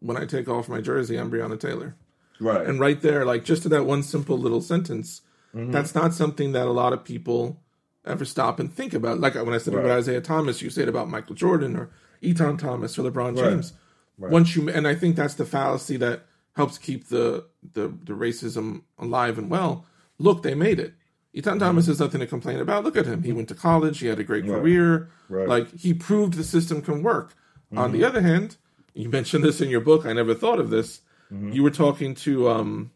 "When 0.00 0.16
I 0.16 0.24
take 0.24 0.48
off 0.48 0.68
my 0.68 0.80
jersey, 0.80 1.16
I'm 1.16 1.30
Breonna 1.30 1.58
Taylor." 1.60 1.94
right. 2.40 2.66
And 2.66 2.80
right 2.80 3.00
there, 3.02 3.24
like 3.26 3.44
just 3.44 3.62
to 3.64 3.68
that 3.70 3.84
one 3.84 4.02
simple 4.02 4.38
little 4.38 4.62
sentence, 4.62 5.20
Mhm. 5.54 5.72
that's 5.72 5.94
not 5.94 6.14
something 6.14 6.52
that 6.52 6.66
a 6.66 6.72
lot 6.72 6.92
of 6.94 7.04
people 7.04 7.60
ever 8.06 8.24
stop 8.24 8.58
and 8.58 8.72
think 8.72 8.94
about. 8.94 9.20
Like 9.20 9.34
when 9.34 9.52
I 9.52 9.58
said 9.58 9.74
about 9.74 9.90
Isaiah 9.90 10.22
Thomas, 10.22 10.62
you 10.62 10.70
say 10.70 10.82
it 10.82 10.88
about 10.88 11.10
Michael 11.10 11.34
Jordan 11.34 11.76
or 11.76 11.90
Etan 12.22 12.58
Thomas 12.58 12.98
or 12.98 13.10
LeBron 13.10 13.36
James. 13.36 13.72
Right. 14.18 14.30
Once 14.32 14.54
you, 14.54 14.68
and 14.68 14.86
I 14.86 14.94
think 14.94 15.16
that's 15.16 15.34
the 15.34 15.44
fallacy 15.46 15.96
that 15.98 16.22
helps 16.56 16.78
keep 16.78 17.08
the 17.08 17.46
the, 17.72 17.88
the 17.88 18.12
racism 18.12 18.82
alive 18.98 19.38
and 19.38 19.48
well. 19.50 19.86
Look, 20.18 20.42
they 20.42 20.54
made 20.54 20.78
it. 20.78 20.94
Etan 21.34 21.58
Thomas 21.60 21.86
has 21.86 22.00
nothing 22.00 22.20
to 22.20 22.26
complain 22.26 22.58
about. 22.58 22.84
Look 22.84 22.96
at 22.96 23.06
him. 23.06 23.22
He 23.22 23.32
went 23.32 23.48
to 23.48 23.54
college. 23.54 24.00
He 24.00 24.06
had 24.08 24.18
a 24.18 24.24
great 24.24 24.44
Mm-hmm. 24.44 24.52
Right. 24.52 24.60
career. 24.60 25.10
Right. 25.28 25.48
Like 25.48 25.74
he 25.78 25.94
proved 25.94 26.34
the 26.34 26.44
system 26.44 26.82
can 26.82 27.02
work. 27.02 27.34
On 27.72 27.90
Mm-hmm. 27.90 27.92
the 27.98 28.04
other 28.04 28.20
hand, 28.20 28.56
you 28.94 29.08
mentioned 29.08 29.44
this 29.44 29.60
in 29.60 29.70
your 29.70 29.80
book. 29.80 30.04
I 30.04 30.12
never 30.12 30.34
thought 30.34 30.58
of 30.58 30.70
this. 30.70 31.00
Mm-hmm. 31.32 31.52
You 31.52 31.62
were 31.62 31.70
talking 31.70 32.14
to 32.16 32.48
um, 32.50 32.90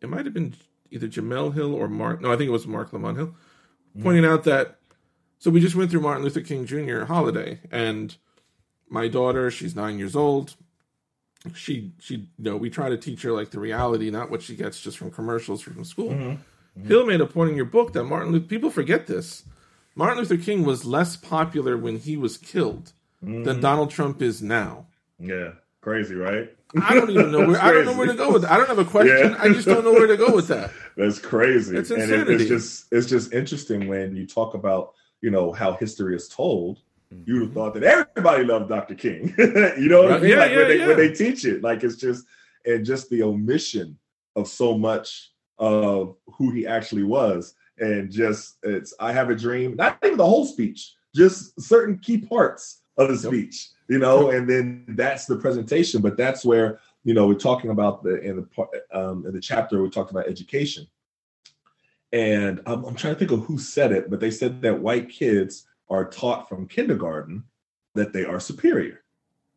it 0.00 0.08
might 0.08 0.24
have 0.24 0.34
been 0.34 0.54
either 0.90 1.06
Jemele 1.06 1.52
Hill 1.54 1.74
or 1.74 1.86
Marc. 1.88 2.20
No, 2.22 2.32
I 2.32 2.36
think 2.36 2.48
it 2.48 2.52
was 2.52 2.66
Marc 2.66 2.92
Lamont 2.92 3.16
Hill, 3.18 3.26
Mm-hmm. 3.28 4.02
pointing 4.02 4.24
out 4.24 4.44
that. 4.44 4.78
So 5.38 5.50
we 5.50 5.60
just 5.60 5.74
went 5.76 5.90
through 5.90 6.00
Martin 6.00 6.24
Luther 6.24 6.40
King 6.40 6.64
Jr. 6.64 7.04
holiday, 7.04 7.60
and 7.70 8.16
my 8.88 9.08
daughter, 9.08 9.50
she's 9.50 9.76
nine 9.76 9.98
years 9.98 10.16
old. 10.16 10.54
She 11.54 11.92
she 12.00 12.14
you 12.38 12.44
know 12.50 12.56
we 12.56 12.70
try 12.70 12.88
to 12.88 12.96
teach 12.96 13.22
her 13.22 13.32
like 13.32 13.50
the 13.50 13.60
reality, 13.60 14.10
not 14.10 14.30
what 14.30 14.42
she 14.42 14.56
gets 14.56 14.80
just 14.80 14.96
from 14.96 15.10
commercials 15.10 15.60
from 15.60 15.84
school. 15.84 16.10
Mm-hmm. 16.10 16.86
Hill 16.88 17.04
made 17.06 17.20
a 17.20 17.26
point 17.26 17.50
in 17.50 17.56
your 17.56 17.66
book 17.66 17.92
that 17.92 18.04
Martin 18.04 18.32
Luther 18.32 18.46
people 18.46 18.70
forget 18.70 19.06
this. 19.06 19.44
Martin 19.94 20.18
Luther 20.18 20.38
King 20.38 20.64
was 20.64 20.84
less 20.84 21.16
popular 21.16 21.76
when 21.76 21.98
he 21.98 22.16
was 22.16 22.36
killed 22.38 22.92
Mm-hmm. 23.22 23.44
than 23.44 23.60
Donald 23.60 23.90
Trump 23.90 24.20
is 24.20 24.42
now. 24.42 24.86
yeah, 25.18 25.52
crazy, 25.80 26.14
right? 26.14 26.50
I 26.82 26.92
don't 26.94 27.08
even 27.08 27.32
know 27.32 27.46
where 27.46 27.58
I 27.62 27.72
don't 27.72 27.86
know 27.86 27.96
where 27.96 28.06
to 28.06 28.12
go 28.14 28.30
with 28.32 28.42
that. 28.42 28.50
I 28.52 28.58
don't 28.58 28.68
have 28.68 28.78
a 28.78 28.84
question. 28.84 29.30
Yeah. 29.30 29.36
I 29.40 29.48
just 29.48 29.66
don't 29.66 29.82
know 29.82 29.92
where 29.92 30.06
to 30.06 30.16
go 30.18 30.34
with 30.34 30.48
that. 30.48 30.70
That's 30.98 31.18
crazy. 31.18 31.74
It's 31.74 31.90
and 31.90 32.02
it, 32.02 32.10
insanity. 32.10 32.34
it's 32.34 32.48
just 32.48 32.92
it's 32.92 33.06
just 33.06 33.32
interesting 33.32 33.88
when 33.88 34.14
you 34.14 34.26
talk 34.26 34.52
about 34.52 34.92
you 35.24 35.30
know 35.30 35.52
how 35.52 35.72
history 35.72 36.14
is 36.14 36.28
told. 36.28 36.80
You'd 37.24 37.44
have 37.44 37.52
thought 37.54 37.74
that 37.74 37.82
everybody 37.82 38.44
loved 38.44 38.68
Dr. 38.68 38.94
King. 38.94 39.34
you 39.38 39.88
know 39.88 40.02
what 40.02 40.12
I 40.12 40.18
mean? 40.18 40.32
Yeah, 40.32 40.36
like 40.36 40.50
yeah, 40.50 40.56
when 40.58 40.68
they 40.68 40.78
yeah. 40.78 40.86
when 40.88 40.96
they 40.98 41.12
teach 41.12 41.46
it, 41.46 41.62
like 41.62 41.82
it's 41.82 41.96
just 41.96 42.26
and 42.66 42.84
just 42.84 43.08
the 43.08 43.22
omission 43.22 43.96
of 44.36 44.48
so 44.48 44.76
much 44.76 45.32
of 45.58 46.16
who 46.26 46.50
he 46.50 46.66
actually 46.66 47.04
was. 47.04 47.54
And 47.78 48.12
just 48.12 48.58
it's 48.62 48.92
I 49.00 49.12
have 49.12 49.30
a 49.30 49.34
dream, 49.34 49.76
not 49.76 49.98
even 50.04 50.18
the 50.18 50.26
whole 50.26 50.44
speech, 50.44 50.92
just 51.14 51.58
certain 51.58 51.98
key 51.98 52.18
parts 52.18 52.82
of 52.98 53.08
the 53.08 53.16
speech, 53.16 53.70
you 53.88 53.98
know, 53.98 54.30
and 54.30 54.48
then 54.48 54.84
that's 54.88 55.24
the 55.24 55.36
presentation. 55.36 56.02
But 56.02 56.18
that's 56.18 56.44
where, 56.44 56.80
you 57.02 57.14
know, 57.14 57.26
we're 57.26 57.34
talking 57.34 57.70
about 57.70 58.02
the 58.02 58.20
in 58.20 58.36
the 58.36 58.42
part 58.42 58.68
um 58.92 59.24
in 59.26 59.32
the 59.32 59.40
chapter 59.40 59.82
we 59.82 59.88
talked 59.88 60.10
about 60.10 60.28
education. 60.28 60.86
And 62.14 62.60
I'm, 62.64 62.84
I'm 62.84 62.94
trying 62.94 63.14
to 63.14 63.18
think 63.18 63.32
of 63.32 63.40
who 63.40 63.58
said 63.58 63.90
it, 63.90 64.08
but 64.08 64.20
they 64.20 64.30
said 64.30 64.62
that 64.62 64.78
white 64.78 65.08
kids 65.08 65.66
are 65.90 66.08
taught 66.08 66.48
from 66.48 66.68
kindergarten 66.68 67.42
that 67.96 68.12
they 68.12 68.24
are 68.24 68.38
superior. 68.38 69.02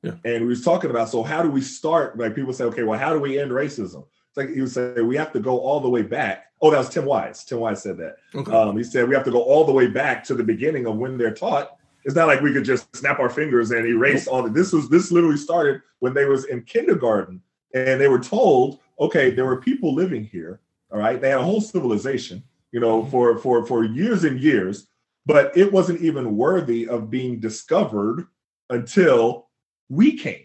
Yeah. 0.02 0.16
And 0.26 0.42
we 0.42 0.50
was 0.50 0.66
talking 0.66 0.90
about 0.90 1.10
so 1.10 1.22
how 1.22 1.44
do 1.44 1.52
we 1.52 1.62
start? 1.62 2.18
Like 2.18 2.34
people 2.34 2.54
say, 2.54 2.64
okay, 2.66 2.82
well, 2.82 2.98
how 2.98 3.14
do 3.14 3.20
we 3.20 3.40
end 3.40 3.52
racism? 3.52 4.08
It's 4.30 4.38
like 4.38 4.50
he 4.50 4.62
would 4.62 4.72
say 4.72 5.02
we 5.02 5.16
have 5.18 5.32
to 5.34 5.40
go 5.40 5.60
all 5.60 5.80
the 5.80 5.90
way 5.90 6.02
back. 6.02 6.46
Oh, 6.60 6.72
that 6.72 6.80
was 6.80 6.90
Tim 6.90 7.06
Wise. 7.06 7.44
Tim 7.44 7.60
Wise 7.60 7.84
said 7.84 7.98
that. 8.00 8.16
Okay. 8.34 8.52
Um, 8.52 8.76
he 8.76 8.84
said 8.84 9.08
we 9.08 9.14
have 9.14 9.26
to 9.26 9.32
go 9.32 9.44
all 9.44 9.64
the 9.64 9.72
way 9.72 9.86
back 9.86 10.24
to 10.24 10.34
the 10.34 10.44
beginning 10.44 10.88
of 10.88 10.98
when 10.98 11.16
they're 11.16 11.34
taught. 11.34 11.78
It's 12.06 12.16
not 12.16 12.28
like 12.28 12.42
we 12.42 12.54
could 12.54 12.66
just 12.66 12.96
snap 12.96 13.20
our 13.20 13.30
fingers 13.30 13.70
and 13.70 13.86
erase 13.86 14.28
all 14.28 14.42
the. 14.42 14.50
This 14.50 14.74
was 14.74 14.90
this 14.90 15.12
literally 15.12 15.38
started 15.38 15.82
when 16.00 16.16
they 16.16 16.26
was 16.26 16.46
in 16.46 16.64
kindergarten 16.64 17.40
and 17.76 18.02
they 18.02 18.08
were 18.08 18.20
told, 18.20 18.80
okay, 19.00 19.30
there 19.30 19.46
were 19.46 19.62
people 19.62 19.94
living 19.94 20.24
here. 20.24 20.60
All 20.92 21.00
right, 21.00 21.20
they 21.20 21.30
had 21.30 21.40
a 21.40 21.44
whole 21.44 21.62
civilization, 21.62 22.44
you 22.72 22.80
know, 22.80 23.06
for 23.06 23.38
for 23.38 23.66
for 23.66 23.84
years 23.84 24.24
and 24.24 24.40
years, 24.40 24.88
but 25.26 25.56
it 25.58 25.72
wasn't 25.72 26.02
even 26.02 26.38
worthy 26.38 26.88
of 26.88 27.10
being 27.10 27.40
discovered 27.40 28.28
until 28.70 29.48
we 29.90 30.18
came. 30.18 30.44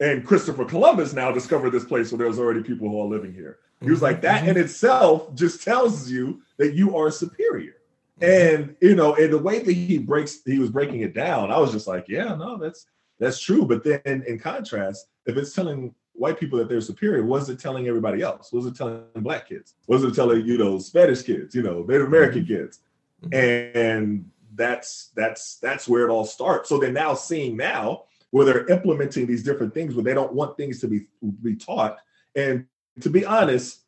And 0.00 0.24
Christopher 0.24 0.64
Columbus 0.64 1.12
now 1.12 1.32
discovered 1.32 1.70
this 1.70 1.84
place 1.84 2.10
where 2.12 2.18
there 2.18 2.28
was 2.28 2.38
already 2.38 2.62
people 2.62 2.88
who 2.88 3.00
are 3.00 3.06
living 3.06 3.32
here. 3.32 3.58
He 3.80 3.90
was 3.90 4.02
like, 4.02 4.20
that 4.22 4.44
mhm. 4.44 4.48
in 4.48 4.56
itself 4.56 5.34
just 5.34 5.62
tells 5.62 6.10
you 6.10 6.42
that 6.56 6.74
you 6.74 6.96
are 6.96 7.10
superior. 7.10 7.74
And 8.20 8.74
you 8.80 8.96
know, 8.96 9.14
and 9.14 9.32
the 9.32 9.38
way 9.38 9.60
that 9.60 9.72
he 9.72 9.98
breaks, 9.98 10.40
he 10.44 10.58
was 10.58 10.70
breaking 10.70 11.02
it 11.02 11.14
down. 11.14 11.52
I 11.52 11.58
was 11.58 11.70
just 11.70 11.86
like, 11.86 12.06
yeah, 12.08 12.34
no, 12.34 12.56
that's 12.56 12.86
that's 13.20 13.40
true. 13.40 13.64
But 13.64 13.84
then 13.84 14.24
in 14.26 14.38
contrast, 14.38 15.06
if 15.26 15.36
it's 15.36 15.54
telling 15.54 15.94
white 16.18 16.38
people 16.38 16.58
that 16.58 16.68
they're 16.68 16.80
superior, 16.80 17.24
was 17.24 17.48
it 17.48 17.58
telling 17.58 17.86
everybody 17.88 18.22
else? 18.22 18.52
Was 18.52 18.66
it 18.66 18.76
telling 18.76 19.02
black 19.16 19.48
kids? 19.48 19.74
Was 19.86 20.04
it 20.04 20.14
telling, 20.14 20.44
you 20.44 20.58
know, 20.58 20.78
Spanish 20.78 21.22
kids, 21.22 21.54
you 21.54 21.62
know, 21.62 21.84
Native 21.88 22.08
American 22.08 22.44
mm-hmm. 22.44 22.54
kids? 22.54 22.80
Mm-hmm. 23.22 23.78
And 23.78 24.30
that's 24.54 25.10
that's 25.14 25.56
that's 25.56 25.88
where 25.88 26.06
it 26.06 26.10
all 26.10 26.24
starts. 26.24 26.68
So 26.68 26.78
they're 26.78 26.92
now 26.92 27.14
seeing 27.14 27.56
now 27.56 28.04
where 28.30 28.44
they're 28.44 28.66
implementing 28.66 29.26
these 29.26 29.42
different 29.42 29.72
things 29.72 29.94
where 29.94 30.04
they 30.04 30.14
don't 30.14 30.34
want 30.34 30.56
things 30.56 30.80
to 30.80 30.88
be 30.88 31.06
be 31.42 31.54
taught. 31.54 31.98
And 32.34 32.66
to 33.00 33.10
be 33.10 33.24
honest, 33.24 33.80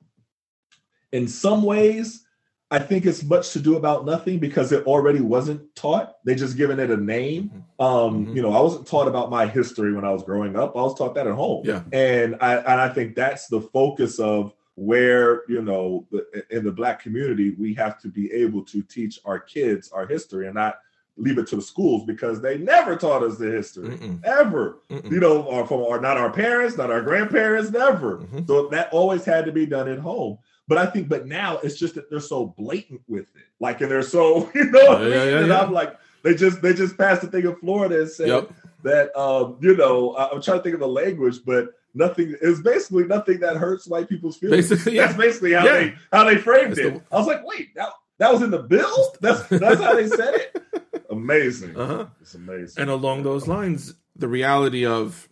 in 1.13 1.27
some 1.29 1.63
ways, 1.63 2.25
I 2.73 2.79
think 2.79 3.05
it's 3.05 3.25
much 3.25 3.51
to 3.51 3.59
do 3.59 3.77
about 3.77 4.07
nothing 4.07 4.39
because 4.39 4.71
it 4.71 4.87
already 4.87 5.21
wasn't 5.21 5.75
taught. 5.75 6.15
They 6.25 6.37
just 6.37 6.57
given 6.57 6.79
it 6.79 6.91
a 6.91 6.97
name. 6.97 7.65
Um, 7.81 8.27
Mhm. 8.27 8.37
you 8.37 8.43
know, 8.43 8.53
I 8.53 8.61
wasn't 8.61 8.87
taught 8.87 9.09
about 9.09 9.29
my 9.29 9.47
history 9.47 9.93
when 9.93 10.05
I 10.05 10.13
was 10.13 10.23
growing 10.23 10.55
up. 10.57 10.77
I 10.77 10.83
was 10.83 10.97
taught 10.97 11.15
that 11.17 11.27
at 11.27 11.35
home. 11.35 11.65
Yeah. 11.67 11.83
And 11.93 12.37
I 12.41 12.57
and 12.59 12.81
I 12.81 12.89
think 12.89 13.17
that's 13.17 13.49
the 13.49 13.61
focus 13.61 14.21
of 14.21 14.53
where, 14.77 15.43
you 15.49 15.63
know, 15.63 16.07
in 16.51 16.65
the 16.65 16.71
black 16.71 17.03
community, 17.03 17.51
we 17.59 17.75
have 17.75 17.99
to 18.03 18.09
be 18.09 18.31
able 18.33 18.63
to 18.67 18.83
teach 18.83 19.19
our 19.25 19.39
kids 19.41 19.91
our 19.93 20.07
history 20.07 20.47
and 20.47 20.55
not 20.55 20.79
leave 21.17 21.39
it 21.39 21.47
to 21.49 21.57
the 21.57 21.61
schools 21.63 22.05
because 22.07 22.41
they 22.41 22.57
never 22.57 22.97
taught 22.97 23.23
us 23.23 23.37
the 23.37 23.51
history. 23.51 23.89
Mm-mm. 23.89 24.25
Ever 24.25 24.79
Mm-mm. 24.89 25.11
you 25.11 25.19
know, 25.21 25.43
or 25.43 25.67
from 25.67 25.83
our 25.83 26.01
not 26.01 26.17
our 26.17 26.31
parents, 26.31 26.79
not 26.79 26.91
our 26.91 27.03
grandparents, 27.03 27.71
never. 27.73 28.19
Mhm. 28.19 28.47
So 28.47 28.69
that 28.69 28.91
always 28.93 29.25
had 29.25 29.45
to 29.47 29.53
be 29.53 29.67
done 29.67 29.89
at 29.89 29.99
home. 29.99 30.39
But 30.71 30.79
I 30.79 30.87
think, 30.87 31.09
but 31.09 31.27
now 31.27 31.59
it's 31.65 31.77
just 31.77 31.97
that 31.97 32.09
they're 32.09 32.21
so 32.21 32.47
blatant 32.57 33.01
with 33.09 33.27
it, 33.35 33.43
like, 33.59 33.81
and 33.81 33.91
they're 33.91 34.03
so, 34.03 34.49
you 34.55 34.67
know, 34.71 35.03
Yeah, 35.05 35.25
yeah, 35.25 35.39
and 35.39 35.49
yeah. 35.49 35.61
I'm 35.61 35.73
like, 35.73 35.99
they 36.23 36.35
just 36.37 36.63
they 36.63 36.73
just 36.73 36.97
passed 36.97 37.25
a 37.25 37.27
thing 37.27 37.45
in 37.45 37.57
Florida 37.57 38.01
and 38.03 38.09
said 38.09 38.29
Yep. 38.29 38.53
that, 38.85 39.19
um, 39.19 39.57
you 39.61 39.77
know, 39.77 40.15
I'm 40.17 40.41
trying 40.41 40.59
to 40.59 40.63
think 40.63 40.75
of 40.75 40.81
the 40.81 40.87
language, 40.87 41.39
but 41.45 41.71
nothing. 41.93 42.37
is 42.41 42.63
basically 42.63 43.03
nothing 43.05 43.41
that 43.41 43.57
hurts 43.57 43.89
white 43.89 44.09
people's 44.09 44.37
feelings. 44.37 44.69
Basically, 44.69 44.95
yeah. 44.95 45.07
That's 45.07 45.19
basically 45.19 45.53
how 45.55 45.65
Yeah. 45.65 45.73
they 45.73 45.95
how 46.13 46.23
they 46.25 46.37
framed 46.37 46.77
That's 46.77 46.87
it. 46.87 46.95
the- 46.95 47.03
I 47.17 47.19
was 47.19 47.27
like, 47.27 47.45
wait, 47.45 47.75
that 47.75 47.89
that 48.19 48.33
was 48.33 48.43
in 48.43 48.53
the 48.53 48.63
bill. 48.63 49.13
That's 49.21 49.43
that's 49.49 49.81
how 49.83 49.95
they 49.97 50.07
said 50.07 50.35
it. 50.35 50.63
Amazing. 51.11 51.77
Uh-huh. 51.77 52.07
It's 52.21 52.35
amazing. 52.37 52.81
And 52.81 52.91
along 52.91 53.25
those 53.25 53.49
lines, 53.49 53.95
the 54.15 54.29
reality 54.29 54.87
of 54.87 55.29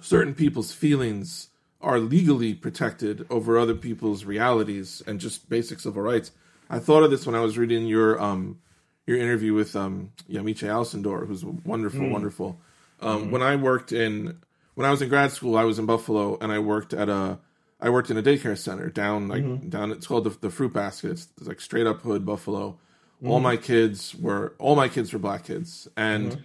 certain 0.00 0.34
people's 0.34 0.72
feelings 0.72 1.50
are 1.84 2.00
legally 2.00 2.54
protected 2.54 3.26
over 3.30 3.58
other 3.58 3.74
people's 3.74 4.24
realities 4.24 5.02
and 5.06 5.20
just 5.20 5.48
basic 5.48 5.78
civil 5.80 6.02
rights. 6.02 6.32
I 6.70 6.78
thought 6.78 7.02
of 7.04 7.10
this 7.10 7.26
when 7.26 7.34
I 7.34 7.40
was 7.40 7.58
reading 7.58 7.86
your 7.86 8.20
um 8.20 8.58
your 9.06 9.18
interview 9.18 9.54
with 9.54 9.76
um 9.76 10.10
Yamiche 10.30 10.66
Alcindor, 10.68 11.26
who's 11.26 11.44
wonderful, 11.44 12.08
wonderful. 12.08 12.58
Um, 13.00 13.30
When 13.30 13.42
I 13.42 13.56
worked 13.56 13.92
in 13.92 14.38
when 14.74 14.86
I 14.86 14.90
was 14.90 15.02
in 15.02 15.08
grad 15.08 15.30
school, 15.30 15.56
I 15.56 15.64
was 15.64 15.78
in 15.78 15.86
Buffalo 15.86 16.38
and 16.40 16.50
I 16.50 16.58
worked 16.58 16.94
at 16.94 17.08
a 17.08 17.38
I 17.80 17.90
worked 17.90 18.10
in 18.10 18.16
a 18.16 18.22
daycare 18.22 18.56
center 18.56 18.88
down 18.88 19.28
like 19.28 19.44
down 19.70 19.92
it's 19.92 20.06
called 20.06 20.24
the, 20.24 20.30
the 20.30 20.50
Fruit 20.50 20.72
Basket. 20.72 21.10
It's, 21.10 21.28
it's 21.38 21.48
like 21.48 21.60
straight 21.60 21.86
up 21.86 22.00
hood 22.00 22.24
Buffalo. 22.24 22.78
All 23.26 23.40
my 23.40 23.56
kids 23.56 24.14
were 24.14 24.54
all 24.58 24.76
my 24.76 24.88
kids 24.88 25.12
were 25.12 25.18
black 25.18 25.44
kids, 25.44 25.88
and 25.96 26.44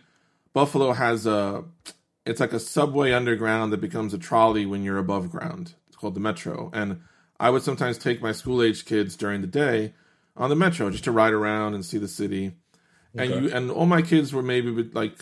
Buffalo 0.54 0.94
has 0.94 1.26
a 1.26 1.64
it's 2.30 2.40
like 2.40 2.54
a 2.54 2.60
subway 2.60 3.12
underground 3.12 3.74
that 3.74 3.82
becomes 3.82 4.14
a 4.14 4.18
trolley 4.18 4.66
when 4.66 4.84
you're 4.84 4.98
above 4.98 5.32
ground. 5.32 5.74
It's 5.88 5.98
called 5.98 6.16
the 6.16 6.20
Metro, 6.20 6.70
and 6.74 7.02
I 7.40 7.50
would 7.50 7.64
sometimes 7.64 7.98
take 7.98 8.22
my 8.22 8.32
school 8.32 8.62
age 8.62 8.86
kids 8.86 9.16
during 9.16 9.42
the 9.42 9.48
day 9.48 9.94
on 10.36 10.50
the 10.50 10.56
Metro 10.56 10.90
just 10.90 11.06
to 11.06 11.12
ride 11.12 11.34
around 11.34 11.74
and 11.74 11.84
see 11.84 11.98
the 11.98 12.08
city. 12.08 12.54
And 13.16 13.30
you 13.32 13.52
and 13.52 13.72
all 13.72 13.88
my 13.88 14.02
kids 14.02 14.34
were 14.34 14.44
maybe 14.44 14.70
like 14.94 15.18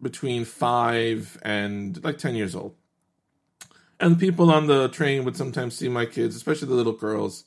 between 0.00 0.44
five 0.44 1.38
and 1.42 2.02
like 2.02 2.18
ten 2.18 2.34
years 2.34 2.54
old. 2.54 2.74
And 4.00 4.18
people 4.18 4.50
on 4.50 4.66
the 4.66 4.88
train 4.88 5.24
would 5.24 5.36
sometimes 5.36 5.76
see 5.76 5.88
my 5.88 6.06
kids, 6.06 6.34
especially 6.34 6.68
the 6.68 6.74
little 6.74 6.92
girls, 6.92 7.44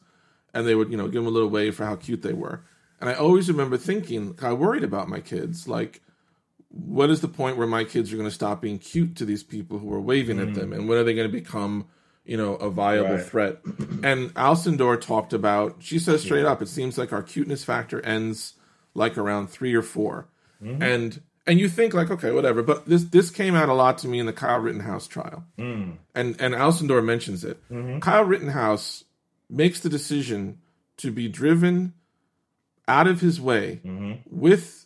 and 0.53 0.65
they 0.65 0.75
would, 0.75 0.89
you 0.89 0.95
know, 0.95 1.07
give 1.07 1.15
them 1.23 1.27
a 1.27 1.29
little 1.29 1.49
wave 1.49 1.75
for 1.75 1.85
how 1.85 1.97
cute 1.97 2.21
they 2.21 2.31
were. 2.31 2.63
And 3.01 3.09
I 3.09 3.13
always 3.13 3.49
remember 3.49 3.77
thinking, 3.77 4.37
I 4.41 4.53
worried 4.53 4.85
about 4.85 5.09
my 5.09 5.19
kids. 5.19 5.67
Like, 5.67 6.01
what 6.75 7.09
is 7.09 7.21
the 7.21 7.27
point 7.27 7.57
where 7.57 7.67
my 7.67 7.85
kids 7.85 8.11
are 8.11 8.17
going 8.17 8.27
to 8.27 8.35
stop 8.35 8.61
being 8.61 8.79
cute 8.79 9.15
to 9.15 9.25
these 9.25 9.43
people 9.43 9.79
who 9.79 9.91
are 9.93 10.01
waving 10.01 10.39
at 10.39 10.49
mm. 10.49 10.55
them? 10.55 10.73
And 10.73 10.89
when 10.89 10.97
are 10.97 11.03
they 11.03 11.13
going 11.13 11.29
to 11.29 11.31
become, 11.31 11.87
you 12.25 12.35
know, 12.35 12.55
a 12.55 12.69
viable 12.69 13.15
Right. 13.15 13.25
threat? 13.25 13.61
And 14.03 14.33
Alcindor 14.35 14.99
talked 14.99 15.31
about, 15.31 15.77
she 15.79 15.99
says 15.99 16.21
straight 16.21 16.45
up, 16.45 16.61
it 16.61 16.67
seems 16.67 16.97
like 16.97 17.13
our 17.13 17.23
cuteness 17.23 17.63
factor 17.63 18.03
ends 18.05 18.55
like 18.93 19.17
around 19.17 19.49
three 19.49 19.73
or 19.73 19.81
4 19.81 20.27
mm-hmm. 20.61 20.83
And 20.83 21.21
and 21.47 21.59
you 21.59 21.69
think 21.69 21.93
like, 21.93 22.09
okay, 22.09 22.31
whatever. 22.31 22.63
But 22.63 22.87
this 22.87 23.03
this 23.05 23.29
came 23.29 23.55
out 23.55 23.69
a 23.69 23.73
lot 23.73 23.99
to 23.99 24.07
me 24.07 24.19
in 24.19 24.25
the 24.25 24.33
Kyle 24.33 24.59
Rittenhouse 24.59 25.07
trial. 25.07 25.45
Mm. 25.57 25.97
And 26.13 26.35
and 26.41 26.53
Alcindor 26.53 27.03
mentions 27.05 27.43
it. 27.43 27.61
Mm-hmm. 27.69 27.99
Kyle 27.99 28.23
Rittenhouse 28.23 29.03
makes 29.49 29.79
the 29.79 29.89
decision 29.89 30.57
to 30.97 31.11
be 31.11 31.27
driven 31.27 31.93
out 32.87 33.07
of 33.07 33.21
his 33.21 33.39
way 33.39 33.81
mm-hmm. 33.85 34.13
with 34.25 34.84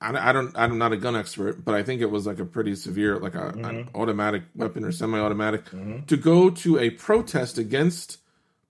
I, 0.00 0.30
I 0.30 0.32
don't 0.32 0.56
I'm 0.56 0.78
not 0.78 0.92
a 0.92 0.96
gun 0.96 1.16
expert, 1.16 1.64
but 1.64 1.74
I 1.74 1.82
think 1.82 2.00
it 2.00 2.10
was 2.10 2.26
like 2.26 2.38
a 2.38 2.44
pretty 2.44 2.74
severe 2.74 3.18
like 3.18 3.34
a, 3.34 3.48
an 3.48 3.62
mm-hmm. 3.62 3.96
automatic 3.96 4.44
weapon 4.54 4.84
or 4.84 4.92
semi-automatic 4.92 5.64
mm-hmm. 5.66 6.04
to 6.06 6.16
go 6.16 6.50
to 6.50 6.78
a 6.78 6.90
protest 6.90 7.58
against 7.58 8.18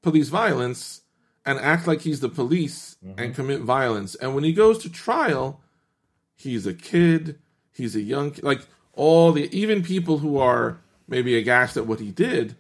police 0.03 0.29
violence 0.29 1.03
and 1.45 1.59
act 1.59 1.87
like 1.87 2.03
he's 2.03 2.21
the 2.21 2.29
police 2.29 2.97
and 3.03 3.17
mm-hmm. 3.17 3.33
commit 3.33 3.61
violence. 3.61 4.15
And 4.15 4.35
when 4.35 4.45
he 4.45 4.53
goes 4.53 4.79
to 4.79 4.91
trial, 4.91 5.61
he's 6.37 6.67
a 6.67 6.75
kid, 6.75 7.39
he's 7.73 7.95
a 7.97 8.01
young 8.01 8.31
kid, 8.31 8.45
like 8.45 8.61
all 8.95 9.33
the 9.33 9.55
even 9.57 9.83
people 9.83 10.19
who 10.19 10.39
are 10.39 10.81
maybe 11.07 11.37
aghast 11.37 11.77
at 11.77 11.87
what 11.87 12.01
he 12.01 12.11
did, 12.11 12.57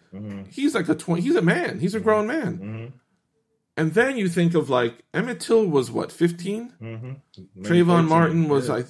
he's 0.51 0.75
like 0.75 0.89
a 0.89 0.95
20 0.95 1.23
he's 1.23 1.37
a 1.37 1.43
man, 1.43 1.81
he's 1.81 1.95
a 1.95 2.01
grown 2.01 2.27
man. 2.27 2.93
And 3.79 3.95
then 3.95 4.17
you 4.19 4.29
think 4.29 4.55
of 4.55 4.69
like 4.69 4.95
Emmett 5.15 5.41
Till 5.41 5.65
was 5.67 5.91
what 5.91 6.11
15? 6.13 6.73
Mm-hmm. 6.83 7.63
Trayvon 7.63 8.09
Martin 8.09 8.49
was 8.49 8.69
yeah. 8.69 8.75
I 8.77 8.83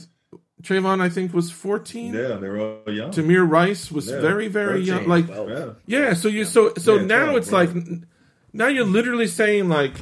Trayvon 0.62 1.00
I 1.00 1.08
think 1.08 1.32
was 1.34 1.50
14. 1.52 2.14
Yeah, 2.14 2.36
they 2.42 2.48
were 2.48 2.58
all 2.86 2.92
young. 2.92 3.10
Tamir 3.12 3.48
Rice 3.48 3.92
was 3.92 4.08
Yeah, 4.08 4.20
very 4.20 4.48
very 4.48 4.84
13, 4.84 4.86
young 4.86 5.06
like 5.06 5.26
Twelve. 5.26 5.50
yeah. 5.50 5.98
yeah, 6.00 6.14
so 6.14 6.28
you 6.28 6.44
so 6.44 6.72
so 6.78 6.96
Yeah, 6.96 7.04
now 7.04 7.24
twelve, 7.26 7.36
it's 7.38 7.52
right. 7.52 7.74
like 7.74 7.84
now 8.52 8.66
you're 8.68 8.84
literally 8.98 9.26
saying 9.28 9.68
like 9.68 9.92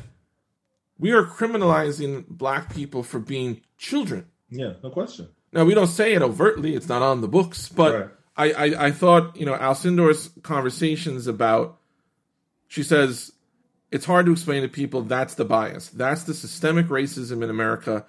we 0.99 1.13
are 1.13 1.25
criminalizing 1.25 2.25
black 2.29 2.75
people 2.75 3.03
for 3.03 3.19
being 3.19 3.61
children. 3.77 4.27
Yeah, 4.51 4.75
no 4.83 4.91
question. 4.91 5.29
Now 5.53 5.65
we 5.65 5.75
don't 5.75 5.89
say 5.89 6.15
it 6.15 6.23
overtly; 6.23 6.75
it's 6.75 6.89
not 6.89 7.03
on 7.03 7.21
the 7.21 7.29
books. 7.29 7.69
But 7.69 7.93
Right. 7.95 8.11
I, 8.39 8.47
I, 8.53 8.87
I 8.87 8.91
thought 8.93 9.37
you 9.37 9.47
know 9.47 9.55
Alcindor's 9.55 10.31
conversations 10.43 11.27
about. 11.27 11.79
She 12.69 12.83
says 12.83 13.33
it's 13.97 14.05
hard 14.07 14.27
to 14.27 14.33
explain 14.33 14.63
to 14.63 14.69
people 14.69 15.03
that's 15.03 15.35
the 15.35 15.45
bias, 15.45 15.89
that's 15.89 16.23
the 16.25 16.35
systemic 16.35 16.87
racism 16.87 17.43
in 17.43 17.51
America 17.51 18.05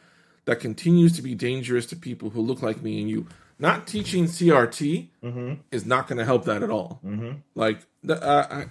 that 0.45 0.59
continues 0.59 1.13
to 1.17 1.21
be 1.21 1.33
dangerous 1.35 1.85
to 1.87 1.95
people 1.95 2.29
who 2.29 2.41
look 2.41 2.61
like 2.61 2.81
me 2.81 3.01
and 3.01 3.09
you. 3.09 3.25
not 3.59 3.87
teaching 3.87 4.25
CRT 4.25 5.07
Mm-hmm. 5.23 5.53
is 5.71 5.85
not 5.85 6.07
going 6.07 6.19
to 6.19 6.25
help 6.25 6.45
that 6.45 6.61
at 6.63 6.69
all. 6.69 6.99
Mm-hmm. 7.05 7.31
Like, 7.55 7.79
uh, 8.07 8.45
I, 8.57 8.65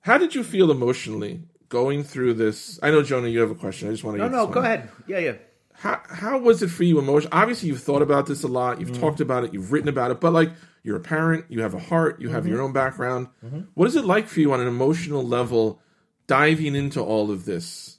how 0.00 0.18
did 0.18 0.34
you 0.34 0.42
feel 0.42 0.70
emotionally 0.70 1.42
going 1.68 2.02
through 2.04 2.34
this? 2.34 2.78
I 2.82 2.90
know, 2.90 3.02
Jonah, 3.02 3.28
you 3.28 3.40
have 3.40 3.50
a 3.50 3.54
question. 3.54 3.88
I 3.88 3.92
just 3.92 4.04
want 4.04 4.16
to. 4.18 4.22
No, 4.24 4.28
no, 4.28 4.46
go 4.48 4.60
ahead. 4.60 4.88
Yeah, 5.06 5.18
yeah. 5.18 5.34
How 5.74 6.00
how 6.08 6.38
was 6.38 6.62
it 6.62 6.68
for 6.68 6.84
you 6.84 6.98
emotionally? 6.98 7.32
Obviously, 7.32 7.68
you've 7.68 7.82
thought 7.82 8.02
about 8.02 8.26
this 8.26 8.42
a 8.42 8.48
lot. 8.48 8.78
You've 8.80 8.98
talked 9.00 9.20
about 9.20 9.44
it. 9.44 9.54
You've 9.54 9.72
written 9.72 9.88
about 9.88 10.10
it. 10.10 10.20
But 10.20 10.32
like, 10.32 10.50
you're 10.82 10.96
a 10.96 11.00
parent. 11.00 11.46
You 11.48 11.62
have 11.62 11.74
a 11.74 11.78
heart. 11.78 12.20
You 12.20 12.26
Mm-hmm. 12.26 12.34
have 12.34 12.46
your 12.46 12.60
own 12.60 12.72
background. 12.72 13.28
What 13.74 13.86
is 13.88 13.96
it 13.96 14.04
like 14.04 14.26
for 14.28 14.40
you 14.40 14.52
on 14.52 14.60
an 14.60 14.68
emotional 14.68 15.24
level, 15.26 15.80
diving 16.26 16.74
into 16.74 17.00
all 17.00 17.30
of 17.30 17.44
this? 17.44 17.98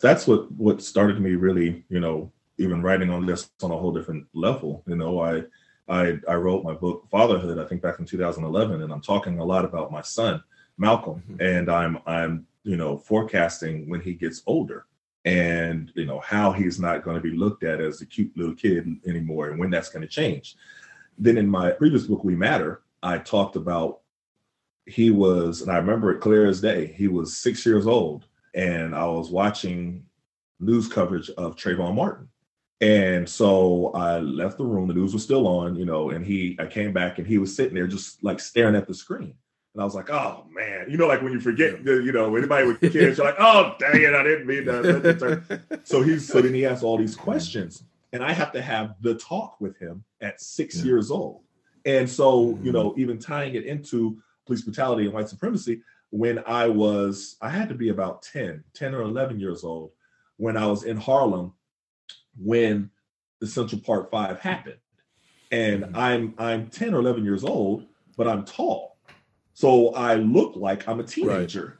that's 0.00 0.26
what 0.26 0.50
what 0.52 0.82
started 0.82 1.20
me 1.20 1.34
really 1.34 1.84
you 1.88 2.00
know 2.00 2.30
even 2.58 2.82
writing 2.82 3.10
on 3.10 3.26
this 3.26 3.50
on 3.62 3.70
a 3.70 3.76
whole 3.76 3.92
different 3.92 4.26
level. 4.34 4.82
You 4.86 4.96
know 4.96 5.20
i 5.20 5.42
i 5.88 6.18
i 6.28 6.34
wrote 6.34 6.64
my 6.64 6.74
book 6.74 7.06
fatherhood 7.10 7.58
i 7.58 7.64
think 7.64 7.82
back 7.82 7.98
in 7.98 8.04
2011 8.04 8.82
and 8.82 8.92
i'm 8.92 9.00
talking 9.00 9.38
a 9.38 9.44
lot 9.44 9.64
about 9.64 9.92
my 9.92 10.02
son 10.02 10.42
malcolm. 10.76 11.22
Mm-hmm. 11.30 11.42
And 11.42 11.70
i'm 11.70 11.98
i'm 12.06 12.46
you 12.64 12.76
know 12.76 12.98
forecasting 12.98 13.88
when 13.88 14.00
he 14.00 14.14
gets 14.14 14.42
older 14.46 14.86
and 15.24 15.92
you 15.94 16.06
know 16.06 16.20
how 16.20 16.52
he's 16.52 16.78
not 16.78 17.02
going 17.02 17.16
to 17.16 17.22
be 17.22 17.36
looked 17.36 17.64
at 17.64 17.80
as 17.80 18.00
a 18.00 18.06
cute 18.06 18.36
little 18.36 18.54
kid 18.54 18.86
anymore 19.06 19.50
and 19.50 19.58
when 19.58 19.70
that's 19.70 19.88
going 19.88 20.02
to 20.02 20.08
change. 20.08 20.56
Then 21.20 21.38
in 21.38 21.48
my 21.48 21.72
previous 21.72 22.04
book 22.04 22.22
we 22.22 22.36
matter 22.36 22.82
i 23.02 23.18
talked 23.18 23.56
about 23.56 24.00
he 24.88 25.10
was 25.10 25.62
and 25.62 25.70
i 25.70 25.76
remember 25.76 26.10
it 26.10 26.20
clear 26.20 26.46
as 26.46 26.60
day 26.60 26.86
he 26.96 27.08
was 27.08 27.36
six 27.36 27.64
years 27.66 27.86
old 27.86 28.24
and 28.54 28.94
I 28.94 29.06
was 29.06 29.30
watching 29.30 30.04
news 30.60 30.88
coverage 30.88 31.30
of 31.30 31.56
Trayvon 31.56 31.94
Martin. 31.94 32.28
And 32.80 33.28
so 33.28 33.92
I 33.92 34.18
left 34.18 34.58
the 34.58 34.64
room. 34.64 34.88
The 34.88 34.94
news 34.94 35.12
was 35.12 35.22
still 35.22 35.46
on, 35.46 35.76
you 35.76 35.84
know, 35.84 36.10
and 36.10 36.24
he, 36.24 36.56
I 36.60 36.66
came 36.66 36.92
back 36.92 37.18
and 37.18 37.26
he 37.26 37.38
was 37.38 37.54
sitting 37.54 37.74
there 37.74 37.86
just 37.86 38.22
like 38.22 38.40
staring 38.40 38.76
at 38.76 38.86
the 38.86 38.94
screen. 38.94 39.34
And 39.74 39.82
I 39.82 39.84
was 39.84 39.94
like, 39.94 40.10
oh 40.10 40.46
man, 40.50 40.86
you 40.88 40.96
know, 40.96 41.06
like 41.06 41.22
when 41.22 41.32
you 41.32 41.40
forget, 41.40 41.84
you 41.84 42.12
know, 42.12 42.34
anybody 42.34 42.66
with 42.66 42.80
kids, 42.80 43.18
you're 43.18 43.26
like, 43.26 43.36
oh 43.38 43.74
dang 43.78 44.00
it, 44.00 44.14
I 44.14 44.22
didn't 44.22 44.46
mean 44.46 44.64
that. 44.64 45.80
So 45.84 46.02
he's, 46.02 46.26
so 46.26 46.40
then 46.40 46.54
he 46.54 46.66
asks 46.66 46.82
all 46.82 46.98
these 46.98 47.16
questions, 47.16 47.84
and 48.12 48.22
I 48.22 48.32
have 48.32 48.52
to 48.52 48.62
have 48.62 48.96
the 49.00 49.14
talk 49.14 49.60
with 49.60 49.78
him 49.78 50.04
at 50.20 50.40
six 50.40 50.76
Yeah. 50.78 50.84
years 50.84 51.10
old. 51.10 51.42
And 51.84 52.10
so, 52.10 52.48
you 52.48 52.54
mm-hmm. 52.54 52.72
know, 52.72 52.94
even 52.96 53.18
tying 53.18 53.54
it 53.54 53.64
into 53.64 54.20
police 54.48 54.62
brutality 54.62 55.04
and 55.04 55.12
white 55.12 55.28
supremacy, 55.28 55.82
when 56.10 56.42
I 56.46 56.66
was, 56.68 57.36
I 57.40 57.50
had 57.50 57.68
to 57.68 57.74
be 57.74 57.90
about 57.90 58.22
10, 58.22 58.64
10 58.72 58.94
or 58.94 59.02
11 59.02 59.38
years 59.38 59.62
old 59.62 59.92
when 60.38 60.56
I 60.56 60.66
was 60.66 60.82
in 60.84 60.96
Harlem 60.96 61.52
when 62.36 62.90
the 63.40 63.46
Central 63.46 63.80
Park 63.80 64.10
Five 64.10 64.40
happened. 64.40 64.78
And 65.50 65.84
Mhm. 65.84 65.96
I'm 65.96 66.34
I'm 66.38 66.68
10 66.68 66.94
or 66.94 67.00
11 67.00 67.24
years 67.24 67.44
old, 67.44 67.86
but 68.16 68.26
I'm 68.26 68.44
tall. 68.44 68.96
So 69.52 69.90
I 69.90 70.14
look 70.14 70.56
like 70.56 70.88
I'm 70.88 71.00
a 71.00 71.04
teenager. 71.04 71.78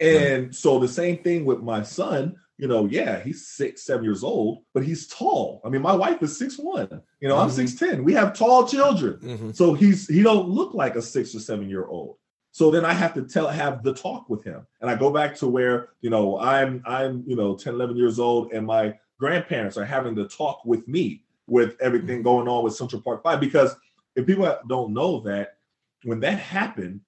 And 0.00 0.54
so 0.54 0.78
the 0.78 0.88
same 0.88 1.18
thing 1.18 1.44
with 1.44 1.60
my 1.62 1.82
son, 1.82 2.36
you 2.58 2.66
know, 2.66 2.86
yeah, 2.86 3.20
he's 3.20 3.46
six, 3.46 3.84
seven 3.84 4.04
years 4.04 4.24
old, 4.24 4.64
but 4.74 4.82
he's 4.84 5.06
tall. 5.06 5.60
I 5.64 5.68
mean, 5.68 5.80
my 5.80 5.94
wife 5.94 6.22
is 6.22 6.36
six 6.36 6.58
one. 6.58 7.00
You 7.20 7.28
know, 7.28 7.36
I'm 7.38 7.48
Mhm. 7.48 7.52
six 7.52 7.74
ten. 7.76 8.04
We 8.04 8.12
have 8.14 8.36
tall 8.36 8.66
children. 8.66 9.18
Mhm. 9.22 9.56
So 9.56 9.74
he's 9.74 10.08
he 10.08 10.22
don't 10.22 10.48
look 10.48 10.74
like 10.74 10.96
a 10.96 11.02
six 11.02 11.34
or 11.34 11.40
seven 11.40 11.70
year 11.70 11.86
old. 11.86 12.16
So 12.50 12.70
then 12.72 12.84
I 12.84 12.92
have 12.92 13.14
to 13.14 13.22
tell 13.22 13.46
have 13.48 13.84
the 13.84 13.94
talk 13.94 14.28
with 14.28 14.42
him. 14.42 14.66
And 14.80 14.90
I 14.90 14.96
go 14.96 15.10
back 15.10 15.36
to 15.36 15.46
where, 15.46 15.90
you 16.00 16.10
know, 16.10 16.38
I'm 16.40 16.82
I'm, 16.84 17.22
you 17.26 17.36
know, 17.36 17.54
10, 17.56 17.74
11 17.74 17.96
years 17.96 18.18
old 18.18 18.52
and 18.52 18.66
my 18.66 18.98
grandparents 19.20 19.76
are 19.76 19.84
having 19.84 20.14
the 20.16 20.26
talk 20.28 20.64
with 20.64 20.86
me 20.88 21.24
with 21.46 21.76
everything 21.80 22.22
going 22.22 22.48
on 22.48 22.64
with 22.64 22.74
Central 22.74 23.00
Park 23.02 23.22
5 23.22 23.40
because 23.40 23.74
if 24.16 24.26
people 24.26 24.58
don't 24.68 24.92
know 24.92 25.20
that 25.20 25.58
when 26.04 26.20
that 26.20 26.38
happened, 26.38 27.00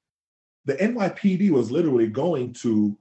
the 0.65 0.75
NYPD 0.77 1.51
was 1.51 1.71
literally 1.71 2.07
going 2.07 2.53
to 2.53 2.97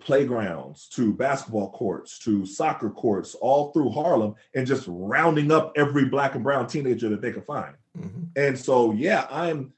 playgrounds, 0.00 0.88
to 0.88 1.12
basketball 1.12 1.70
courts, 1.70 2.18
to 2.20 2.46
soccer 2.46 2.90
courts 2.90 3.34
all 3.36 3.72
through 3.72 3.90
Harlem 3.90 4.34
and 4.54 4.66
just 4.66 4.84
rounding 4.88 5.50
up 5.50 5.72
every 5.76 6.04
black 6.04 6.34
and 6.34 6.44
brown 6.44 6.66
teenager 6.66 7.08
that 7.08 7.20
they 7.20 7.32
could 7.32 7.44
find. 7.44 7.74
Mhm. 7.98 8.28
And 8.36 8.58
so, 8.58 8.92
yeah, 8.92 9.26
I'm 9.30 9.72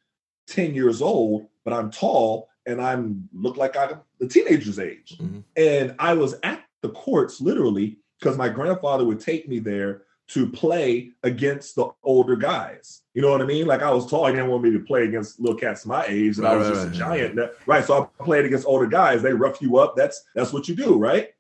10 0.46 0.74
years 0.74 1.00
old, 1.00 1.46
but 1.64 1.72
I'm 1.72 1.90
tall 1.90 2.48
and 2.66 2.80
I'm 2.80 3.28
look 3.32 3.56
like 3.56 3.76
I'm 3.76 4.00
the 4.18 4.26
teenager's 4.26 4.78
age. 4.78 5.16
Mhm. 5.18 5.44
And 5.56 5.94
I 5.98 6.14
was 6.14 6.34
at 6.42 6.62
the 6.82 6.90
courts 6.90 7.40
literally 7.40 7.98
because 8.18 8.36
my 8.36 8.48
grandfather 8.48 9.04
would 9.04 9.20
take 9.20 9.48
me 9.48 9.60
there 9.60 10.02
to 10.28 10.46
play 10.46 11.10
against 11.22 11.74
the 11.74 11.88
older 12.02 12.36
guys. 12.36 13.02
You 13.14 13.22
know 13.22 13.30
what 13.30 13.40
I 13.40 13.46
mean? 13.46 13.66
Like 13.66 13.82
I 13.82 13.90
was 13.90 14.06
tall, 14.06 14.26
he 14.26 14.32
didn't 14.32 14.48
want 14.50 14.62
me 14.62 14.70
to 14.72 14.80
play 14.80 15.04
against 15.04 15.40
little 15.40 15.58
cats 15.58 15.86
my 15.86 16.04
age, 16.06 16.38
and 16.38 16.46
I 16.46 16.54
was 16.54 16.66
right, 16.68 16.74
just 16.74 16.86
right, 16.86 16.94
a 16.94 16.98
giant. 16.98 17.50
Right. 17.66 17.84
So 17.84 18.02
I 18.02 18.24
played 18.24 18.44
against 18.44 18.66
older 18.66 18.86
guys. 18.86 19.22
They 19.22 19.32
rough 19.32 19.60
you 19.62 19.78
up. 19.78 19.96
That's 19.96 20.22
that's 20.34 20.52
what 20.52 20.68
you 20.68 20.74
do, 20.76 20.96
right? 20.98 21.30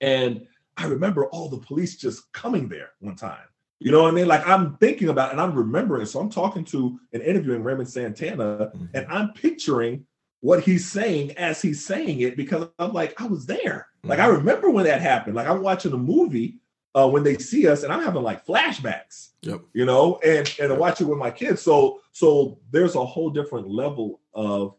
And 0.00 0.46
I 0.76 0.86
remember 0.86 1.26
all 1.26 1.48
the 1.48 1.58
police 1.58 1.96
just 1.96 2.32
coming 2.32 2.68
there 2.68 2.90
one 3.00 3.16
time. 3.16 3.46
You 3.80 3.90
know 3.90 4.02
what 4.02 4.12
I 4.12 4.14
mean? 4.14 4.28
Like 4.28 4.46
I'm 4.46 4.76
thinking 4.76 5.08
about 5.08 5.32
and 5.32 5.40
I'm 5.40 5.54
remembering. 5.54 6.06
So 6.06 6.20
I'm 6.20 6.30
talking 6.30 6.64
to 6.66 6.98
and 7.12 7.22
interviewing 7.22 7.62
Raymond 7.62 7.88
Santana, 7.88 8.72
Mhm. 8.74 8.88
and 8.94 9.06
I'm 9.08 9.32
picturing 9.32 10.06
what 10.40 10.62
he's 10.62 10.90
saying 10.90 11.32
as 11.32 11.60
he's 11.62 11.84
saying 11.84 12.20
it 12.20 12.36
because 12.36 12.68
I'm 12.78 12.92
like, 12.92 13.20
I 13.20 13.26
was 13.26 13.46
there. 13.46 13.88
Like 14.04 14.20
I 14.20 14.26
remember 14.26 14.70
when 14.70 14.84
that 14.84 15.00
happened. 15.00 15.34
Like 15.34 15.48
I'm 15.48 15.62
watching 15.62 15.92
a 15.92 15.98
movie 15.98 16.58
uh, 16.94 17.08
when 17.08 17.22
they 17.24 17.36
see 17.38 17.66
us, 17.66 17.82
and 17.82 17.92
I'm 17.92 18.02
having 18.02 18.22
like 18.22 18.46
flashbacks. 18.46 19.30
Yep. 19.42 19.62
You 19.72 19.84
know, 19.84 20.18
and 20.24 20.52
and 20.60 20.72
I 20.72 20.76
watch 20.76 21.00
it 21.00 21.04
with 21.04 21.18
my 21.18 21.30
kids. 21.30 21.60
So 21.62 22.00
so 22.12 22.58
there's 22.70 22.94
a 22.94 23.04
whole 23.04 23.30
different 23.30 23.68
level 23.68 24.20
of 24.32 24.74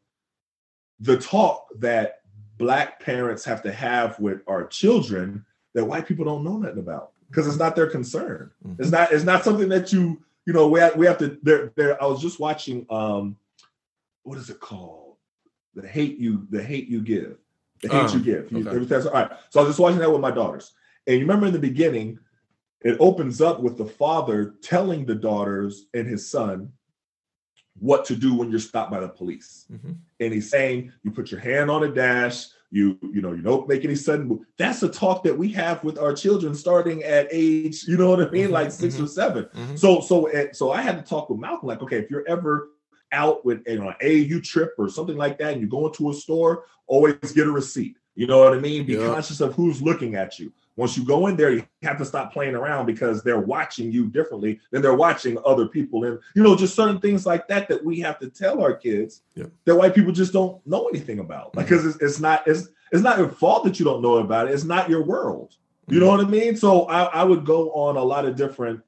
the 0.99 1.17
talk 1.17 1.67
that 1.79 2.21
black 2.57 2.99
parents 3.01 3.43
have 3.43 3.61
to 3.63 3.71
have 3.71 4.17
with 4.19 4.41
our 4.47 4.65
children 4.67 5.45
that 5.73 5.83
white 5.85 6.07
people 6.07 6.23
don't 6.23 6.43
know 6.43 6.57
nothing 6.57 6.79
about 6.79 7.11
because 7.29 7.47
it's 7.47 7.57
not 7.57 7.75
their 7.75 7.87
concern. 7.87 8.49
Mhm. 8.65 8.79
It's 8.79 8.91
not 8.91 9.11
it's 9.11 9.25
not 9.25 9.43
something 9.43 9.67
that 9.69 9.91
you 9.91 10.21
you 10.45 10.53
know 10.53 10.67
we 10.69 10.79
have, 10.79 10.95
we 10.95 11.05
have 11.05 11.17
to 11.17 11.37
there 11.43 11.73
there 11.75 12.01
I 12.01 12.05
was 12.05 12.21
just 12.21 12.39
watching 12.39 12.85
um 12.89 13.35
what 14.23 14.37
is 14.37 14.49
it 14.49 14.59
called 14.61 15.17
the 15.75 15.85
hate 15.87 16.17
you 16.17 16.47
the 16.49 16.63
hate 16.63 16.87
you 16.87 17.01
give 17.01 17.37
the 17.81 17.89
hate 17.89 18.09
Oh, 18.09 18.13
you 18.13 18.19
give 18.21 18.51
You- 18.51 18.69
okay. 18.69 18.95
all 19.07 19.11
right 19.13 19.31
so 19.49 19.59
I 19.59 19.63
was 19.63 19.71
just 19.71 19.79
watching 19.79 19.99
that 19.99 20.09
with 20.11 20.21
my 20.21 20.31
daughters 20.31 20.71
and 21.07 21.15
you 21.15 21.21
remember 21.21 21.47
in 21.47 21.53
the 21.53 21.59
beginning 21.59 22.19
it 22.81 22.97
opens 22.99 23.41
up 23.41 23.61
with 23.61 23.77
the 23.77 23.85
father 23.85 24.55
telling 24.61 25.05
the 25.05 25.15
daughters 25.15 25.85
and 25.93 26.07
his 26.07 26.29
son 26.29 26.71
what 27.79 28.05
to 28.05 28.15
do 28.15 28.33
when 28.35 28.49
you're 28.49 28.59
stopped 28.59 28.91
by 28.91 28.99
the 28.99 29.09
police. 29.09 29.65
Mhm. 29.71 29.97
and 30.21 30.33
he's 30.33 30.49
saying 30.49 30.91
you 31.03 31.11
put 31.11 31.29
your 31.31 31.39
hand 31.41 31.69
on 31.69 31.83
a 31.83 31.91
dash. 31.93 32.47
You 32.71 32.97
you 33.01 33.21
know 33.21 33.33
you 33.33 33.41
don't 33.41 33.67
make 33.67 33.83
any 33.85 33.95
sudden 33.95 34.27
move. 34.27 34.39
That's 34.57 34.81
a 34.83 34.89
talk 34.89 35.23
that 35.23 35.37
we 35.37 35.49
have 35.49 35.83
with 35.83 35.97
our 35.99 36.13
children 36.13 36.55
starting 36.55 37.03
at 37.03 37.27
age 37.31 37.85
you 37.87 37.97
know 37.97 38.09
what 38.09 38.21
i 38.21 38.29
mean? 38.29 38.47
Mhm, 38.47 38.51
like 38.51 38.71
6 38.71 38.99
or 38.99 39.07
7 39.07 39.45
Mhm. 39.53 39.77
so 39.77 40.01
so 40.01 40.29
so 40.51 40.71
i 40.71 40.81
had 40.81 40.97
to 40.97 41.03
talk 41.03 41.29
with 41.29 41.39
malcolm 41.39 41.67
like 41.67 41.81
okay 41.81 41.97
if 41.97 42.09
you're 42.09 42.27
ever 42.27 42.69
out 43.11 43.45
with 43.45 43.61
you 43.67 43.79
know 43.79 43.89
an 43.89 43.95
AAU 44.01 44.41
trip 44.43 44.71
or 44.77 44.89
something 44.89 45.15
like 45.17 45.37
that 45.37 45.53
and 45.53 45.61
you 45.61 45.67
go 45.67 45.87
into 45.87 46.09
a 46.09 46.13
store 46.13 46.63
always 46.87 47.15
get 47.33 47.47
a 47.47 47.51
receipt. 47.51 47.97
You 48.15 48.27
know 48.27 48.39
what 48.39 48.53
i 48.53 48.59
mean? 48.59 48.85
Be 48.85 48.93
Yeah. 48.93 49.07
conscious 49.13 49.41
of 49.41 49.53
who's 49.53 49.81
looking 49.81 50.15
at 50.15 50.39
you 50.39 50.51
once 50.77 50.97
you 50.97 51.05
go 51.05 51.27
in 51.27 51.35
there 51.35 51.51
you 51.51 51.65
have 51.83 51.97
to 51.97 52.05
stop 52.05 52.33
playing 52.33 52.55
around 52.55 52.85
because 52.85 53.23
they're 53.23 53.39
watching 53.39 53.91
you 53.91 54.07
differently 54.07 54.59
than 54.71 54.81
they're 54.81 54.95
watching 54.95 55.37
other 55.45 55.67
people. 55.67 56.03
And 56.03 56.19
you 56.35 56.43
know 56.43 56.55
just 56.55 56.75
certain 56.75 56.99
things 56.99 57.25
like 57.25 57.47
that 57.47 57.67
that 57.69 57.83
we 57.83 57.99
have 58.01 58.19
to 58.19 58.29
tell 58.29 58.61
our 58.61 58.75
kids 58.75 59.21
Yeah. 59.35 59.45
that 59.65 59.75
white 59.75 59.95
people 59.95 60.11
just 60.11 60.33
don't 60.33 60.65
know 60.65 60.87
anything 60.87 61.19
about. 61.19 61.55
Like 61.55 61.67
mm-hmm. 61.67 61.75
because 61.75 61.95
it's, 61.95 62.03
it's 62.03 62.19
not 62.19 62.47
it's 62.47 62.69
it's 62.91 63.03
not 63.03 63.17
your 63.17 63.29
fault 63.29 63.63
that 63.65 63.79
you 63.79 63.85
don't 63.85 64.01
know 64.01 64.17
about 64.17 64.47
it. 64.47 64.53
It's 64.53 64.63
not 64.63 64.89
your 64.89 65.03
world. 65.03 65.55
You 65.87 65.99
know 65.99 66.07
mm-hmm. 66.07 66.17
what 66.17 66.27
i 66.27 66.29
mean? 66.29 66.55
So 66.55 66.85
I, 66.85 67.03
I 67.03 67.23
would 67.23 67.45
go 67.45 67.71
on 67.71 67.95
a 67.95 68.03
lot 68.03 68.25
of 68.25 68.35
different 68.35 68.81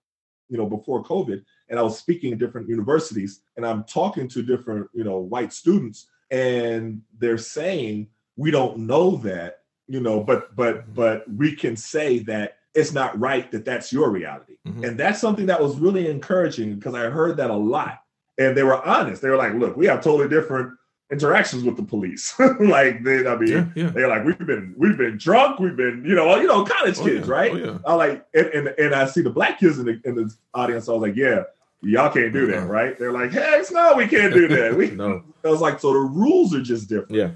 you 0.50 0.58
know 0.58 0.66
before 0.66 1.04
covid 1.04 1.44
and 1.70 1.80
i 1.80 1.82
was 1.82 1.98
speaking 1.98 2.32
at 2.34 2.40
different 2.40 2.70
universities 2.70 3.42
and 3.56 3.66
i'm 3.66 3.84
talking 3.84 4.28
to 4.28 4.42
different 4.42 4.88
you 4.94 5.04
know 5.04 5.18
white 5.18 5.54
students 5.54 6.08
and 6.32 7.02
they're 7.20 7.38
saying 7.38 8.08
we 8.36 8.52
don't 8.52 8.78
know 8.78 9.18
that 9.18 9.62
you 9.88 10.00
know 10.00 10.20
but 10.22 10.56
but 10.56 10.94
but 10.94 11.24
we 11.36 11.56
can 11.56 11.76
say 11.76 12.20
that 12.20 12.58
it's 12.74 12.92
not 12.94 13.18
right 13.20 13.52
that 13.52 13.66
that's 13.66 13.92
your 13.94 14.10
reality 14.12 14.56
Mhm. 14.68 14.88
and 14.88 15.00
that's 15.00 15.20
something 15.22 15.46
that 15.46 15.62
was 15.62 15.78
really 15.78 16.10
encouraging 16.10 16.76
because 16.76 16.94
i 16.94 17.10
heard 17.10 17.38
that 17.38 17.50
a 17.50 17.56
lot 17.56 18.02
and 18.38 18.56
they 18.58 18.64
were 18.64 18.84
honest 18.86 19.22
they 19.22 19.30
were 19.30 19.38
like 19.38 19.54
look 19.54 19.78
we 19.78 19.86
have 19.86 20.04
totally 20.04 20.28
different 20.30 20.74
interactions 21.10 21.64
with 21.64 21.78
the 21.78 21.84
police 21.84 22.38
like 22.60 23.02
they 23.04 23.26
i 23.26 23.36
mean 23.38 23.48
Yeah, 23.50 23.66
yeah. 23.76 23.90
they're 23.92 24.10
like 24.10 24.26
we've 24.26 24.38
been 24.46 24.74
we've 24.78 24.98
been 24.98 25.18
drunk 25.18 25.60
we've 25.60 25.78
been 25.78 26.04
you 26.06 26.16
know 26.16 26.36
you 26.36 26.48
know 26.48 26.66
college 26.66 26.98
Oh, 27.00 27.06
kids 27.06 27.28
yeah. 27.28 27.34
right 27.34 27.54
Oh, 27.54 27.80
i 27.86 27.94
like 27.94 28.26
and, 28.34 28.48
and 28.48 28.68
and 28.78 28.94
i 28.94 29.06
see 29.08 29.22
the 29.22 29.30
black 29.30 29.60
kids 29.60 29.80
in 29.80 29.86
the 29.86 30.02
in 30.04 30.16
the 30.16 30.30
audience 30.54 30.90
i 30.90 30.92
was 30.92 31.02
like 31.02 31.16
yeah 31.16 31.44
y'all 31.82 32.12
can't 32.12 32.34
do 32.34 32.46
that 32.48 32.64
Uh-uh. 32.64 32.66
right 32.66 33.00
they're 33.00 33.14
like 33.14 33.32
heck 33.32 33.72
no 33.72 33.96
we 33.96 34.06
can't 34.08 34.34
do 34.34 34.50
that 34.50 34.76
we 34.80 34.92
No. 34.92 35.24
i 35.46 35.48
was 35.50 35.62
like 35.62 35.80
so 35.80 35.94
the 35.94 36.00
rules 36.00 36.54
are 36.54 36.62
just 36.62 36.90
different 36.90 37.12
Yeah. 37.14 37.30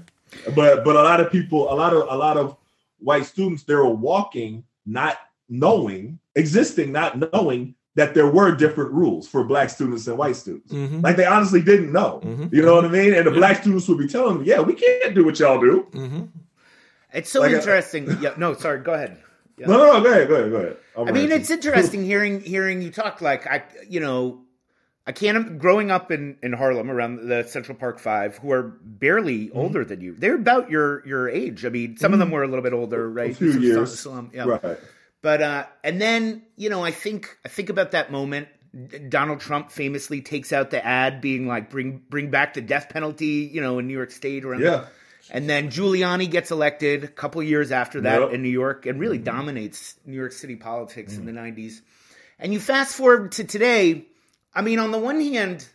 But 0.54 0.84
but 0.84 0.96
a 0.96 1.02
lot 1.02 1.20
of 1.20 1.30
people 1.30 1.72
a 1.72 1.74
lot 1.74 1.92
of 1.92 2.02
a 2.10 2.16
lot 2.16 2.36
of 2.36 2.56
white 2.98 3.24
students 3.26 3.64
they 3.64 3.74
were 3.74 3.88
walking 3.88 4.64
not 4.86 5.18
knowing 5.48 6.18
existing 6.36 6.92
not 6.92 7.32
knowing 7.32 7.74
that 7.94 8.14
there 8.14 8.26
were 8.30 8.54
different 8.56 8.90
rules 8.92 9.28
for 9.28 9.44
black 9.44 9.68
students 9.68 10.06
and 10.06 10.16
white 10.16 10.34
students. 10.34 10.72
Mm-hmm. 10.72 11.00
Like 11.00 11.16
they 11.16 11.26
honestly 11.26 11.60
didn't 11.60 11.92
know. 11.92 12.22
Mhm. 12.24 12.50
You 12.50 12.62
know 12.62 12.74
what 12.76 12.86
I 12.86 12.88
mean? 12.88 13.12
And 13.12 13.26
the 13.26 13.30
Yeah. 13.32 13.36
black 13.36 13.60
students 13.60 13.86
would 13.88 13.98
be 13.98 14.08
telling 14.08 14.38
them, 14.38 14.46
"Yeah, 14.46 14.60
we 14.60 14.72
can't 14.72 15.14
do 15.14 15.24
what 15.26 15.38
y'all 15.38 15.60
do." 15.60 15.86
Mm-hmm. 15.92 16.22
It's 17.12 17.28
so 17.30 17.40
Like, 17.40 17.52
uh, 17.52 17.56
interesting. 17.56 18.16
yeah, 18.22 18.32
no, 18.38 18.54
sorry, 18.54 18.78
go 18.80 18.94
ahead. 18.94 19.18
Yeah. 19.58 19.66
No, 19.66 19.76
no, 19.76 19.92
no. 19.92 20.00
Go 20.02 20.10
ahead, 20.10 20.28
go 20.28 20.34
ahead, 20.36 20.50
go 20.50 20.56
ahead. 20.56 20.76
I'm 20.96 21.02
I 21.08 21.12
mean, 21.12 21.24
ranting. 21.24 21.40
it's 21.40 21.50
interesting 21.50 22.02
hearing 22.04 22.40
hearing 22.40 22.80
you 22.80 22.90
talk. 22.90 23.20
Like 23.20 23.46
I, 23.46 23.62
you 23.86 24.00
know, 24.00 24.40
I 25.06 25.12
can't. 25.12 25.58
Growing 25.58 25.90
up 25.90 26.10
in 26.12 26.36
in 26.42 26.52
Harlem 26.52 26.90
around 26.90 27.28
the 27.28 27.42
Central 27.44 27.76
Park 27.76 27.98
Five, 27.98 28.38
who 28.38 28.52
are 28.52 28.62
barely 28.82 29.48
Mm-hmm. 29.48 29.58
older 29.58 29.84
than 29.84 30.00
you, 30.00 30.14
they're 30.16 30.36
about 30.36 30.70
your 30.70 31.06
your 31.06 31.28
age. 31.28 31.64
I 31.64 31.70
mean, 31.70 31.96
some 31.96 32.12
of 32.12 32.18
them 32.18 32.30
were 32.30 32.42
a 32.44 32.48
little 32.48 32.62
bit 32.62 32.72
older, 32.72 33.10
right? 33.10 33.30
a 33.32 33.34
few 33.34 33.52
Some- 33.52 33.62
years, 33.62 33.98
some- 34.00 34.30
yeah. 34.32 34.44
right? 34.44 34.78
But 35.22 35.42
uh, 35.42 35.66
and 35.84 36.00
then 36.00 36.42
you 36.56 36.70
know, 36.70 36.84
I 36.84 36.90
think 36.92 37.36
I 37.44 37.48
think 37.48 37.68
about 37.68 37.90
that 37.92 38.12
moment. 38.12 38.48
Donald 39.10 39.40
Trump 39.40 39.70
famously 39.70 40.22
takes 40.22 40.50
out 40.52 40.70
the 40.70 40.82
ad 40.84 41.20
being 41.20 41.46
like 41.46 41.68
bring 41.68 42.02
bring 42.08 42.30
back 42.30 42.54
the 42.54 42.62
death 42.62 42.88
penalty, 42.88 43.50
you 43.52 43.60
know, 43.60 43.78
in 43.78 43.86
New 43.86 43.92
York 43.92 44.10
State 44.10 44.44
around. 44.46 44.62
Yeah, 44.62 44.86
And 45.30 45.48
then 45.50 45.68
Giuliani 45.68 46.30
gets 46.30 46.50
elected 46.50 47.04
a 47.04 47.08
couple 47.08 47.42
years 47.42 47.70
after 47.70 48.00
that 48.02 48.20
Yep. 48.20 48.32
in 48.32 48.42
New 48.42 48.48
York 48.48 48.86
and 48.86 48.98
really 48.98 49.18
dominates 49.18 49.96
New 50.06 50.16
York 50.16 50.32
City 50.32 50.56
politics 50.56 51.16
in 51.18 51.26
the 51.26 51.32
90s. 51.32 51.82
And 52.38 52.52
you 52.54 52.58
fast 52.60 52.96
forward 52.96 53.32
to 53.32 53.44
today, 53.44 54.06
I 54.54 54.62
mean, 54.62 54.78
on 54.78 54.90
the 54.90 54.98
one 54.98 55.20
hand, 55.20 55.66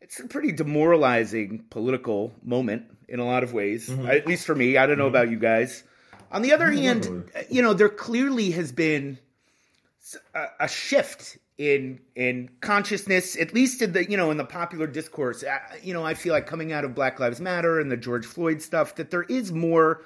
it's 0.00 0.20
a 0.20 0.26
pretty 0.26 0.52
demoralizing 0.52 1.64
political 1.70 2.32
moment 2.42 2.84
in 3.08 3.20
a 3.20 3.26
lot 3.26 3.42
of 3.42 3.52
ways, 3.52 3.88
mm-hmm. 3.88 4.06
at 4.06 4.26
least 4.26 4.46
for 4.46 4.54
me. 4.54 4.76
I 4.76 4.86
don't 4.86 4.98
know 4.98 5.04
mm-hmm. 5.04 5.14
about 5.14 5.30
you 5.30 5.38
guys. 5.38 5.84
On 6.30 6.42
the 6.42 6.52
other 6.52 6.68
mm-hmm. 6.68 6.82
hand, 6.82 7.30
you 7.50 7.62
know, 7.62 7.74
there 7.74 7.88
clearly 7.88 8.50
has 8.52 8.72
been 8.72 9.18
a, 10.34 10.46
a 10.60 10.68
shift 10.68 11.38
in 11.58 12.00
in 12.16 12.48
consciousness, 12.60 13.36
at 13.38 13.54
least 13.54 13.82
in 13.82 13.92
the 13.92 14.10
you 14.10 14.16
know 14.16 14.30
in 14.30 14.36
the 14.36 14.44
popular 14.44 14.86
discourse. 14.86 15.44
Uh, 15.44 15.58
you 15.82 15.92
know, 15.92 16.04
I 16.04 16.14
feel 16.14 16.32
like 16.32 16.46
coming 16.46 16.72
out 16.72 16.84
of 16.84 16.94
Black 16.94 17.20
Lives 17.20 17.40
Matter 17.40 17.78
and 17.78 17.90
the 17.90 17.96
George 17.96 18.26
Floyd 18.26 18.62
stuff, 18.62 18.96
that 18.96 19.10
there 19.10 19.22
is 19.22 19.52
more 19.52 20.02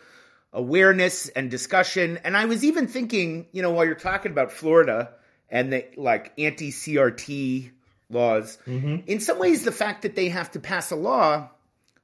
awareness 0.52 1.28
and 1.28 1.50
discussion. 1.50 2.18
And 2.24 2.36
I 2.36 2.46
was 2.46 2.64
even 2.64 2.88
thinking, 2.88 3.46
you 3.52 3.62
know, 3.62 3.70
while 3.70 3.84
you're 3.84 3.94
talking 3.94 4.32
about 4.32 4.52
Florida 4.52 5.12
and 5.48 5.72
the 5.72 5.86
like 5.96 6.32
anti 6.38 6.70
CRT 6.72 7.70
laws, 8.10 8.58
mm-hmm. 8.66 8.96
in 9.06 9.20
some 9.20 9.38
ways, 9.38 9.64
the 9.64 9.72
fact 9.72 10.02
that 10.02 10.14
they 10.14 10.28
have 10.28 10.50
to 10.52 10.60
pass 10.60 10.90
a 10.90 10.96
law 10.96 11.50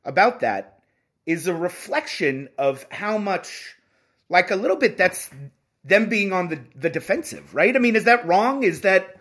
about 0.05 0.41
that 0.41 0.81
is 1.27 1.47
a 1.47 1.55
reflection 1.55 2.49
of 2.59 2.87
how 2.91 3.19
much, 3.19 3.77
like 4.29 4.51
a 4.51 4.57
little 4.57 4.77
bit, 4.77 4.97
that's 4.97 5.31
them 5.85 6.09
being 6.09 6.33
on 6.33 6.49
the, 6.49 6.61
the 6.75 6.91
defensive, 6.91 7.55
right? 7.55 7.75
I 7.75 7.79
mean, 7.79 7.97
is 7.97 8.05
that 8.05 8.27
wrong? 8.27 8.63
Is 8.63 8.83
that 8.83 9.17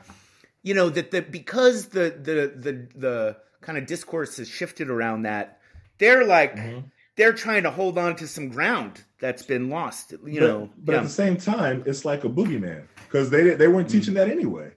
you 0.64 0.74
know 0.74 0.90
that 0.90 1.12
the 1.12 1.22
because 1.22 1.88
the 1.88 2.16
the 2.22 2.54
the 2.56 2.88
the 2.96 3.38
kind 3.62 3.78
of 3.78 3.86
discourse 3.86 4.38
has 4.38 4.48
shifted 4.48 4.90
around 4.90 5.24
that, 5.24 5.60
they're 5.98 6.26
like 6.26 6.56
mm-hmm. 6.56 6.80
they're 7.16 7.34
trying 7.34 7.64
to 7.64 7.72
hold 7.72 7.98
on 7.98 8.16
to 8.18 8.28
some 8.28 8.50
ground 8.50 9.04
that's 9.20 9.44
been 9.44 9.70
lost. 9.70 10.12
You 10.12 10.40
but, 10.40 10.48
know, 10.48 10.70
but 10.78 10.92
yeah, 10.94 10.98
at 11.00 11.04
the 11.04 11.10
same 11.10 11.38
time, 11.38 11.84
it's 11.86 12.06
like 12.06 12.24
a 12.24 12.30
boogeyman 12.30 12.84
because 13.08 13.30
they 13.30 13.56
they 13.56 13.68
weren't 13.68 13.88
mm. 13.88 13.92
teaching 13.92 14.14
that 14.16 14.30
anyway. 14.30 14.72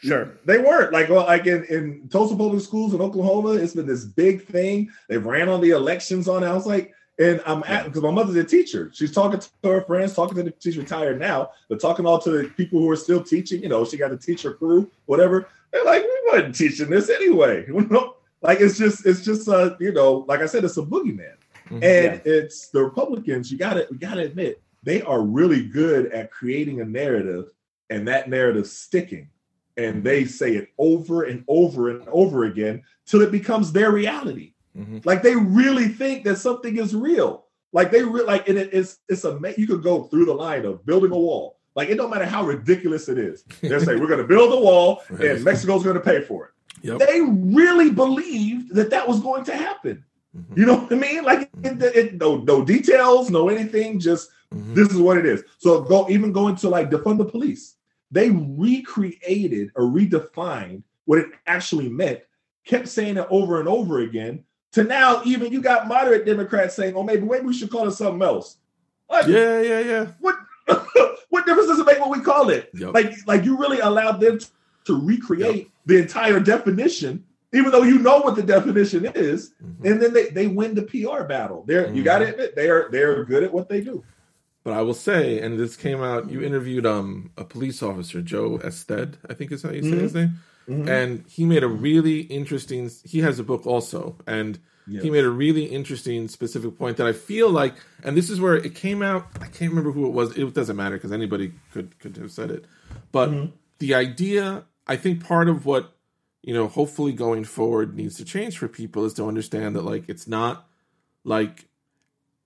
Sure. 0.00 0.38
They 0.44 0.58
weren't 0.58 0.92
like 0.92 1.08
well, 1.08 1.24
like 1.26 1.46
in, 1.46 1.64
in 1.64 2.08
Tulsa 2.08 2.36
public 2.36 2.62
schools 2.62 2.94
in 2.94 3.00
Oklahoma. 3.00 3.50
It's 3.52 3.74
been 3.74 3.86
this 3.86 4.04
big 4.04 4.44
thing. 4.44 4.90
They 5.08 5.18
ran 5.18 5.48
on 5.48 5.60
the 5.60 5.70
elections 5.70 6.28
on. 6.28 6.42
it. 6.42 6.46
I 6.46 6.54
was 6.54 6.66
like, 6.66 6.92
and 7.18 7.40
I'm 7.46 7.62
at 7.66 7.84
because 7.84 8.02
my 8.02 8.10
mother's 8.10 8.36
a 8.36 8.44
teacher. 8.44 8.90
She's 8.94 9.12
talking 9.12 9.40
to 9.40 9.68
her 9.68 9.82
friends, 9.82 10.14
talking 10.14 10.36
to 10.36 10.42
the 10.44 10.54
she's 10.58 10.78
retired 10.78 11.18
now, 11.20 11.50
but 11.68 11.80
talking 11.80 12.06
all 12.06 12.18
to 12.20 12.30
the 12.30 12.44
people 12.48 12.80
who 12.80 12.90
are 12.90 12.96
still 12.96 13.22
teaching. 13.22 13.62
You 13.62 13.68
know, 13.68 13.84
she 13.84 13.96
got 13.96 14.10
a 14.12 14.16
teacher 14.16 14.54
crew, 14.54 14.90
whatever. 15.06 15.48
They're 15.72 15.84
like, 15.84 16.02
we 16.02 16.30
weren't 16.32 16.54
teaching 16.54 16.90
this 16.90 17.10
anyway. 17.10 17.66
You 17.68 17.86
know, 17.88 18.16
like 18.42 18.60
it's 18.60 18.78
just 18.78 19.04
it's 19.06 19.22
just 19.24 19.48
uh 19.48 19.76
you 19.78 19.92
know, 19.92 20.24
like 20.28 20.40
I 20.40 20.46
said, 20.46 20.64
it's 20.64 20.78
a 20.78 20.82
boogeyman, 20.82 21.34
Mhm. 21.68 21.84
and 21.84 22.20
it's 22.24 22.68
the 22.68 22.82
Republicans. 22.82 23.52
You 23.52 23.58
got 23.58 23.74
to 23.74 23.86
you 23.90 23.98
got 23.98 24.14
to 24.14 24.22
admit 24.22 24.62
they 24.82 25.02
are 25.02 25.20
really 25.20 25.62
good 25.62 26.06
at 26.12 26.30
creating 26.30 26.80
a 26.80 26.84
narrative, 26.86 27.50
and 27.90 28.08
that 28.08 28.30
narrative 28.30 28.66
sticking 28.66 29.28
and 29.84 30.04
they 30.04 30.24
say 30.24 30.54
it 30.54 30.68
over 30.78 31.22
and 31.24 31.44
over 31.48 31.90
and 31.90 32.06
over 32.08 32.44
again 32.44 32.82
till 33.06 33.22
it 33.22 33.32
becomes 33.32 33.72
their 33.72 33.90
reality. 33.92 34.52
Mhm. 34.76 35.04
Like 35.04 35.22
they 35.22 35.34
really 35.36 35.88
think 35.88 36.24
that 36.24 36.36
something 36.36 36.76
is 36.76 36.94
real. 36.94 37.46
Like 37.72 37.90
they 37.90 38.02
really 38.02 38.26
like, 38.26 38.48
and 38.48 38.58
it, 38.58 38.70
it's 38.72 38.98
it's 39.08 39.24
a 39.24 39.38
you 39.56 39.66
could 39.66 39.82
go 39.82 40.04
through 40.04 40.26
the 40.26 40.34
line 40.34 40.64
of 40.64 40.84
building 40.86 41.12
a 41.12 41.18
wall. 41.18 41.58
Like 41.76 41.88
it 41.88 41.96
don't 41.96 42.10
matter 42.10 42.26
how 42.26 42.44
ridiculous 42.44 43.08
it 43.08 43.18
is. 43.18 43.44
They're 43.60 43.80
saying 43.80 44.00
we're 44.00 44.08
going 44.08 44.20
to 44.20 44.26
build 44.26 44.52
a 44.52 44.60
wall 44.60 45.02
Right. 45.10 45.30
and 45.30 45.44
Mexico's 45.44 45.82
going 45.84 45.94
to 45.94 46.00
pay 46.00 46.20
for 46.22 46.46
it. 46.46 46.50
Yep. 46.82 46.98
They 46.98 47.20
really 47.20 47.90
believed 47.90 48.74
that 48.74 48.90
that 48.90 49.06
was 49.06 49.20
going 49.20 49.44
to 49.44 49.54
happen. 49.56 50.04
Mhm. 50.36 50.58
You 50.58 50.66
know 50.66 50.76
what 50.76 50.92
I 50.92 50.96
mean? 50.96 51.24
Like 51.24 51.50
it, 51.62 51.82
it, 51.82 52.14
no 52.20 52.36
no 52.38 52.64
details, 52.64 53.30
no 53.30 53.48
anything. 53.48 53.98
Just 53.98 54.30
Mhm. 54.54 54.74
this 54.74 54.88
is 54.90 54.98
what 54.98 55.16
it 55.16 55.26
is. 55.26 55.42
So 55.58 55.80
go 55.82 56.08
even 56.10 56.32
going 56.32 56.56
to 56.56 56.68
like 56.68 56.90
defund 56.90 57.18
the 57.18 57.24
police. 57.24 57.76
They 58.10 58.30
recreated 58.30 59.70
or 59.74 59.84
redefined 59.84 60.82
what 61.04 61.18
it 61.18 61.26
actually 61.46 61.88
meant, 61.88 62.20
kept 62.64 62.88
saying 62.88 63.16
it 63.16 63.26
over 63.30 63.60
and 63.60 63.68
over 63.68 64.00
again. 64.00 64.44
To 64.72 64.84
now, 64.84 65.22
even 65.24 65.52
you 65.52 65.60
got 65.60 65.88
moderate 65.88 66.24
Democrats 66.26 66.74
saying, 66.76 66.94
"Oh, 66.94 67.02
maybe 67.02 67.22
maybe 67.22 67.46
we 67.46 67.52
should 67.54 67.70
call 67.70 67.88
it 67.88 67.92
something 67.92 68.22
else." 68.22 68.58
Like, 69.08 69.26
Yeah, 69.26 69.60
yeah, 69.60 69.80
yeah. 69.80 70.06
what 70.20 70.36
what 71.30 71.46
difference 71.46 71.68
does 71.68 71.78
it 71.80 71.86
make 71.86 71.98
what 71.98 72.10
we 72.10 72.20
call 72.20 72.50
it? 72.50 72.70
Yep. 72.74 72.94
Like 72.94 73.12
like 73.26 73.44
you 73.44 73.56
really 73.58 73.80
allowed 73.80 74.20
them 74.20 74.38
to 74.84 75.00
recreate 75.00 75.70
the 75.86 75.98
entire 75.98 76.38
definition, 76.40 77.24
even 77.52 77.70
though 77.72 77.82
you 77.82 77.98
know 77.98 78.20
what 78.20 78.36
the 78.36 78.42
definition 78.42 79.06
is, 79.14 79.54
Mhm. 79.62 79.90
and 79.90 80.00
then 80.02 80.12
they, 80.12 80.28
they 80.30 80.46
win 80.46 80.74
the 80.74 80.82
PR 80.82 81.24
battle. 81.24 81.64
They're 81.66 81.92
you 81.92 82.02
gotta 82.04 82.28
admit 82.28 82.54
they 82.54 82.70
are 82.70 82.88
they're 82.90 83.24
good 83.24 83.42
at 83.42 83.52
what 83.52 83.68
they 83.68 83.80
do. 83.80 84.04
But 84.62 84.74
I 84.74 84.82
will 84.82 84.94
say, 84.94 85.40
and 85.40 85.58
this 85.58 85.76
came 85.76 86.02
out. 86.02 86.30
You 86.30 86.42
interviewed 86.42 86.86
um 86.86 87.30
a 87.36 87.44
police 87.44 87.82
officer, 87.82 88.20
Joe 88.22 88.58
Ested, 88.58 89.14
I 89.28 89.34
think 89.34 89.52
is 89.52 89.62
how 89.62 89.70
you 89.70 89.82
say 89.82 89.98
his 89.98 90.12
mm-hmm. 90.12 90.18
name, 90.18 90.38
mm-hmm. 90.68 90.88
and 90.88 91.24
he 91.28 91.44
made 91.46 91.62
a 91.62 91.68
really 91.68 92.20
interesting. 92.20 92.90
He 93.04 93.20
has 93.20 93.38
a 93.38 93.44
book 93.44 93.66
also, 93.66 94.16
and 94.26 94.58
Yeah. 94.86 95.02
he 95.02 95.10
made 95.10 95.24
a 95.24 95.30
really 95.30 95.64
interesting 95.64 96.28
specific 96.28 96.76
point 96.76 96.96
that 96.96 97.06
I 97.06 97.12
feel 97.12 97.48
like, 97.50 97.74
and 98.02 98.16
this 98.16 98.28
is 98.28 98.40
where 98.40 98.56
it 98.56 98.74
came 98.74 99.02
out. 99.02 99.28
I 99.40 99.46
can't 99.46 99.70
remember 99.70 99.92
who 99.92 100.06
it 100.06 100.12
was. 100.12 100.36
It 100.36 100.52
doesn't 100.52 100.76
matter 100.76 100.96
because 100.96 101.12
anybody 101.12 101.52
could 101.72 101.98
could 101.98 102.16
have 102.16 102.32
said 102.32 102.50
it, 102.50 102.64
but 103.12 103.30
mm-hmm. 103.30 103.50
the 103.78 103.94
idea. 103.94 104.64
I 104.86 104.96
think 104.96 105.22
part 105.22 105.48
of 105.48 105.66
what 105.66 105.94
you 106.42 106.54
know, 106.54 106.68
hopefully 106.68 107.12
going 107.12 107.44
forward 107.44 107.94
needs 107.94 108.16
to 108.16 108.24
change 108.24 108.58
for 108.58 108.68
people 108.68 109.04
is 109.04 109.14
to 109.14 109.26
understand 109.26 109.76
that 109.76 109.84
like 109.84 110.08
it's 110.08 110.26
not 110.26 110.66
like 111.24 111.68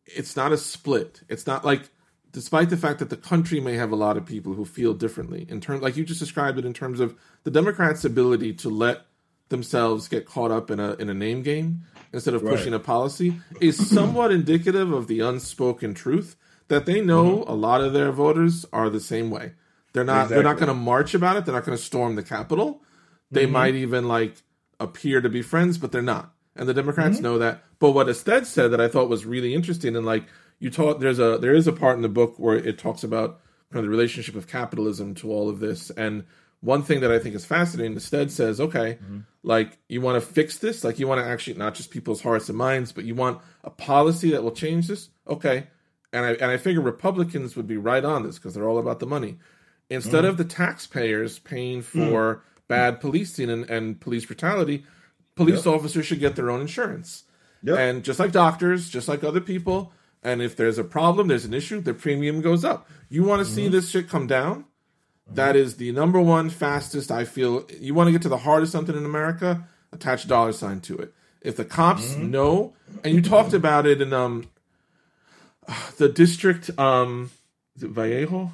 it's 0.05 0.37
not 0.37 0.53
a 0.53 0.59
split. 0.59 1.23
It's 1.29 1.47
not 1.47 1.65
like 1.65 1.91
despite 2.35 2.69
the 2.69 2.77
fact 2.77 2.99
that 2.99 3.11
the 3.11 3.17
country 3.17 3.61
may 3.61 3.75
have 3.75 3.93
a 3.93 3.97
lot 3.97 4.17
of 4.17 4.27
people 4.27 4.55
who 4.55 4.65
feel 4.65 4.93
differently 4.93 5.47
in 5.49 5.61
terms 5.61 5.81
like 5.81 5.97
you 5.97 6.05
just 6.05 6.21
described 6.21 6.59
it 6.59 6.65
in 6.65 6.75
terms 6.75 7.01
of 7.01 7.17
the 7.45 7.51
Democrats' 7.51 8.05
ability 8.05 8.53
to 8.53 8.69
let 8.69 9.07
themselves 9.49 10.09
get 10.09 10.27
caught 10.27 10.51
up 10.51 10.71
in 10.71 10.81
a 10.81 10.95
in 10.95 11.09
a 11.09 11.15
name 11.15 11.43
game 11.43 11.83
instead 12.13 12.35
of 12.35 12.43
Right. 12.43 12.57
pushing 12.57 12.75
a 12.75 12.79
policy 12.79 13.41
is 13.61 13.89
somewhat 13.89 14.33
indicative 14.33 14.93
of 14.93 15.07
the 15.07 15.21
unspoken 15.21 15.95
truth 15.95 16.37
that 16.69 16.87
they 16.87 17.01
know 17.01 17.39
mm-hmm. 17.39 17.51
a 17.51 17.55
lot 17.55 17.81
of 17.81 17.93
their 17.93 18.11
voters 18.11 18.67
are 18.73 18.91
the 18.91 19.01
same 19.01 19.31
way. 19.31 19.53
They're 19.93 20.05
not 20.05 20.29
they're 20.29 20.43
not 20.43 20.57
going 20.57 20.69
to 20.69 20.75
march 20.75 21.15
about 21.15 21.37
it. 21.37 21.45
They're 21.45 21.55
not 21.55 21.65
going 21.65 21.79
to 21.79 21.83
storm 21.83 22.17
the 22.17 22.23
Capitol. 22.25 22.83
They 23.31 23.45
mm-hmm. 23.45 23.53
might 23.53 23.75
even 23.77 24.09
like 24.09 24.43
appear 24.81 25.21
to 25.21 25.29
be 25.29 25.41
friends, 25.41 25.79
but 25.79 25.93
they're 25.93 26.03
not. 26.03 26.33
And 26.57 26.69
the 26.69 26.75
Democrats 26.75 27.17
mm-hmm. 27.17 27.23
know 27.23 27.39
that. 27.39 27.63
But 27.79 27.93
what 27.93 28.09
Ested 28.09 28.47
said 28.47 28.73
that 28.73 28.81
I 28.81 28.89
thought 28.89 29.09
was 29.09 29.25
really 29.25 29.55
interesting, 29.55 29.95
and 29.95 30.05
like 30.05 30.25
you 30.59 30.71
taught, 30.71 31.01
there's 31.01 31.19
a 31.19 31.39
there 31.39 31.55
is 31.55 31.67
a 31.67 31.73
part 31.73 31.97
in 31.97 32.03
the 32.03 32.09
book 32.09 32.39
where 32.39 32.57
it 32.57 32.79
talks 32.79 33.05
about 33.05 33.41
kind 33.73 33.85
of 33.85 33.85
the 33.85 33.91
relationship 33.91 34.35
of 34.35 34.47
capitalism 34.47 35.15
to 35.17 35.31
all 35.31 35.49
of 35.49 35.61
this. 35.61 35.91
And 35.91 36.25
one 36.61 36.83
thing 36.83 37.01
that 37.01 37.13
I 37.13 37.19
think 37.19 37.35
is 37.35 37.45
fascinating, 37.45 37.97
Ested 37.97 38.31
says, 38.31 38.61
okay, 38.61 38.99
mm-hmm. 39.03 39.21
like 39.43 39.77
you 39.89 40.01
want 40.01 40.23
to 40.23 40.27
fix 40.27 40.59
this, 40.59 40.85
like 40.85 40.99
you 40.99 41.07
want 41.07 41.21
to 41.21 41.27
actually 41.27 41.59
not 41.59 41.75
just 41.75 41.91
people's 41.91 42.23
hearts 42.23 42.49
and 42.49 42.57
minds, 42.57 42.93
but 42.93 43.05
you 43.05 43.15
want 43.15 43.41
a 43.63 43.71
policy 43.71 44.31
that 44.31 44.43
will 44.43 44.53
change 44.53 44.89
this. 44.89 45.11
Okay, 45.29 45.67
and 46.13 46.25
I 46.25 46.31
and 46.33 46.51
I 46.51 46.57
figure 46.57 46.81
Republicans 46.81 47.57
would 47.57 47.67
be 47.67 47.77
right 47.77 48.05
on 48.05 48.23
this 48.23 48.39
because 48.39 48.55
they're 48.55 48.69
all 48.69 48.79
about 48.79 49.01
the 49.01 49.07
money. 49.07 49.39
Instead 49.91 50.23
mm-hmm. 50.23 50.27
of 50.27 50.37
the 50.39 50.45
taxpayers 50.45 51.39
paying 51.39 51.81
mm. 51.81 51.85
for 51.85 52.43
bad 52.69 53.01
policing 53.01 53.51
and, 53.51 53.69
and 53.69 54.01
police 54.01 54.25
brutality, 54.25 54.87
police 55.35 55.67
officers 55.67 56.07
should 56.07 56.21
get 56.21 56.37
their 56.37 56.51
own 56.51 56.61
insurance. 56.63 57.25
Yep. 57.63 57.79
And 57.79 58.05
just 58.05 58.19
like 58.19 58.33
doctors, 58.33 58.89
just 58.89 59.09
like 59.09 59.25
other 59.25 59.41
people, 59.41 59.93
and 60.25 60.43
if 60.43 60.57
there's 60.57 60.79
a 60.79 60.85
problem, 60.85 61.29
there's 61.29 61.45
an 61.45 61.55
issue, 61.55 61.81
the 61.81 61.95
premium 61.95 62.41
goes 62.41 62.65
up. 62.65 62.89
You 63.09 63.23
want 63.23 63.47
to 63.47 63.53
see 63.53 63.69
this 63.69 63.91
shit 63.91 64.09
come 64.09 64.27
down? 64.27 64.65
That 65.31 65.55
is 65.57 65.77
the 65.77 65.93
number 65.93 66.21
one 66.21 66.51
fastest 66.51 67.11
I 67.11 67.25
feel. 67.25 67.67
You 67.81 67.95
want 67.95 68.09
to 68.09 68.13
get 68.13 68.23
to 68.23 68.29
the 68.29 68.39
heart 68.39 68.63
of 68.63 68.69
something 68.69 68.97
in 68.97 69.05
America? 69.05 69.69
Attach 69.93 70.25
a 70.25 70.29
dollar 70.29 70.53
sign 70.53 70.81
to 70.83 70.97
it. 70.99 71.15
If 71.41 71.57
the 71.57 71.65
cops 71.65 72.17
know, 72.17 72.75
and 73.05 73.15
you 73.15 73.23
talked 73.23 73.53
about 73.53 73.87
it 73.87 74.01
in 74.01 74.13
um 74.13 74.49
the 75.99 76.09
district 76.09 76.71
um 76.79 77.31
is 77.77 77.83
it 77.83 77.91
Vallejo? 77.91 78.53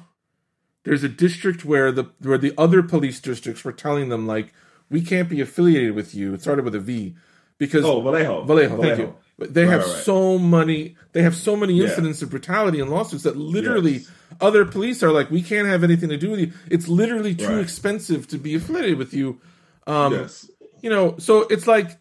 there's 0.83 1.03
a 1.03 1.09
district 1.09 1.63
where 1.63 1.91
the 1.91 2.05
where 2.21 2.37
the 2.37 2.53
other 2.57 2.81
police 2.81 3.19
districts 3.19 3.63
were 3.63 3.71
telling 3.71 4.09
them 4.09 4.25
like 4.27 4.53
we 4.89 5.01
can't 5.01 5.29
be 5.29 5.39
affiliated 5.41 5.93
with 5.95 6.13
you. 6.13 6.33
It 6.33 6.41
started 6.41 6.65
with 6.65 6.75
a 6.75 6.79
V 6.79 7.15
because 7.57 7.85
Oh, 7.85 8.01
Vallejo. 8.01 8.43
Vallejo, 8.43 8.81
thank 8.81 8.97
you. 8.99 9.15
But 9.39 9.53
they 9.53 9.63
Right, 9.65 9.71
have 9.71 9.81
right, 9.87 10.03
so 10.03 10.37
many. 10.37 10.95
They 11.13 11.23
have 11.23 11.35
so 11.35 11.55
many 11.55 11.73
Yeah. 11.73 11.85
incidents 11.85 12.21
of 12.21 12.29
brutality 12.29 12.79
and 12.79 12.89
lawsuits 12.91 13.23
that 13.23 13.37
literally 13.37 13.93
Yes. 13.99 14.11
other 14.39 14.65
police 14.65 15.01
are 15.01 15.11
like, 15.11 15.31
we 15.31 15.41
can't 15.41 15.67
have 15.67 15.83
anything 15.83 16.09
to 16.09 16.17
do 16.17 16.29
with 16.31 16.39
you. 16.39 16.51
It's 16.69 16.87
literally 16.87 17.33
too 17.33 17.47
Right. 17.47 17.59
expensive 17.59 18.27
to 18.29 18.37
be 18.37 18.53
affiliated 18.55 18.97
with 18.97 19.13
you. 19.13 19.39
Um, 19.87 20.13
yes. 20.13 20.49
You 20.81 20.89
know, 20.89 21.15
so 21.17 21.41
it's 21.49 21.67
like 21.67 21.97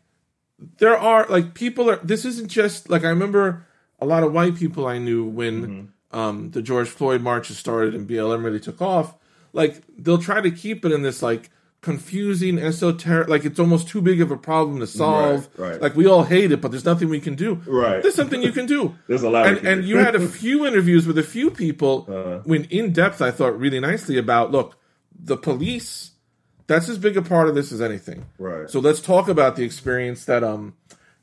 there 0.78 0.96
are 0.98 1.26
like 1.30 1.54
people 1.54 1.88
are. 1.90 1.98
This 2.02 2.24
isn't 2.24 2.48
just 2.48 2.90
like 2.90 3.04
I 3.04 3.08
remember 3.08 3.66
a 3.98 4.06
lot 4.06 4.22
of 4.22 4.32
white 4.32 4.56
people 4.56 4.86
I 4.86 4.98
knew 4.98 5.24
when 5.24 5.62
Mm-hmm. 6.12 6.18
um, 6.18 6.50
the 6.50 6.60
George 6.62 6.88
Floyd 6.88 7.22
marches 7.22 7.56
started 7.58 7.94
and 7.94 8.06
BLM 8.08 8.44
really 8.44 8.60
took 8.60 8.82
off. 8.82 9.14
Like 9.52 9.82
they'll 9.98 10.18
try 10.18 10.40
to 10.40 10.50
keep 10.50 10.84
it 10.84 10.92
in 10.92 11.02
this 11.02 11.22
like 11.22 11.50
confusing 11.82 12.58
esoteric 12.58 13.28
like 13.28 13.44
it's 13.46 13.58
almost 13.58 13.88
too 13.88 14.02
big 14.02 14.20
of 14.20 14.30
a 14.30 14.36
problem 14.36 14.80
to 14.80 14.86
solve 14.86 15.48
Right, 15.56 15.70
right. 15.72 15.80
like 15.82 15.96
we 15.96 16.06
all 16.06 16.24
hate 16.24 16.52
it 16.52 16.60
but 16.60 16.70
there's 16.70 16.84
nothing 16.84 17.08
we 17.08 17.20
can 17.20 17.34
do 17.36 17.54
Right. 17.66 18.02
there's 18.02 18.14
something 18.14 18.42
you 18.42 18.52
can 18.52 18.66
do 18.66 18.94
There's 19.06 19.22
a 19.22 19.30
lot 19.30 19.46
and, 19.46 19.66
and 19.66 19.84
you 19.84 19.96
had 19.96 20.14
a 20.14 20.20
few 20.20 20.66
interviews 20.70 21.06
with 21.06 21.16
a 21.16 21.22
few 21.22 21.50
people 21.50 22.06
Uh-huh. 22.08 22.40
when 22.44 22.64
in 22.64 22.92
depth 22.92 23.22
i 23.22 23.30
thought 23.30 23.58
really 23.58 23.80
nicely 23.80 24.18
about 24.18 24.52
look 24.52 24.76
the 25.18 25.38
police 25.38 26.10
that's 26.66 26.88
as 26.88 26.98
big 26.98 27.16
a 27.16 27.22
part 27.22 27.48
of 27.48 27.54
this 27.54 27.72
as 27.72 27.80
anything 27.80 28.26
Right. 28.38 28.68
so 28.68 28.78
let's 28.78 29.00
talk 29.00 29.28
about 29.28 29.56
the 29.56 29.64
experience 29.64 30.26
that 30.26 30.44
um 30.44 30.74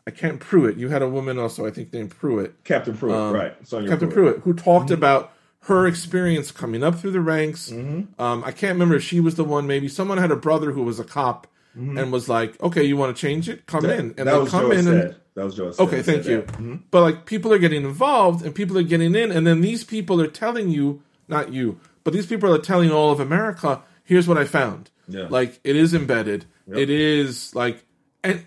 i 0.07 0.11
can't 0.11 0.39
pruitt 0.39 0.75
you 0.77 0.89
had 0.89 1.03
a 1.03 1.07
woman 1.09 1.37
also 1.37 1.67
i 1.67 1.71
think 1.71 1.93
named 1.93 2.09
pruitt 2.11 2.63
Captain 2.63 2.97
Pruitt, 2.97 3.33
right. 3.33 3.55
Sonia 3.67 3.89
Captain 3.89 4.09
Pruitt, 4.09 4.39
who 4.39 4.53
talked 4.55 4.89
about 4.89 5.33
her 5.67 5.85
experience 5.87 6.51
coming 6.51 6.83
up 6.83 6.95
through 6.95 7.11
the 7.11 7.21
ranks. 7.21 7.69
Mm-hmm. 7.69 8.21
Um, 8.21 8.43
I 8.43 8.51
can't 8.51 8.73
remember 8.73 8.95
if 8.95 9.03
she 9.03 9.19
was 9.19 9.35
the 9.35 9.43
one. 9.43 9.67
Maybe 9.67 9.87
someone 9.87 10.17
had 10.17 10.31
a 10.31 10.35
brother 10.35 10.71
who 10.71 10.83
was 10.83 10.99
a 10.99 11.03
cop 11.03 11.47
and 11.75 12.11
was 12.11 12.27
like, 12.27 12.59
"Okay, 12.61 12.83
you 12.83 12.97
want 12.97 13.15
to 13.15 13.21
change 13.21 13.47
it? 13.47 13.65
Come 13.67 13.85
in." 13.85 13.91
And 13.91 14.15
Mm-hmm. 14.15 14.23
that 14.25 14.31
they 14.33 14.37
was 14.39 14.49
come 14.51 14.61
Joe 14.63 14.71
in 14.71 14.83
said. 14.85 14.93
and 15.05 15.15
that 15.35 15.45
was 15.45 15.55
Joe. 15.55 15.71
Said. 15.71 15.83
okay, 15.83 16.01
thank 16.01 16.25
you. 16.25 16.41
that. 16.41 16.47
Mhm. 16.57 16.79
But 16.89 17.01
like 17.01 17.25
people 17.27 17.53
are 17.53 17.59
getting 17.59 17.83
involved 17.83 18.43
and 18.43 18.55
people 18.55 18.77
are 18.79 18.83
getting 18.83 19.13
in, 19.13 19.31
and 19.31 19.45
then 19.45 19.61
these 19.61 19.83
people 19.83 20.19
are 20.19 20.27
telling 20.27 20.69
you, 20.69 21.03
not 21.27 21.53
you, 21.53 21.79
but 22.03 22.13
these 22.13 22.25
people 22.25 22.51
are 22.51 22.57
telling 22.57 22.89
all 22.91 23.11
of 23.11 23.19
America, 23.19 23.81
"Here's 24.03 24.27
what 24.27 24.37
I 24.39 24.45
found." 24.45 24.89
Yeah. 25.07 25.27
Like 25.29 25.59
it 25.63 25.75
is 25.75 25.93
embedded. 25.93 26.45
It 26.67 26.89
is 26.89 27.53
like 27.53 27.85
and 28.23 28.43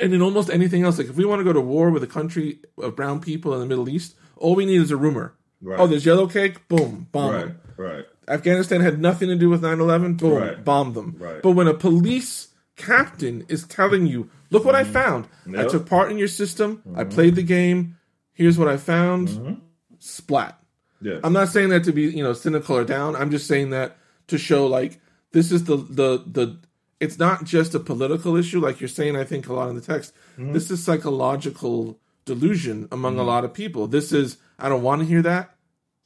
and 0.00 0.12
in 0.14 0.20
almost 0.22 0.50
anything 0.50 0.82
else, 0.82 0.98
like 0.98 1.08
if 1.08 1.16
we 1.16 1.24
want 1.24 1.40
to 1.40 1.44
go 1.44 1.52
to 1.52 1.60
war 1.60 1.90
with 1.90 2.02
a 2.02 2.06
country 2.08 2.58
of 2.78 2.96
brown 2.96 3.20
people 3.20 3.52
in 3.54 3.60
the 3.60 3.66
Middle 3.66 3.88
East, 3.88 4.16
all 4.36 4.54
we 4.54 4.64
need 4.66 4.80
is 4.80 4.90
a 4.90 4.96
rumor. 4.96 5.34
Right. 5.62 5.78
Oh, 5.78 5.86
there's 5.86 6.06
yellow 6.06 6.26
cake, 6.26 6.66
boom, 6.68 7.06
bomb 7.12 7.32
Right, 7.32 7.44
them. 7.46 7.60
right. 7.76 8.04
Afghanistan 8.28 8.80
had 8.80 9.00
nothing 9.00 9.28
to 9.28 9.36
do 9.36 9.50
with 9.50 9.62
9-11, 9.62 10.14
boom, 10.16 10.32
Right. 10.34 10.64
bomb 10.64 10.92
them. 10.94 11.16
Right. 11.18 11.42
But 11.42 11.52
when 11.52 11.66
a 11.68 11.74
police 11.74 12.48
captain 12.76 13.44
is 13.48 13.64
telling 13.64 14.06
you, 14.06 14.30
look 14.50 14.64
what 14.64 14.74
I 14.74 14.84
found. 14.84 15.24
I 15.24 15.28
Mm-hmm. 15.28 15.54
Yep. 15.54 15.60
Mm-hmm. 15.66 15.70
took 15.78 15.86
part 15.86 16.10
in 16.10 16.18
your 16.18 16.28
system. 16.28 16.82
I 16.96 17.04
played 17.04 17.34
the 17.34 17.42
game. 17.42 17.96
Here's 18.32 18.56
what 18.58 18.68
I 18.68 18.76
found. 18.78 19.60
Splat. 19.98 20.58
Yes. 21.02 21.20
I'm 21.24 21.32
not 21.32 21.48
saying 21.48 21.70
that 21.70 21.84
to 21.84 21.92
be, 21.92 22.02
you 22.02 22.22
know, 22.22 22.32
cynical 22.32 22.76
or 22.76 22.84
down. 22.84 23.16
I'm 23.16 23.30
just 23.30 23.46
saying 23.46 23.70
that 23.70 23.96
to 24.28 24.38
show 24.38 24.66
like 24.66 25.00
this 25.32 25.50
is 25.52 25.64
the 25.64 25.76
the 25.76 26.22
the 26.26 26.58
it's 27.00 27.18
not 27.18 27.44
just 27.44 27.74
a 27.74 27.80
political 27.80 28.36
issue 28.36 28.60
like 28.60 28.80
you're 28.80 28.88
saying 28.88 29.16
I 29.16 29.24
think 29.24 29.48
a 29.48 29.52
lot 29.54 29.68
in 29.70 29.74
the 29.76 29.80
text. 29.82 30.12
Mm-hmm. 30.38 30.52
This 30.52 30.70
is 30.70 30.82
psychological 30.84 31.98
delusion 32.26 32.86
among 32.92 33.18
a 33.18 33.22
lot 33.22 33.44
of 33.44 33.52
people. 33.54 33.86
This 33.88 34.12
is 34.12 34.36
I 34.60 34.68
don't 34.68 34.82
want 34.82 35.00
to 35.02 35.06
hear 35.06 35.22
that. 35.22 35.54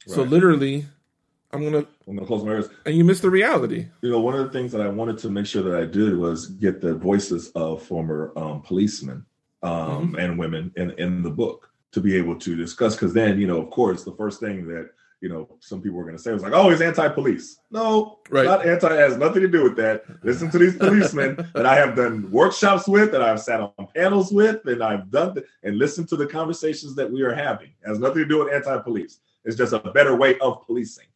So 0.07 0.23
literally 0.23 0.85
I'm 1.51 1.61
going 1.61 1.73
to 1.73 1.87
I'm 2.07 2.15
gonna 2.15 2.27
close 2.27 2.43
my 2.43 2.51
ears. 2.51 2.69
and 2.85 2.95
you 2.95 3.03
miss 3.03 3.19
the 3.21 3.29
reality. 3.29 3.87
You 4.01 4.11
know, 4.11 4.19
one 4.19 4.35
of 4.35 4.45
the 4.45 4.51
things 4.51 4.71
that 4.73 4.81
I 4.81 4.89
wanted 4.89 5.17
to 5.19 5.29
make 5.29 5.45
sure 5.47 5.63
that 5.63 5.75
I 5.75 5.85
did 5.85 6.17
was 6.17 6.47
get 6.47 6.81
the 6.81 6.93
voices 6.95 7.49
of 7.55 7.81
former 7.81 8.31
um, 8.35 8.61
policemen 8.61 9.25
um, 9.63 9.71
Mm-hmm. 10.09 10.15
and 10.19 10.37
women 10.39 10.71
in 10.75 10.91
in 10.91 11.23
the 11.23 11.29
book 11.31 11.71
to 11.93 12.01
be 12.01 12.15
able 12.15 12.37
to 12.39 12.55
discuss. 12.55 12.95
Because 12.95 13.13
then, 13.13 13.39
you 13.39 13.47
know, 13.47 13.59
of 13.61 13.69
course, 13.71 14.03
the 14.03 14.15
first 14.15 14.39
thing 14.39 14.67
that 14.67 14.89
you 15.21 15.29
know 15.29 15.57
some 15.59 15.81
people 15.81 15.97
were 15.97 16.03
going 16.03 16.17
to 16.17 16.21
say 16.21 16.31
it 16.31 16.35
was 16.35 16.43
like, 16.43 16.53
"Oh, 16.53 16.69
he's 16.69 16.81
anti-police." 16.81 17.57
No, 17.71 18.19
Right. 18.29 18.45
not 18.45 18.65
anti. 18.65 18.93
Has 18.95 19.17
nothing 19.17 19.41
to 19.41 19.47
do 19.47 19.63
with 19.63 19.75
that. 19.77 20.03
Listen 20.23 20.49
to 20.51 20.57
these 20.57 20.75
policemen 20.77 21.35
that 21.53 21.65
I 21.65 21.75
have 21.75 21.95
done 21.95 22.29
workshops 22.31 22.87
with, 22.87 23.11
that 23.11 23.21
I've 23.21 23.39
sat 23.41 23.59
on 23.61 23.71
panels 23.95 24.31
with, 24.31 24.65
and 24.65 24.83
I've 24.83 25.09
done 25.11 25.35
th- 25.35 25.45
and 25.63 25.77
listened 25.77 26.09
to 26.09 26.15
the 26.15 26.27
conversations 26.27 26.95
that 26.95 27.09
we 27.11 27.21
are 27.23 27.33
having. 27.33 27.67
It 27.83 27.87
has 27.87 27.99
nothing 27.99 28.23
to 28.23 28.25
do 28.27 28.39
with 28.43 28.53
anti-police. 28.53 29.19
It's 29.45 29.55
just 29.55 29.73
a 29.73 29.79
better 29.79 30.15
way 30.15 30.37
of 30.39 30.65
policing, 30.65 31.07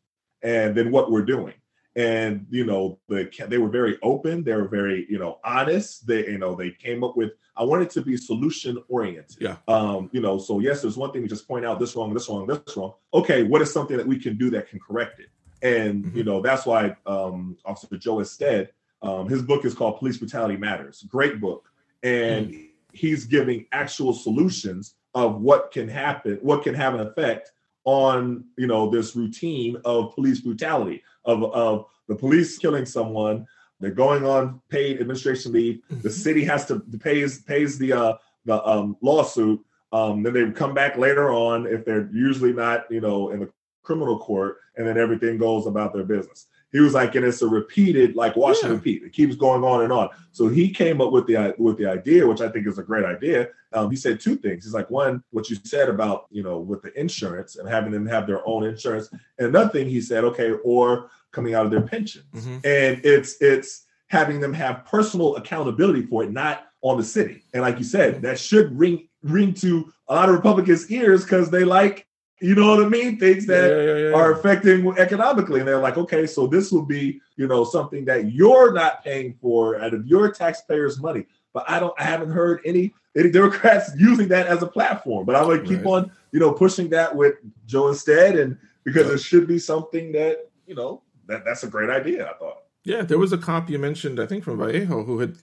and 0.44 0.76
then 0.76 0.92
what 0.92 1.12
we're 1.12 1.26
doing 1.26 1.54
and 2.00 2.46
you 2.50 2.66
know 2.66 2.98
the 3.10 3.30
they 3.50 3.58
were 3.58 3.68
very 3.68 3.98
open 4.02 4.42
they 4.44 4.54
were 4.54 4.70
very 4.70 5.06
you 5.10 5.20
know 5.20 5.38
honest 5.44 6.08
they 6.08 6.26
you 6.28 6.38
know 6.38 6.56
they 6.56 6.72
came 6.72 7.04
up 7.04 7.18
with 7.18 7.32
i 7.58 7.64
wanted 7.64 7.90
to 7.90 8.02
be 8.02 8.16
solution 8.16 8.78
oriented. 8.88 9.36
Yeah. 9.42 9.58
um 9.68 10.10
you 10.14 10.22
know 10.22 10.38
so 10.38 10.60
yes 10.60 10.82
there's 10.82 10.96
one 10.96 11.12
thing 11.12 11.24
to 11.24 11.28
just 11.28 11.46
point 11.48 11.66
out 11.66 11.78
this 11.78 11.96
wrong 11.96 12.14
this 12.14 12.30
wrong 12.30 12.48
this 12.48 12.78
wrong. 12.78 12.94
Okay 13.14 13.44
what 13.44 13.62
is 13.62 13.72
something 13.72 13.98
that 13.98 14.08
we 14.08 14.18
can 14.18 14.38
do 14.38 14.50
that 14.52 14.70
can 14.70 14.80
correct 14.80 15.20
it? 15.20 15.30
And 15.62 16.06
Mhm. 16.06 16.16
you 16.16 16.24
know 16.24 16.42
that's 16.42 16.66
why 16.66 16.96
um 17.06 17.58
officer 17.66 17.98
Joe 17.98 18.18
Ested 18.18 18.70
um 19.02 19.28
his 19.28 19.42
book 19.42 19.66
is 19.66 19.74
called 19.74 20.00
police 20.00 20.18
brutality 20.18 20.56
matters. 20.58 21.04
Great 21.10 21.42
book. 21.42 21.70
And 22.02 22.56
he's 22.94 23.26
giving 23.26 23.66
actual 23.74 24.14
solutions 24.14 24.96
of 25.16 25.42
what 25.42 25.72
can 25.72 25.88
happen 25.90 26.40
what 26.42 26.64
can 26.64 26.74
have 26.76 26.94
an 26.94 27.02
effect 27.02 27.52
on 27.84 28.46
you 28.58 28.68
know 28.68 28.90
this 28.90 29.16
routine 29.16 29.76
of 29.84 30.14
police 30.16 30.40
brutality 30.40 31.02
of 31.26 31.44
of 31.44 31.86
the 32.08 32.16
police 32.16 32.58
killing 32.58 32.86
someone 32.86 33.46
they're 33.80 33.92
going 33.92 34.26
on 34.26 34.62
paid 34.70 35.00
administration 35.00 35.52
leave 35.52 35.82
the 36.02 36.10
city 36.10 36.44
has 36.44 36.66
to 36.66 36.80
pays 37.00 37.42
pays 37.44 37.78
the 37.78 37.94
uh 37.94 38.14
the 38.46 38.66
um 38.68 38.98
lawsuit 39.02 39.60
um 39.92 40.24
then 40.24 40.34
they 40.34 40.52
come 40.52 40.74
back 40.74 40.98
later 40.98 41.32
on 41.32 41.66
if 41.66 41.86
they're 41.86 42.10
usually 42.14 42.54
not 42.54 42.86
you 42.90 43.02
know 43.02 43.30
in 43.30 43.40
the 43.40 43.50
criminal 43.84 44.20
court 44.20 44.58
and 44.78 44.88
then 44.88 44.98
everything 44.98 45.38
goes 45.38 45.66
about 45.66 45.94
their 45.94 46.04
business 46.04 46.48
he 46.72 46.80
was 46.80 46.94
like 46.94 47.16
and 47.16 47.26
it's 47.26 47.42
a 47.42 47.48
repeated 47.48 48.16
like 48.16 48.36
wash 48.36 48.62
and 48.62 48.72
Yeah. 48.72 48.76
repeat. 48.78 49.04
It 49.04 49.14
keeps 49.14 49.36
going 49.36 49.64
on 49.64 49.84
and 49.84 49.92
on. 49.92 50.10
So 50.32 50.48
he 50.48 50.70
came 50.70 51.02
up 51.02 51.12
with 51.12 51.26
the 51.28 51.56
with 51.58 51.78
the 51.78 51.86
idea 51.88 52.28
which 52.28 52.42
i 52.42 52.50
think 52.50 52.68
is 52.68 52.78
a 52.80 52.84
great 52.84 53.06
idea. 53.06 53.50
Um, 53.74 53.90
he 53.92 53.96
said 53.98 54.20
two 54.20 54.36
things. 54.36 54.64
He's 54.64 54.74
like 54.74 54.90
one 54.90 55.24
what 55.32 55.50
you 55.50 55.56
said 55.64 55.90
about 55.90 56.26
you 56.30 56.44
know 56.44 56.60
with 56.60 56.82
the 56.82 56.98
insurance 57.00 57.56
and 57.58 57.68
having 57.68 57.92
them 57.92 58.06
have 58.08 58.28
their 58.28 58.48
own 58.48 58.64
insurance. 58.66 59.10
And 59.38 59.48
another 59.48 59.70
thing 59.70 59.88
he 59.90 60.02
said 60.02 60.24
okay 60.26 60.52
or 60.64 61.10
coming 61.32 61.54
out 61.56 61.66
of 61.66 61.72
their 61.72 61.82
pensions 61.82 62.26
Mhm. 62.36 62.66
and 62.66 63.02
it's 63.06 63.42
it's 63.42 63.86
having 64.08 64.40
them 64.40 64.54
have 64.54 64.86
personal 64.86 65.36
accountability 65.36 66.04
for 66.04 66.24
it 66.24 66.32
not 66.32 66.66
on 66.82 66.98
the 66.98 67.04
city. 67.04 67.44
And 67.54 67.62
like 67.62 67.78
you 67.78 67.84
said 67.84 68.22
that 68.24 68.40
should 68.40 68.78
ring 68.78 69.08
ring 69.24 69.54
to 69.54 69.92
a 70.08 70.16
lot 70.16 70.30
of 70.30 70.36
republicans 70.36 70.90
ears 70.90 71.24
because 71.24 71.50
they 71.52 71.64
like 71.66 72.08
you 72.42 72.56
know 72.56 72.76
what 72.76 72.86
i 72.86 72.90
mean? 72.90 73.18
Things 73.20 73.46
that 73.48 73.70
Yeah, 73.70 73.82
yeah, 73.84 74.10
yeah, 74.10 74.16
are 74.16 74.32
affecting 74.32 74.88
economically 74.98 75.60
and 75.60 75.68
they're 75.68 75.80
like 75.80 75.98
okay 75.98 76.26
so 76.26 76.48
this 76.48 76.72
will 76.72 76.86
be 76.86 77.20
you 77.36 77.48
know 77.48 77.64
something 77.64 78.06
that 78.06 78.32
you're 78.32 78.72
not 78.74 79.04
paying 79.04 79.34
for 79.42 79.80
out 79.82 79.94
of 79.94 80.06
your 80.08 80.32
taxpayers 80.32 81.00
money. 81.00 81.26
But 81.54 81.64
i 81.70 81.80
don't 81.80 81.94
i 82.00 82.04
haven't 82.04 82.32
heard 82.32 82.62
any 82.66 82.94
any 83.18 83.30
democrats 83.32 83.92
using 83.98 84.28
that 84.30 84.48
as 84.48 84.62
a 84.64 84.68
platform. 84.68 85.26
But 85.26 85.36
i'm 85.36 85.50
to 85.50 85.64
keep 85.68 85.80
Right. 85.86 85.94
on 86.06 86.12
you 86.32 86.40
know 86.40 86.52
pushing 86.54 86.90
that 86.90 87.16
with 87.16 87.36
Joe 87.66 87.86
Ested 87.92 88.40
and 88.42 88.58
because 88.84 89.10
it 89.12 89.20
should 89.20 89.48
be 89.48 89.60
something 89.60 90.12
that 90.14 90.50
you 90.68 90.76
know 90.76 91.02
that 91.28 91.44
that's 91.46 91.64
a 91.64 91.68
great 91.68 91.90
idea 91.90 92.30
i 92.30 92.34
thought. 92.38 92.64
Yeah, 92.86 93.02
there 93.04 93.20
was 93.20 93.34
a 93.34 93.38
cop 93.38 93.70
you 93.70 93.78
mentioned, 93.78 94.20
I 94.20 94.26
think 94.26 94.44
from 94.44 94.58
Vallejo, 94.58 95.04
who 95.04 95.20
had 95.20 95.36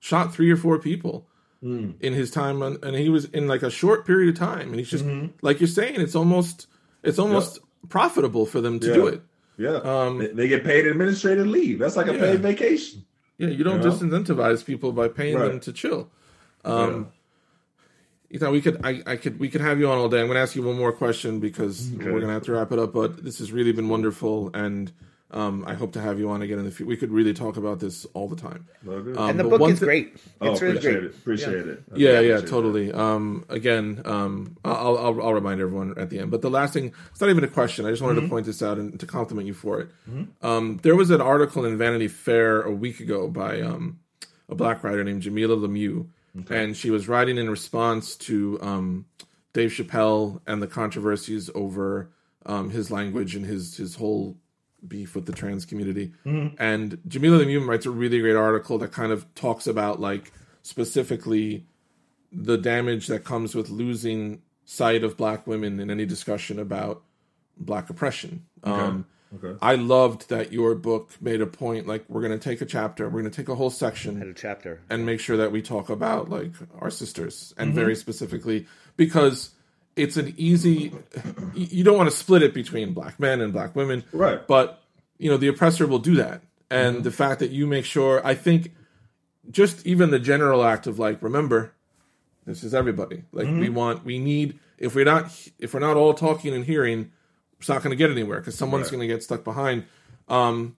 shot 0.00 0.32
three 0.34 0.50
or 0.50 0.56
four 0.56 0.78
people 0.78 1.26
in 1.62 2.12
his 2.12 2.30
time, 2.30 2.62
on, 2.62 2.78
and 2.82 2.94
he 2.96 3.08
was 3.08 3.24
in 3.26 3.48
like 3.48 3.62
a 3.62 3.70
short 3.70 4.06
period 4.06 4.28
of 4.28 4.38
time, 4.38 4.68
and 4.70 4.78
he's 4.78 4.90
just 4.90 5.04
Mm-hmm. 5.04 5.28
like 5.42 5.60
you're 5.60 5.66
saying, 5.68 6.00
it's 6.00 6.14
almost 6.14 6.66
it's 7.02 7.18
almost 7.18 7.58
profitable 7.88 8.46
for 8.46 8.60
them 8.60 8.80
to 8.80 8.92
do 8.92 9.06
it. 9.06 9.22
yeah 9.56 9.76
Um, 9.76 10.18
they, 10.34 10.48
get 10.48 10.64
paid 10.64 10.86
administrative 10.86 11.46
leave 11.46 11.78
that's 11.78 11.96
like 11.96 12.08
a 12.08 12.14
Yeah. 12.14 12.20
paid 12.20 12.40
vacation 12.40 13.04
Yeah, 13.38 13.48
you 13.48 13.64
don't 13.64 13.82
You 13.82 13.88
know? 13.90 13.94
disincentivize 13.96 14.64
people 14.64 14.92
by 14.92 15.08
paying 15.08 15.38
them 15.38 15.60
to 15.60 15.72
chill. 15.72 16.10
Um, 16.64 17.08
You 18.30 18.40
know, 18.40 18.50
we 18.50 18.60
could, 18.60 18.80
I, 18.84 19.02
I 19.06 19.16
could, 19.16 19.38
we 19.38 19.48
could 19.48 19.60
have 19.60 19.78
you 19.78 19.88
on 19.88 19.96
all 19.98 20.08
day. 20.08 20.18
I'm 20.20 20.26
going 20.26 20.34
to 20.36 20.40
ask 20.40 20.56
you 20.56 20.62
one 20.62 20.76
more 20.76 20.92
question 20.92 21.38
because 21.40 21.92
Okay. 21.94 22.04
we're 22.06 22.20
going 22.20 22.28
to 22.34 22.38
have 22.38 22.42
to 22.44 22.52
wrap 22.52 22.72
it 22.72 22.78
up. 22.80 22.92
But 22.92 23.22
this 23.22 23.38
has 23.38 23.52
really 23.52 23.70
been 23.72 23.88
wonderful, 23.88 24.50
and 24.54 24.90
um, 25.34 25.64
I 25.66 25.74
hope 25.74 25.92
to 25.94 26.00
have 26.00 26.18
you 26.18 26.30
on 26.30 26.40
again 26.42 26.58
in 26.58 26.64
the 26.64 26.70
future. 26.70 26.88
We 26.88 26.96
could 26.96 27.10
really 27.10 27.34
talk 27.34 27.56
about 27.58 27.80
this 27.80 28.06
all 28.14 28.28
the 28.28 28.36
time. 28.36 28.66
Um, 29.18 29.30
and 29.30 29.38
the 29.40 29.44
book 29.44 29.68
is 29.68 29.80
thi- 29.80 29.84
great. 29.84 30.16
oh 30.40 30.52
It's 30.52 30.62
really 30.62 30.76
appreciate 30.78 30.92
great. 31.00 31.04
it 31.04 31.16
appreciate 31.16 31.66
it 31.66 31.82
I 31.92 31.96
Yeah, 31.96 32.20
yeah, 32.20 32.40
totally. 32.40 32.92
Um, 32.92 33.44
again, 33.48 34.00
um, 34.04 34.56
I'll, 34.64 34.96
I'll 34.96 35.22
I'll 35.22 35.34
remind 35.34 35.60
everyone 35.60 35.98
at 35.98 36.08
the 36.10 36.20
end. 36.20 36.30
But 36.30 36.40
the 36.42 36.50
last 36.50 36.72
thing, 36.72 36.92
it's 37.10 37.20
not 37.20 37.30
even 37.30 37.44
a 37.44 37.48
question. 37.48 37.84
I 37.84 37.90
just 37.90 38.00
wanted 38.02 38.20
to 38.22 38.28
point 38.28 38.46
this 38.46 38.62
out 38.62 38.78
and 38.78 38.98
to 39.00 39.06
compliment 39.06 39.46
you 39.46 39.54
for 39.54 39.80
it. 39.80 39.88
Um, 40.42 40.78
there 40.82 40.96
was 40.96 41.10
an 41.10 41.20
article 41.20 41.64
in 41.64 41.76
Vanity 41.76 42.08
Fair 42.08 42.62
a 42.62 42.72
week 42.72 43.00
ago 43.00 43.28
by 43.28 43.60
um, 43.60 43.98
a 44.48 44.54
black 44.54 44.84
writer 44.84 45.02
named 45.04 45.22
Jamila 45.22 45.56
Lemieux, 45.56 46.06
and 46.48 46.76
she 46.76 46.90
was 46.90 47.08
writing 47.08 47.38
in 47.38 47.50
response 47.50 48.14
to 48.16 48.58
um, 48.62 49.06
Dave 49.52 49.70
Chappelle 49.70 50.40
and 50.46 50.62
the 50.62 50.66
controversies 50.68 51.50
over 51.54 52.10
um, 52.46 52.70
his 52.70 52.90
language 52.90 53.34
and 53.36 53.44
his 53.44 53.76
his 53.76 53.94
whole 53.96 54.36
beef 54.86 55.14
with 55.14 55.26
the 55.26 55.32
trans 55.32 55.64
community. 55.64 56.12
Mm-hmm. 56.24 56.56
And 56.58 56.98
Jamila 57.06 57.44
Lemieux 57.44 57.66
writes 57.66 57.86
a 57.86 57.90
really 57.90 58.20
great 58.20 58.36
article 58.36 58.78
that 58.78 58.92
kind 58.92 59.12
of 59.12 59.32
talks 59.34 59.66
about 59.66 60.00
like 60.00 60.32
specifically 60.62 61.66
the 62.32 62.58
damage 62.58 63.06
that 63.06 63.24
comes 63.24 63.54
with 63.54 63.70
losing 63.70 64.42
sight 64.64 65.04
of 65.04 65.16
black 65.16 65.46
women 65.46 65.78
in 65.78 65.90
any 65.90 66.06
discussion 66.06 66.58
about 66.58 67.02
black 67.56 67.90
oppression. 67.90 68.44
Okay. 68.64 68.80
Um, 68.80 69.06
okay. 69.36 69.58
I 69.62 69.76
loved 69.76 70.30
that 70.30 70.52
your 70.52 70.74
book 70.74 71.12
made 71.20 71.40
a 71.40 71.46
point 71.46 71.86
like 71.86 72.04
we're 72.08 72.22
going 72.22 72.38
to 72.38 72.38
take 72.38 72.60
a 72.60 72.66
chapter, 72.66 73.04
we're 73.04 73.20
going 73.20 73.30
to 73.30 73.36
take 73.36 73.48
a 73.48 73.54
whole 73.54 73.70
section, 73.70 74.22
a 74.22 74.32
chapter, 74.32 74.80
and 74.90 75.06
make 75.06 75.20
sure 75.20 75.36
that 75.36 75.52
we 75.52 75.62
talk 75.62 75.90
about 75.90 76.30
like 76.30 76.52
our 76.80 76.90
sisters 76.90 77.54
and 77.56 77.70
mm-hmm. 77.70 77.78
very 77.78 77.94
specifically 77.94 78.66
because 78.96 79.50
it's 79.96 80.16
an 80.16 80.34
easy 80.36 80.92
you 81.54 81.84
don't 81.84 81.96
want 81.96 82.10
to 82.10 82.16
split 82.16 82.42
it 82.42 82.54
between 82.54 82.92
black 82.92 83.18
men 83.20 83.40
and 83.40 83.52
black 83.52 83.74
women 83.76 84.04
right 84.12 84.46
but 84.46 84.82
you 85.18 85.30
know 85.30 85.36
the 85.36 85.48
oppressor 85.48 85.86
will 85.86 85.98
do 85.98 86.16
that 86.16 86.42
and 86.70 86.96
mm-hmm. 86.96 87.04
the 87.04 87.10
fact 87.10 87.40
that 87.40 87.50
you 87.50 87.66
make 87.66 87.84
sure 87.84 88.24
i 88.26 88.34
think 88.34 88.72
just 89.50 89.86
even 89.86 90.10
the 90.10 90.18
general 90.18 90.64
act 90.64 90.86
of 90.86 90.98
like 90.98 91.22
remember 91.22 91.72
this 92.46 92.64
is 92.64 92.74
everybody 92.74 93.22
like 93.32 93.46
mm-hmm. 93.46 93.60
we 93.60 93.68
want 93.68 94.04
we 94.04 94.18
need 94.18 94.58
if 94.78 94.94
we're 94.94 95.04
not 95.04 95.30
if 95.58 95.74
we're 95.74 95.80
not 95.80 95.96
all 95.96 96.14
talking 96.14 96.54
and 96.54 96.64
hearing 96.64 97.10
it's 97.58 97.68
not 97.68 97.82
going 97.82 97.90
to 97.90 97.96
get 97.96 98.10
anywhere 98.10 98.40
because 98.40 98.56
someone's 98.56 98.86
right. 98.86 98.98
going 98.98 99.08
to 99.08 99.14
get 99.14 99.22
stuck 99.22 99.44
behind 99.44 99.84
um 100.28 100.76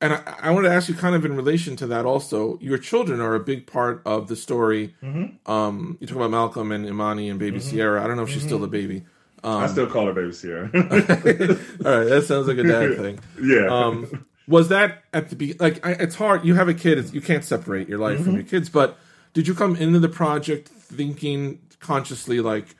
and 0.00 0.12
I, 0.12 0.36
I 0.42 0.50
wanted 0.50 0.68
to 0.68 0.74
ask 0.74 0.88
you 0.88 0.94
kind 0.94 1.14
of 1.14 1.24
in 1.24 1.36
relation 1.36 1.76
to 1.76 1.86
that 1.88 2.04
also 2.04 2.58
your 2.60 2.78
children 2.78 3.20
are 3.20 3.34
a 3.34 3.40
big 3.40 3.66
part 3.66 4.02
of 4.04 4.28
the 4.28 4.36
story 4.36 4.94
mm-hmm. 5.02 5.50
um, 5.50 5.96
you 6.00 6.06
talk 6.06 6.16
about 6.16 6.30
malcolm 6.30 6.72
and 6.72 6.86
imani 6.86 7.28
and 7.28 7.38
baby 7.38 7.58
mm-hmm. 7.58 7.68
sierra 7.68 8.02
i 8.02 8.06
don't 8.06 8.16
know 8.16 8.22
if 8.22 8.28
she's 8.28 8.38
mm-hmm. 8.38 8.48
still 8.48 8.64
a 8.64 8.68
baby 8.68 9.04
um, 9.44 9.62
i 9.62 9.66
still 9.66 9.86
call 9.86 10.06
her 10.06 10.12
baby 10.12 10.32
sierra 10.32 10.70
all 10.74 10.80
right 10.80 12.08
that 12.08 12.24
sounds 12.26 12.46
like 12.46 12.58
a 12.58 12.62
dad 12.62 12.96
thing 12.98 13.18
yeah 13.42 13.66
um, 13.66 14.26
was 14.48 14.68
that 14.68 15.02
at 15.12 15.30
the 15.30 15.36
be 15.36 15.54
like 15.54 15.84
I, 15.84 15.92
it's 15.92 16.14
hard 16.14 16.44
you 16.44 16.54
have 16.54 16.68
a 16.68 16.74
kid 16.74 17.12
you 17.12 17.20
can't 17.20 17.44
separate 17.44 17.88
your 17.88 17.98
life 17.98 18.18
from 18.18 18.26
mm-hmm. 18.26 18.36
your 18.36 18.44
kids 18.44 18.68
but 18.68 18.98
did 19.32 19.48
you 19.48 19.54
come 19.54 19.76
into 19.76 19.98
the 19.98 20.08
project 20.08 20.68
thinking 20.68 21.60
consciously 21.80 22.40
like 22.40 22.76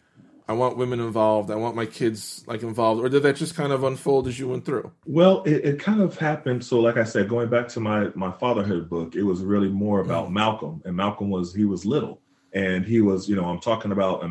I 0.48 0.52
want 0.52 0.76
women 0.76 1.00
involved. 1.00 1.50
I 1.50 1.56
want 1.56 1.74
my 1.74 1.86
kids 1.86 2.44
like 2.46 2.62
involved, 2.62 3.04
or 3.04 3.08
did 3.08 3.24
that 3.24 3.34
just 3.34 3.56
kind 3.56 3.72
of 3.72 3.82
unfold 3.82 4.28
as 4.28 4.38
you 4.38 4.48
went 4.48 4.64
through? 4.64 4.92
Well, 5.04 5.42
it, 5.42 5.64
it 5.64 5.80
kind 5.80 6.00
of 6.00 6.16
happened. 6.16 6.64
So, 6.64 6.78
like 6.78 6.96
I 6.96 7.04
said, 7.04 7.28
going 7.28 7.48
back 7.48 7.66
to 7.68 7.80
my 7.80 8.10
my 8.14 8.30
fatherhood 8.30 8.88
book, 8.88 9.16
it 9.16 9.24
was 9.24 9.42
really 9.42 9.68
more 9.68 10.00
about 10.00 10.28
mm. 10.28 10.32
Malcolm, 10.32 10.82
and 10.84 10.94
Malcolm 10.94 11.30
was 11.30 11.52
he 11.52 11.64
was 11.64 11.84
little, 11.84 12.20
and 12.52 12.84
he 12.84 13.00
was, 13.00 13.28
you 13.28 13.34
know, 13.34 13.44
I'm 13.46 13.58
talking 13.58 13.90
about 13.90 14.24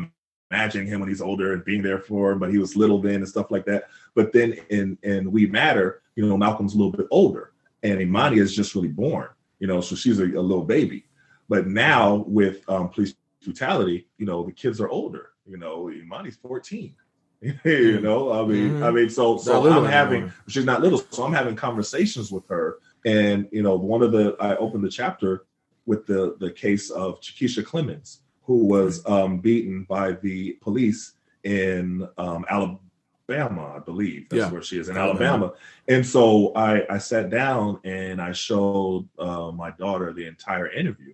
imagining 0.50 0.86
him 0.86 1.00
when 1.00 1.08
he's 1.10 1.20
older 1.20 1.52
and 1.52 1.64
being 1.64 1.82
there 1.82 1.98
for 1.98 2.32
him, 2.32 2.38
but 2.38 2.50
he 2.50 2.58
was 2.58 2.76
little 2.76 3.00
then 3.00 3.16
and 3.16 3.28
stuff 3.28 3.50
like 3.50 3.66
that. 3.66 3.88
But 4.14 4.32
then 4.32 4.54
in 4.70 4.96
in 5.02 5.30
We 5.30 5.46
Matter, 5.46 6.00
you 6.14 6.26
know, 6.26 6.38
Malcolm's 6.38 6.74
a 6.74 6.78
little 6.78 6.92
bit 6.92 7.08
older, 7.10 7.52
and 7.82 8.00
Imani 8.00 8.38
is 8.38 8.56
just 8.56 8.74
really 8.74 8.88
born, 8.88 9.28
you 9.58 9.66
know, 9.66 9.82
so 9.82 9.94
she's 9.94 10.18
a, 10.18 10.24
a 10.24 10.40
little 10.40 10.64
baby. 10.64 11.04
But 11.46 11.66
now 11.66 12.24
with 12.26 12.68
um, 12.70 12.88
police 12.88 13.14
brutality, 13.44 14.08
you 14.16 14.24
know, 14.24 14.44
the 14.44 14.52
kids 14.52 14.80
are 14.80 14.88
older 14.88 15.32
you 15.48 15.56
know, 15.56 15.88
Imani's 15.88 16.36
14. 16.36 16.94
you 17.64 18.00
know, 18.00 18.32
I 18.32 18.46
mean, 18.46 18.70
mm-hmm. 18.70 18.82
I 18.82 18.90
mean, 18.90 19.10
so 19.10 19.36
so 19.36 19.70
I'm 19.70 19.84
having 19.84 20.22
anymore. 20.22 20.34
she's 20.48 20.64
not 20.64 20.80
little, 20.80 21.02
so 21.10 21.24
I'm 21.24 21.34
having 21.34 21.54
conversations 21.54 22.32
with 22.32 22.48
her. 22.48 22.78
And 23.04 23.46
you 23.52 23.62
know, 23.62 23.76
one 23.76 24.02
of 24.02 24.10
the 24.12 24.36
I 24.40 24.56
opened 24.56 24.82
the 24.82 24.90
chapter 24.90 25.44
with 25.84 26.06
the 26.06 26.36
the 26.40 26.50
case 26.50 26.90
of 26.90 27.20
Chikesia 27.20 27.62
Clemons, 27.62 28.20
who 28.42 28.64
was 28.64 29.04
um, 29.06 29.38
beaten 29.38 29.84
by 29.84 30.12
the 30.12 30.52
police 30.62 31.12
in 31.44 32.08
um, 32.16 32.46
Alabama, 32.48 33.74
I 33.76 33.80
believe. 33.80 34.28
That's 34.28 34.40
yeah. 34.40 34.50
where 34.50 34.62
she 34.62 34.78
is 34.78 34.88
in 34.88 34.96
Alabama. 34.96 35.26
Alabama. 35.26 35.52
And 35.88 36.04
so 36.06 36.52
I, 36.54 36.82
I 36.92 36.98
sat 36.98 37.30
down 37.30 37.80
and 37.84 38.20
I 38.20 38.32
showed 38.32 39.08
uh, 39.18 39.52
my 39.52 39.70
daughter 39.72 40.12
the 40.12 40.26
entire 40.26 40.68
interview. 40.70 41.12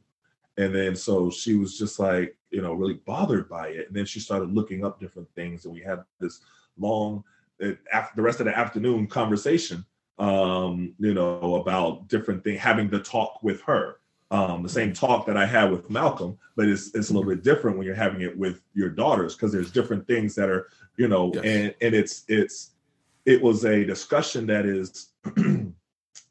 And 0.57 0.75
then 0.75 0.95
so 0.95 1.31
she 1.31 1.55
was 1.55 1.79
just 1.79 1.99
like, 1.99 2.37
you 2.53 2.63
know, 2.63 2.73
really 2.75 2.95
bothered 2.95 3.49
by 3.49 3.69
it. 3.69 3.89
And 3.89 3.97
then 3.97 4.05
she 4.05 4.21
started 4.21 4.53
looking 4.53 4.85
up 4.85 5.01
different 5.01 5.29
things. 5.35 5.65
And 5.65 5.75
we 5.75 5.81
had 5.81 6.05
this 6.21 6.41
long, 6.79 7.25
uh, 7.63 7.73
after 7.93 8.15
the 8.17 8.23
rest 8.23 8.41
of 8.41 8.47
the 8.47 8.57
afternoon 8.57 9.07
conversation, 9.07 9.85
um, 10.19 10.95
you 10.99 11.15
know, 11.15 11.57
about 11.57 12.09
different 12.09 12.45
things, 12.45 12.61
having 12.61 12.89
the 12.89 13.01
talk 13.01 13.43
with 13.43 13.63
her. 13.63 13.97
Um, 14.31 14.63
the 14.63 14.69
same 14.69 14.95
talk 14.95 15.27
that 15.27 15.37
I 15.37 15.45
had 15.45 15.71
with 15.71 15.91
Malcolm, 15.91 16.39
but 16.57 16.67
it's 16.67 16.95
it's 16.95 17.11
a 17.11 17.13
little 17.13 17.29
bit 17.29 17.45
different 17.45 17.77
when 17.77 17.87
you're 17.87 17.95
having 17.95 18.23
it 18.23 18.35
with 18.35 18.63
your 18.73 18.89
daughters 18.89 19.35
because 19.35 19.53
there's 19.53 19.71
different 19.71 20.07
things 20.07 20.35
that 20.37 20.49
are, 20.49 20.69
you 20.97 21.07
know, 21.07 21.31
yes. 21.35 21.45
and 21.45 21.75
and 21.83 21.95
it's 21.95 22.25
it's 22.29 22.71
it 23.27 23.43
was 23.43 23.67
a 23.67 23.85
discussion 23.85 24.47
that 24.47 24.65
is 24.65 25.11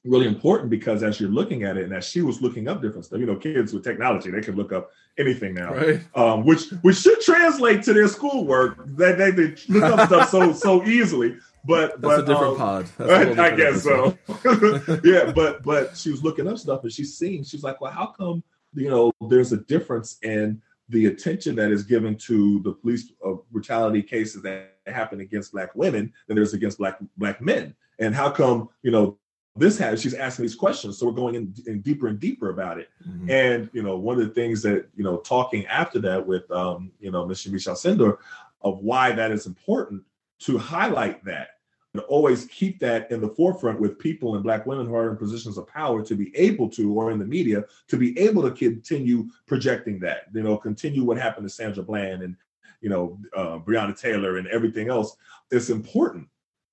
really 0.04 0.28
important 0.28 0.70
because 0.70 1.04
as 1.04 1.20
you're 1.20 1.30
looking 1.30 1.64
at 1.64 1.78
it 1.78 1.84
and 1.84 1.94
as 1.94 2.06
she 2.06 2.22
was 2.22 2.42
looking 2.42 2.68
up 2.68 2.82
different 2.82 3.06
stuff, 3.06 3.20
you 3.20 3.26
know, 3.26 3.36
kids 3.36 3.74
with 3.74 3.84
technology, 3.84 4.32
they 4.32 4.42
can 4.42 4.56
look 4.56 4.72
up 4.72 4.92
anything 5.18 5.54
now, 5.54 5.74
right. 5.74 6.02
um, 6.16 6.44
which 6.46 6.70
which 6.82 6.98
should 6.98 7.22
translate 7.22 7.84
to 7.84 7.94
their 7.94 8.08
schoolwork. 8.08 8.78
That 8.98 9.18
they, 9.18 9.32
they 9.32 9.56
look 9.68 9.84
up 9.84 10.08
stuff 10.08 10.30
so 10.30 10.54
so 10.68 10.84
easily. 10.86 11.38
But 11.64 12.02
that's 12.02 12.02
but, 12.02 12.20
a 12.22 12.26
different 12.26 12.54
um, 12.54 12.58
pod. 12.58 12.86
Different 12.98 13.40
I 13.40 13.56
guess 13.56 13.84
so. 13.84 14.18
yeah, 15.04 15.32
but 15.32 15.62
but 15.62 15.96
she 15.96 16.10
was 16.10 16.24
looking 16.24 16.48
up 16.48 16.58
stuff 16.58 16.82
and 16.84 16.92
she's 16.92 17.18
seeing. 17.18 17.44
She's 17.44 17.64
like, 17.64 17.80
well, 17.80 17.92
how 17.92 18.08
come 18.08 18.44
you 18.74 18.90
know 18.90 19.12
there's 19.30 19.52
a 19.52 19.58
difference 19.58 20.18
in 20.24 20.60
the 20.90 21.06
attention 21.06 21.56
that 21.56 21.72
is 21.72 21.84
given 21.84 22.18
to 22.18 22.62
the 22.64 22.74
police 22.74 23.12
uh, 23.26 23.34
brutality 23.52 24.02
cases 24.02 24.42
that 24.42 24.78
happen 24.88 25.22
against 25.22 25.52
black 25.52 25.74
women 25.76 26.12
than 26.28 26.36
there's 26.36 26.54
against 26.54 26.80
black 26.80 26.98
black 27.18 27.40
men 27.40 27.76
and 28.00 28.16
how 28.16 28.30
come 28.30 28.68
you 28.82 28.92
know 28.92 29.18
this 29.56 29.78
has 29.78 30.02
she's 30.02 30.14
asking 30.14 30.44
these 30.44 30.56
questions. 30.56 30.98
So 30.98 31.06
we're 31.06 31.12
going 31.12 31.36
in, 31.36 31.54
in 31.68 31.82
deeper 31.82 32.08
and 32.08 32.20
deeper 32.20 32.50
about 32.50 32.80
it. 32.80 32.90
Mm-hmm. 33.08 33.30
and 33.30 33.70
you 33.74 33.84
know 33.84 33.98
one 33.98 34.20
of 34.20 34.28
the 34.28 34.34
things 34.34 34.62
that 34.64 34.88
you 34.96 35.04
know 35.04 35.18
talking 35.18 35.66
after 35.68 36.00
that 36.00 36.26
with 36.26 36.50
um 36.52 36.92
you 37.00 37.12
know 37.12 37.26
Yamiche 37.26 37.68
Alcindor 37.68 38.18
of 38.62 38.80
why 38.80 39.12
that 39.12 39.32
is 39.32 39.48
important 39.48 40.04
to 40.40 40.58
highlight 40.58 41.24
that 41.26 41.50
and 41.94 42.02
always 42.04 42.46
keep 42.46 42.80
that 42.80 43.12
in 43.12 43.20
the 43.20 43.28
forefront 43.30 43.80
with 43.80 44.00
people 44.00 44.36
and 44.36 44.44
black 44.44 44.66
women 44.66 44.88
who 44.88 44.96
are 44.96 45.12
in 45.12 45.18
positions 45.18 45.58
of 45.58 45.68
power 45.68 46.02
to 46.04 46.16
be 46.16 46.32
able 46.38 46.70
to 46.70 46.94
or 46.94 47.12
in 47.12 47.20
the 47.20 47.26
media 47.26 47.66
to 47.88 47.98
be 47.98 48.18
able 48.18 48.42
to 48.42 48.52
continue 48.52 49.28
projecting 49.46 50.00
that 50.00 50.28
you 50.34 50.44
know 50.44 50.56
continue 50.56 51.04
what 51.04 51.18
happened 51.18 51.46
to 51.46 51.54
sandra 51.54 51.84
bland 51.84 52.24
and 52.24 52.36
you 52.82 52.90
know 52.90 53.18
uh, 53.36 53.58
breonna 53.60 53.98
taylor 53.98 54.38
and 54.38 54.48
everything 54.48 54.90
else. 54.90 55.16
It's 55.52 55.70
important 55.70 56.28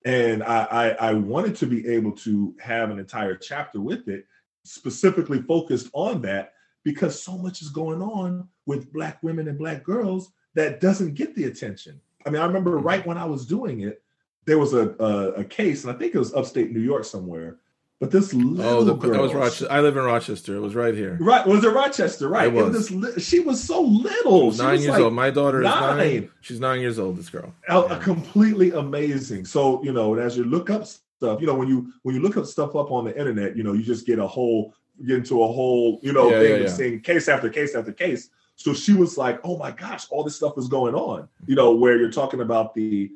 and 0.05 0.43
I, 0.43 0.63
I, 0.63 0.89
I 1.09 1.13
wanted 1.13 1.55
to 1.57 1.65
be 1.65 1.87
able 1.87 2.13
to 2.13 2.55
have 2.61 2.89
an 2.89 2.99
entire 2.99 3.35
chapter 3.35 3.81
with 3.81 4.07
it 4.07 4.25
specifically 4.63 5.41
focused 5.41 5.89
on 5.93 6.21
that 6.21 6.53
because 6.83 7.21
so 7.21 7.37
much 7.37 7.61
is 7.61 7.69
going 7.69 8.01
on 8.01 8.47
with 8.65 8.93
black 8.93 9.21
women 9.23 9.47
and 9.47 9.57
black 9.57 9.83
girls 9.83 10.31
that 10.53 10.79
doesn't 10.79 11.15
get 11.15 11.35
the 11.35 11.45
attention 11.45 11.99
i 12.25 12.29
mean 12.29 12.41
i 12.41 12.45
remember 12.45 12.77
mm-hmm. 12.77 12.85
right 12.85 13.05
when 13.05 13.17
i 13.17 13.25
was 13.25 13.45
doing 13.45 13.81
it 13.81 14.01
there 14.45 14.59
was 14.59 14.73
a, 14.73 14.95
a, 14.99 15.31
a 15.33 15.43
case 15.43 15.83
and 15.83 15.93
i 15.93 15.97
think 15.97 16.13
it 16.13 16.19
was 16.19 16.33
upstate 16.33 16.71
new 16.71 16.79
york 16.79 17.03
somewhere 17.03 17.57
but 17.99 18.11
this 18.11 18.33
little 18.33 18.65
oh, 18.65 18.83
the, 18.85 18.93
girl, 18.93 19.11
that 19.11 19.21
was 19.21 19.33
Rochester. 19.33 19.67
I 19.69 19.81
live 19.81 19.97
in 19.97 20.03
Rochester. 20.03 20.55
It 20.55 20.61
was 20.61 20.73
right 20.73 20.95
here. 20.95 21.17
Right, 21.19 21.45
was 21.45 21.65
it 21.65 21.73
Rochester? 21.73 22.29
Right. 22.29 22.47
It 22.47 22.53
was. 22.53 22.89
Was 22.89 23.15
this, 23.15 23.27
she 23.27 23.41
was 23.41 23.61
so 23.61 23.81
little. 23.81 24.47
Was 24.47 24.57
nine 24.57 24.79
years 24.79 24.91
like 24.91 25.01
old. 25.01 25.13
My 25.13 25.29
daughter 25.29 25.59
nine. 25.59 25.99
is 25.99 26.21
nine. 26.21 26.31
She's 26.39 26.59
nine 26.61 26.79
years 26.79 26.97
old. 26.97 27.17
This 27.17 27.29
girl. 27.29 27.53
Oh, 27.67 27.89
yeah. 27.89 27.99
Completely 27.99 28.71
amazing. 28.71 29.45
So 29.45 29.83
you 29.83 29.91
know, 29.91 30.15
as 30.15 30.37
you 30.37 30.45
look 30.45 30.69
up 30.69 30.85
stuff, 30.85 31.41
you 31.41 31.47
know, 31.47 31.55
when 31.55 31.67
you 31.67 31.91
when 32.03 32.15
you 32.15 32.21
look 32.21 32.37
up 32.37 32.45
stuff 32.45 32.73
up 32.73 32.89
on 32.89 33.03
the 33.03 33.17
internet, 33.17 33.57
you 33.57 33.63
know, 33.63 33.73
you 33.73 33.83
just 33.83 34.05
get 34.05 34.17
a 34.17 34.27
whole 34.27 34.73
get 35.05 35.17
into 35.17 35.43
a 35.43 35.47
whole 35.47 35.99
you 36.01 36.13
know 36.13 36.29
yeah, 36.29 36.39
thing 36.39 36.51
yeah, 36.51 36.67
of 36.67 36.71
seeing 36.71 37.01
case 37.01 37.27
after 37.27 37.49
case 37.49 37.75
after 37.75 37.91
case. 37.91 38.29
So 38.55 38.73
she 38.73 38.93
was 38.93 39.17
like, 39.17 39.41
"Oh 39.43 39.57
my 39.57 39.71
gosh, 39.71 40.07
all 40.09 40.23
this 40.23 40.37
stuff 40.37 40.57
is 40.57 40.69
going 40.69 40.95
on." 40.95 41.27
You 41.47 41.55
know, 41.55 41.75
where 41.75 41.97
you're 41.97 42.11
talking 42.11 42.39
about 42.39 42.73
the 42.73 43.11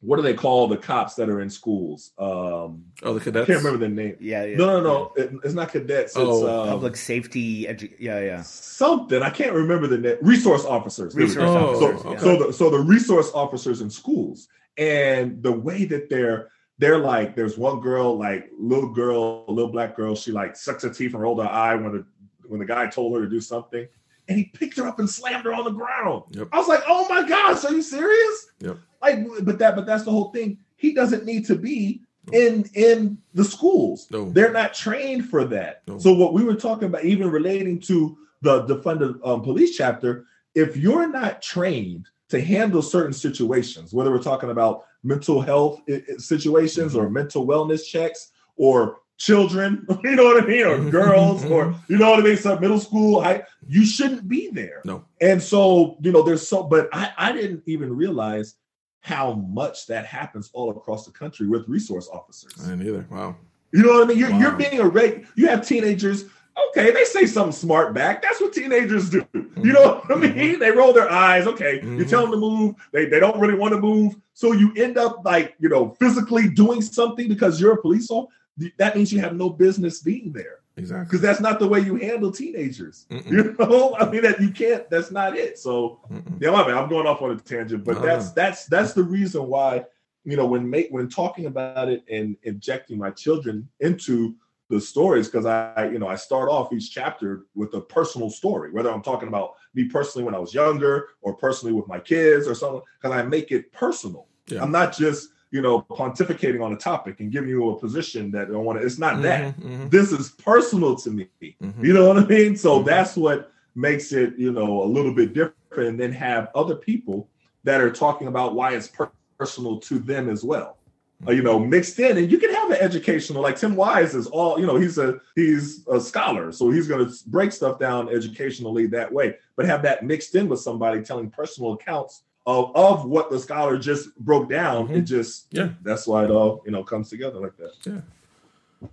what 0.00 0.16
do 0.16 0.22
they 0.22 0.34
call 0.34 0.68
the 0.68 0.76
cops 0.76 1.14
that 1.16 1.28
are 1.28 1.40
in 1.40 1.50
schools? 1.50 2.12
Um, 2.18 2.84
oh, 3.02 3.14
the 3.14 3.20
cadets. 3.20 3.50
I 3.50 3.52
can't 3.52 3.64
remember 3.64 3.84
the 3.86 3.92
name. 3.92 4.16
Yeah, 4.20 4.44
yeah. 4.44 4.56
No, 4.56 4.66
no, 4.66 4.80
no. 4.80 5.12
It, 5.16 5.32
it's 5.42 5.54
not 5.54 5.72
cadets. 5.72 6.12
Oh, 6.16 6.42
it's 6.42 6.48
um, 6.48 6.68
public 6.68 6.96
safety. 6.96 7.64
Edu- 7.64 7.94
yeah, 7.98 8.20
yeah. 8.20 8.42
Something 8.42 9.22
I 9.22 9.30
can't 9.30 9.54
remember 9.54 9.88
the 9.88 9.98
name. 9.98 10.16
Resource 10.22 10.64
officers. 10.64 11.14
Resource 11.14 11.50
oh, 11.50 11.74
officers. 11.74 12.02
So, 12.02 12.12
yeah. 12.12 12.18
so 12.18 12.46
the 12.46 12.52
so 12.52 12.70
the 12.70 12.78
resource 12.78 13.32
officers 13.34 13.80
in 13.80 13.90
schools 13.90 14.48
and 14.78 15.42
the 15.42 15.52
way 15.52 15.84
that 15.84 16.08
they're 16.08 16.48
they're 16.78 16.98
like 16.98 17.34
there's 17.34 17.58
one 17.58 17.80
girl 17.80 18.16
like 18.16 18.48
little 18.56 18.90
girl 18.90 19.44
little 19.48 19.70
black 19.70 19.96
girl 19.96 20.14
she 20.14 20.30
like 20.30 20.56
sucks 20.56 20.84
her 20.84 20.90
teeth 20.90 21.12
and 21.12 21.22
rolled 21.22 21.42
her 21.42 21.48
eye 21.48 21.74
when 21.74 21.92
the 21.92 22.06
when 22.46 22.60
the 22.60 22.66
guy 22.66 22.86
told 22.86 23.14
her 23.14 23.22
to 23.22 23.28
do 23.28 23.40
something 23.40 23.86
and 24.28 24.38
he 24.38 24.44
picked 24.44 24.76
her 24.76 24.86
up 24.86 24.98
and 24.98 25.08
slammed 25.08 25.44
her 25.44 25.54
on 25.54 25.64
the 25.64 25.70
ground. 25.70 26.24
Yep. 26.30 26.48
I 26.52 26.58
was 26.58 26.68
like, 26.68 26.82
oh 26.86 27.08
my 27.08 27.26
gosh, 27.26 27.64
are 27.64 27.72
you 27.72 27.82
serious? 27.82 28.50
Yep. 28.60 28.78
Like, 29.00 29.26
but 29.42 29.58
that, 29.58 29.74
but 29.74 29.86
that's 29.86 30.04
the 30.04 30.10
whole 30.10 30.30
thing. 30.30 30.58
He 30.76 30.92
doesn't 30.92 31.24
need 31.24 31.46
to 31.46 31.56
be 31.56 32.02
in 32.32 32.68
in 32.74 33.18
the 33.34 33.44
schools. 33.44 34.06
No. 34.10 34.30
They're 34.30 34.52
not 34.52 34.74
trained 34.74 35.28
for 35.28 35.44
that. 35.46 35.82
No. 35.86 35.98
So 35.98 36.12
what 36.12 36.34
we 36.34 36.44
were 36.44 36.54
talking 36.54 36.88
about, 36.88 37.04
even 37.04 37.30
relating 37.30 37.80
to 37.82 38.18
the 38.42 38.64
defunded 38.64 39.18
um, 39.26 39.42
police 39.42 39.76
chapter, 39.76 40.26
if 40.54 40.76
you're 40.76 41.08
not 41.08 41.42
trained 41.42 42.06
to 42.28 42.40
handle 42.40 42.82
certain 42.82 43.12
situations, 43.12 43.92
whether 43.92 44.10
we're 44.10 44.22
talking 44.22 44.50
about 44.50 44.84
mental 45.02 45.40
health 45.40 45.80
situations 46.18 46.94
or 46.94 47.08
mental 47.08 47.46
wellness 47.46 47.86
checks 47.86 48.32
or 48.56 48.98
children, 49.18 49.84
you 50.04 50.16
know 50.16 50.24
what 50.24 50.42
I 50.42 50.46
mean, 50.46 50.64
or 50.64 50.90
girls, 50.90 51.44
or 51.44 51.74
you 51.88 51.98
know 51.98 52.10
what 52.10 52.20
I 52.20 52.22
mean, 52.22 52.36
So 52.36 52.58
middle 52.58 52.80
school. 52.80 53.20
I 53.20 53.42
you 53.66 53.84
shouldn't 53.84 54.28
be 54.28 54.48
there. 54.50 54.80
No. 54.84 55.04
And 55.20 55.42
so 55.42 55.98
you 56.00 56.12
know, 56.12 56.22
there's 56.22 56.46
so, 56.46 56.62
but 56.62 56.88
I 56.92 57.12
I 57.18 57.32
didn't 57.32 57.62
even 57.66 57.94
realize 57.94 58.54
how 59.00 59.34
much 59.34 59.86
that 59.86 60.06
happens 60.06 60.50
all 60.52 60.70
across 60.70 61.04
the 61.04 61.12
country 61.12 61.46
with 61.46 61.68
resource 61.68 62.08
officers. 62.12 62.52
I 62.64 62.70
didn't 62.70 62.86
either. 62.86 63.06
Wow. 63.10 63.36
You 63.72 63.82
know 63.82 63.92
what 63.92 64.04
I 64.04 64.06
mean? 64.06 64.18
You're, 64.18 64.30
wow. 64.30 64.38
you're 64.38 64.52
being 64.52 64.80
a 64.80 64.88
reg. 64.88 65.26
You 65.34 65.48
have 65.48 65.66
teenagers. 65.66 66.24
Okay, 66.70 66.90
they 66.90 67.04
say 67.04 67.24
something 67.24 67.52
smart 67.52 67.94
back. 67.94 68.20
That's 68.20 68.40
what 68.40 68.52
teenagers 68.52 69.10
do. 69.10 69.22
Mm-hmm. 69.22 69.64
You 69.64 69.72
know 69.74 70.02
what 70.06 70.10
I 70.10 70.20
mean? 70.20 70.32
Mm-hmm. 70.32 70.60
They 70.60 70.70
roll 70.72 70.92
their 70.92 71.10
eyes. 71.10 71.46
Okay, 71.46 71.78
mm-hmm. 71.78 71.98
you 71.98 72.04
tell 72.04 72.22
them 72.22 72.32
to 72.32 72.36
move. 72.36 72.74
They 72.92 73.06
they 73.06 73.20
don't 73.20 73.38
really 73.38 73.54
want 73.54 73.74
to 73.74 73.80
move. 73.80 74.16
So 74.34 74.52
you 74.52 74.72
end 74.76 74.98
up 74.98 75.22
like 75.24 75.54
you 75.60 75.68
know 75.68 75.90
physically 76.00 76.48
doing 76.48 76.82
something 76.82 77.28
because 77.28 77.60
you're 77.60 77.74
a 77.74 77.80
police 77.80 78.10
officer. 78.10 78.34
That 78.76 78.96
means 78.96 79.12
you 79.12 79.20
have 79.20 79.36
no 79.36 79.50
business 79.50 80.00
being 80.00 80.32
there. 80.32 80.58
Exactly. 80.78 81.04
Because 81.06 81.20
that's 81.20 81.40
not 81.40 81.58
the 81.58 81.66
way 81.66 81.80
you 81.80 81.96
handle 81.96 82.30
teenagers. 82.30 83.06
Mm-mm. 83.10 83.30
You 83.30 83.56
know, 83.58 83.96
I 83.98 84.08
mean 84.08 84.22
that 84.22 84.40
you 84.40 84.50
can't. 84.50 84.88
That's 84.90 85.10
not 85.10 85.36
it. 85.36 85.58
So 85.58 86.00
Mm-mm. 86.10 86.40
yeah, 86.40 86.50
my 86.50 86.66
man, 86.66 86.78
I'm 86.78 86.88
going 86.88 87.06
off 87.06 87.20
on 87.20 87.32
a 87.32 87.36
tangent, 87.36 87.84
but 87.84 88.00
that's 88.00 88.26
uh-huh. 88.26 88.34
that's 88.36 88.66
that's 88.66 88.92
the 88.92 89.02
reason 89.02 89.46
why 89.46 89.84
you 90.24 90.36
know 90.36 90.46
when 90.46 90.68
make 90.68 90.88
when 90.90 91.08
talking 91.08 91.46
about 91.46 91.88
it 91.88 92.04
and 92.10 92.36
injecting 92.44 92.98
my 92.98 93.10
children 93.10 93.68
into 93.80 94.36
the 94.70 94.80
stories 94.80 95.28
because 95.28 95.46
I 95.46 95.88
you 95.90 95.98
know 95.98 96.08
I 96.08 96.14
start 96.14 96.48
off 96.48 96.72
each 96.72 96.92
chapter 96.92 97.46
with 97.54 97.74
a 97.74 97.80
personal 97.80 98.30
story, 98.30 98.70
whether 98.70 98.90
I'm 98.90 99.02
talking 99.02 99.28
about 99.28 99.54
me 99.74 99.84
personally 99.84 100.24
when 100.24 100.34
I 100.34 100.38
was 100.38 100.54
younger 100.54 101.08
or 101.22 101.34
personally 101.34 101.72
with 101.72 101.88
my 101.88 101.98
kids 101.98 102.46
or 102.46 102.54
something, 102.54 102.82
because 103.00 103.16
I 103.16 103.22
make 103.22 103.50
it 103.50 103.72
personal. 103.72 104.28
Yeah. 104.46 104.62
I'm 104.62 104.72
not 104.72 104.96
just 104.96 105.30
you 105.50 105.62
know, 105.62 105.82
pontificating 105.90 106.62
on 106.62 106.72
a 106.72 106.76
topic 106.76 107.20
and 107.20 107.32
giving 107.32 107.48
you 107.48 107.70
a 107.70 107.78
position 107.78 108.30
that 108.32 108.48
I 108.48 108.50
don't 108.50 108.64
want 108.64 108.78
to. 108.78 108.84
It's 108.84 108.98
not 108.98 109.14
mm-hmm, 109.14 109.22
that. 109.22 109.60
Mm-hmm. 109.60 109.88
This 109.88 110.12
is 110.12 110.30
personal 110.30 110.96
to 110.96 111.10
me. 111.10 111.28
Mm-hmm. 111.40 111.84
You 111.84 111.92
know 111.94 112.08
what 112.08 112.18
I 112.18 112.26
mean? 112.26 112.56
So 112.56 112.76
mm-hmm. 112.76 112.88
that's 112.88 113.16
what 113.16 113.50
makes 113.74 114.12
it, 114.12 114.36
you 114.36 114.52
know, 114.52 114.82
a 114.82 114.84
little 114.84 115.14
bit 115.14 115.32
different. 115.32 115.54
And 115.70 116.00
then 116.00 116.12
have 116.12 116.48
other 116.54 116.74
people 116.74 117.28
that 117.64 117.80
are 117.80 117.90
talking 117.90 118.26
about 118.26 118.54
why 118.54 118.74
it's 118.74 118.88
per- 118.88 119.10
personal 119.38 119.78
to 119.80 119.98
them 119.98 120.28
as 120.28 120.42
well. 120.42 120.78
Uh, 121.26 121.32
you 121.32 121.42
know, 121.42 121.58
mixed 121.58 121.98
in, 121.98 122.16
and 122.16 122.30
you 122.30 122.38
can 122.38 122.54
have 122.54 122.70
an 122.70 122.76
educational. 122.76 123.42
Like 123.42 123.58
Tim 123.58 123.74
Wise 123.74 124.14
is 124.14 124.28
all, 124.28 124.58
you 124.58 124.66
know, 124.66 124.76
he's 124.76 124.98
a 124.98 125.20
he's 125.34 125.84
a 125.88 126.00
scholar, 126.00 126.52
so 126.52 126.70
he's 126.70 126.86
going 126.86 127.04
to 127.04 127.12
break 127.26 127.50
stuff 127.50 127.80
down 127.80 128.08
educationally 128.08 128.86
that 128.86 129.12
way. 129.12 129.34
But 129.56 129.66
have 129.66 129.82
that 129.82 130.04
mixed 130.04 130.36
in 130.36 130.48
with 130.48 130.60
somebody 130.60 131.02
telling 131.02 131.28
personal 131.28 131.72
accounts 131.72 132.22
of, 132.48 132.74
of 132.74 133.04
what 133.04 133.30
the 133.30 133.38
scholar 133.38 133.76
just 133.76 134.16
broke 134.16 134.48
down. 134.48 134.86
Mm-hmm. 134.86 134.96
It 134.96 135.02
just 135.02 135.46
yeah, 135.50 135.70
that's 135.82 136.06
why 136.06 136.24
it 136.24 136.30
all 136.30 136.62
you 136.64 136.72
know 136.72 136.82
comes 136.82 137.10
together 137.10 137.38
like 137.38 137.56
that. 137.58 137.74
Yeah. 137.84 138.88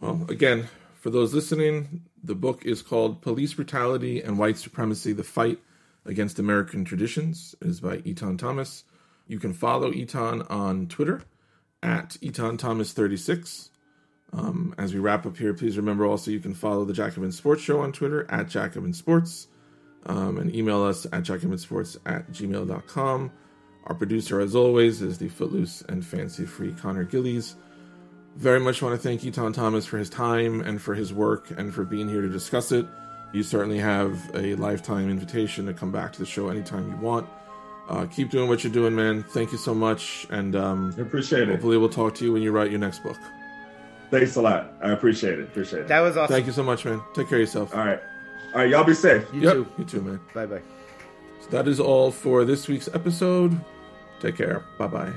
Well, 0.00 0.24
again, 0.28 0.68
for 0.94 1.10
those 1.10 1.34
listening, 1.34 2.02
the 2.24 2.34
book 2.34 2.64
is 2.64 2.80
called 2.80 3.20
Police 3.20 3.52
Brutality 3.52 4.22
and 4.22 4.38
White 4.38 4.56
Supremacy: 4.56 5.12
The 5.12 5.24
Fight 5.24 5.58
Against 6.06 6.38
American 6.38 6.86
Traditions. 6.86 7.54
It 7.60 7.68
is 7.68 7.80
by 7.80 7.98
Etan 7.98 8.38
Thomas. 8.38 8.84
You 9.26 9.38
can 9.38 9.52
follow 9.52 9.92
Etan 9.92 10.50
on 10.50 10.86
Twitter 10.86 11.22
at 11.82 12.16
Etan 12.22 12.58
Thomas 12.58 12.92
36. 12.92 13.70
Um, 14.32 14.74
as 14.78 14.94
we 14.94 15.00
wrap 15.00 15.26
up 15.26 15.36
here, 15.36 15.52
please 15.52 15.76
remember 15.76 16.06
also 16.06 16.30
you 16.30 16.40
can 16.40 16.54
follow 16.54 16.84
the 16.84 16.94
Jacobin 16.94 17.32
Sports 17.32 17.62
Show 17.62 17.80
on 17.80 17.92
Twitter 17.92 18.26
at 18.30 18.48
Jacobin 18.48 18.94
Sports 18.94 19.48
um, 20.06 20.38
and 20.38 20.54
email 20.54 20.82
us 20.82 21.04
at 21.06 21.22
jacobinsports 21.22 21.98
at 22.06 22.30
gmail.com. 22.32 23.32
Our 23.84 23.94
producer, 23.94 24.40
as 24.40 24.56
always, 24.56 25.02
is 25.02 25.18
the 25.18 25.28
footloose 25.28 25.82
and 25.82 26.04
fancy 26.04 26.44
free 26.44 26.72
Connor 26.72 27.04
Gillies. 27.04 27.54
Very 28.36 28.60
much 28.60 28.82
want 28.82 28.94
to 28.94 29.00
thank 29.00 29.22
Etan 29.22 29.54
Thomas 29.54 29.86
for 29.86 29.98
his 29.98 30.10
time 30.10 30.60
and 30.60 30.80
for 30.80 30.94
his 30.94 31.12
work 31.12 31.50
and 31.52 31.72
for 31.72 31.84
being 31.84 32.08
here 32.08 32.20
to 32.20 32.28
discuss 32.28 32.72
it. 32.72 32.86
You 33.32 33.42
certainly 33.42 33.78
have 33.78 34.18
a 34.34 34.54
lifetime 34.56 35.08
invitation 35.10 35.66
to 35.66 35.74
come 35.74 35.92
back 35.92 36.12
to 36.14 36.18
the 36.18 36.26
show 36.26 36.48
anytime 36.48 36.90
you 36.90 36.96
want. 36.96 37.28
Uh, 37.88 38.04
keep 38.06 38.30
doing 38.30 38.48
what 38.48 38.64
you're 38.64 38.72
doing, 38.72 38.94
man. 38.94 39.22
Thank 39.22 39.52
you 39.52 39.58
so 39.58 39.72
much, 39.74 40.26
and 40.30 40.56
um, 40.56 40.94
I 40.98 41.02
appreciate 41.02 41.42
it. 41.42 41.52
Hopefully, 41.52 41.76
we'll 41.76 41.88
talk 41.88 42.14
to 42.16 42.24
you 42.24 42.32
when 42.32 42.42
you 42.42 42.50
write 42.50 42.70
your 42.70 42.80
next 42.80 43.02
book. 43.02 43.16
Thanks 44.10 44.36
a 44.36 44.42
lot. 44.42 44.72
I 44.82 44.90
appreciate 44.90 45.38
it. 45.38 45.44
Appreciate 45.44 45.82
it. 45.82 45.88
That 45.88 46.00
was 46.00 46.16
awesome. 46.16 46.34
Thank 46.34 46.46
you 46.46 46.52
so 46.52 46.62
much, 46.64 46.84
man. 46.84 47.00
Take 47.14 47.28
care 47.28 47.38
of 47.38 47.42
yourself. 47.42 47.74
All 47.74 47.84
right. 47.84 48.00
All 48.54 48.60
right, 48.60 48.70
y'all 48.70 48.84
be 48.84 48.94
safe. 48.94 49.26
You 49.32 49.40
yep. 49.40 49.52
too. 49.52 49.66
You 49.78 49.84
too, 49.84 50.00
man. 50.02 50.20
Bye 50.34 50.46
bye. 50.46 50.62
So 51.40 51.50
that 51.50 51.68
is 51.68 51.78
all 51.78 52.10
for 52.10 52.44
this 52.44 52.68
week's 52.68 52.88
episode. 52.94 53.58
Take 54.20 54.36
care. 54.36 54.64
Bye 54.78 54.86
bye. 54.86 55.12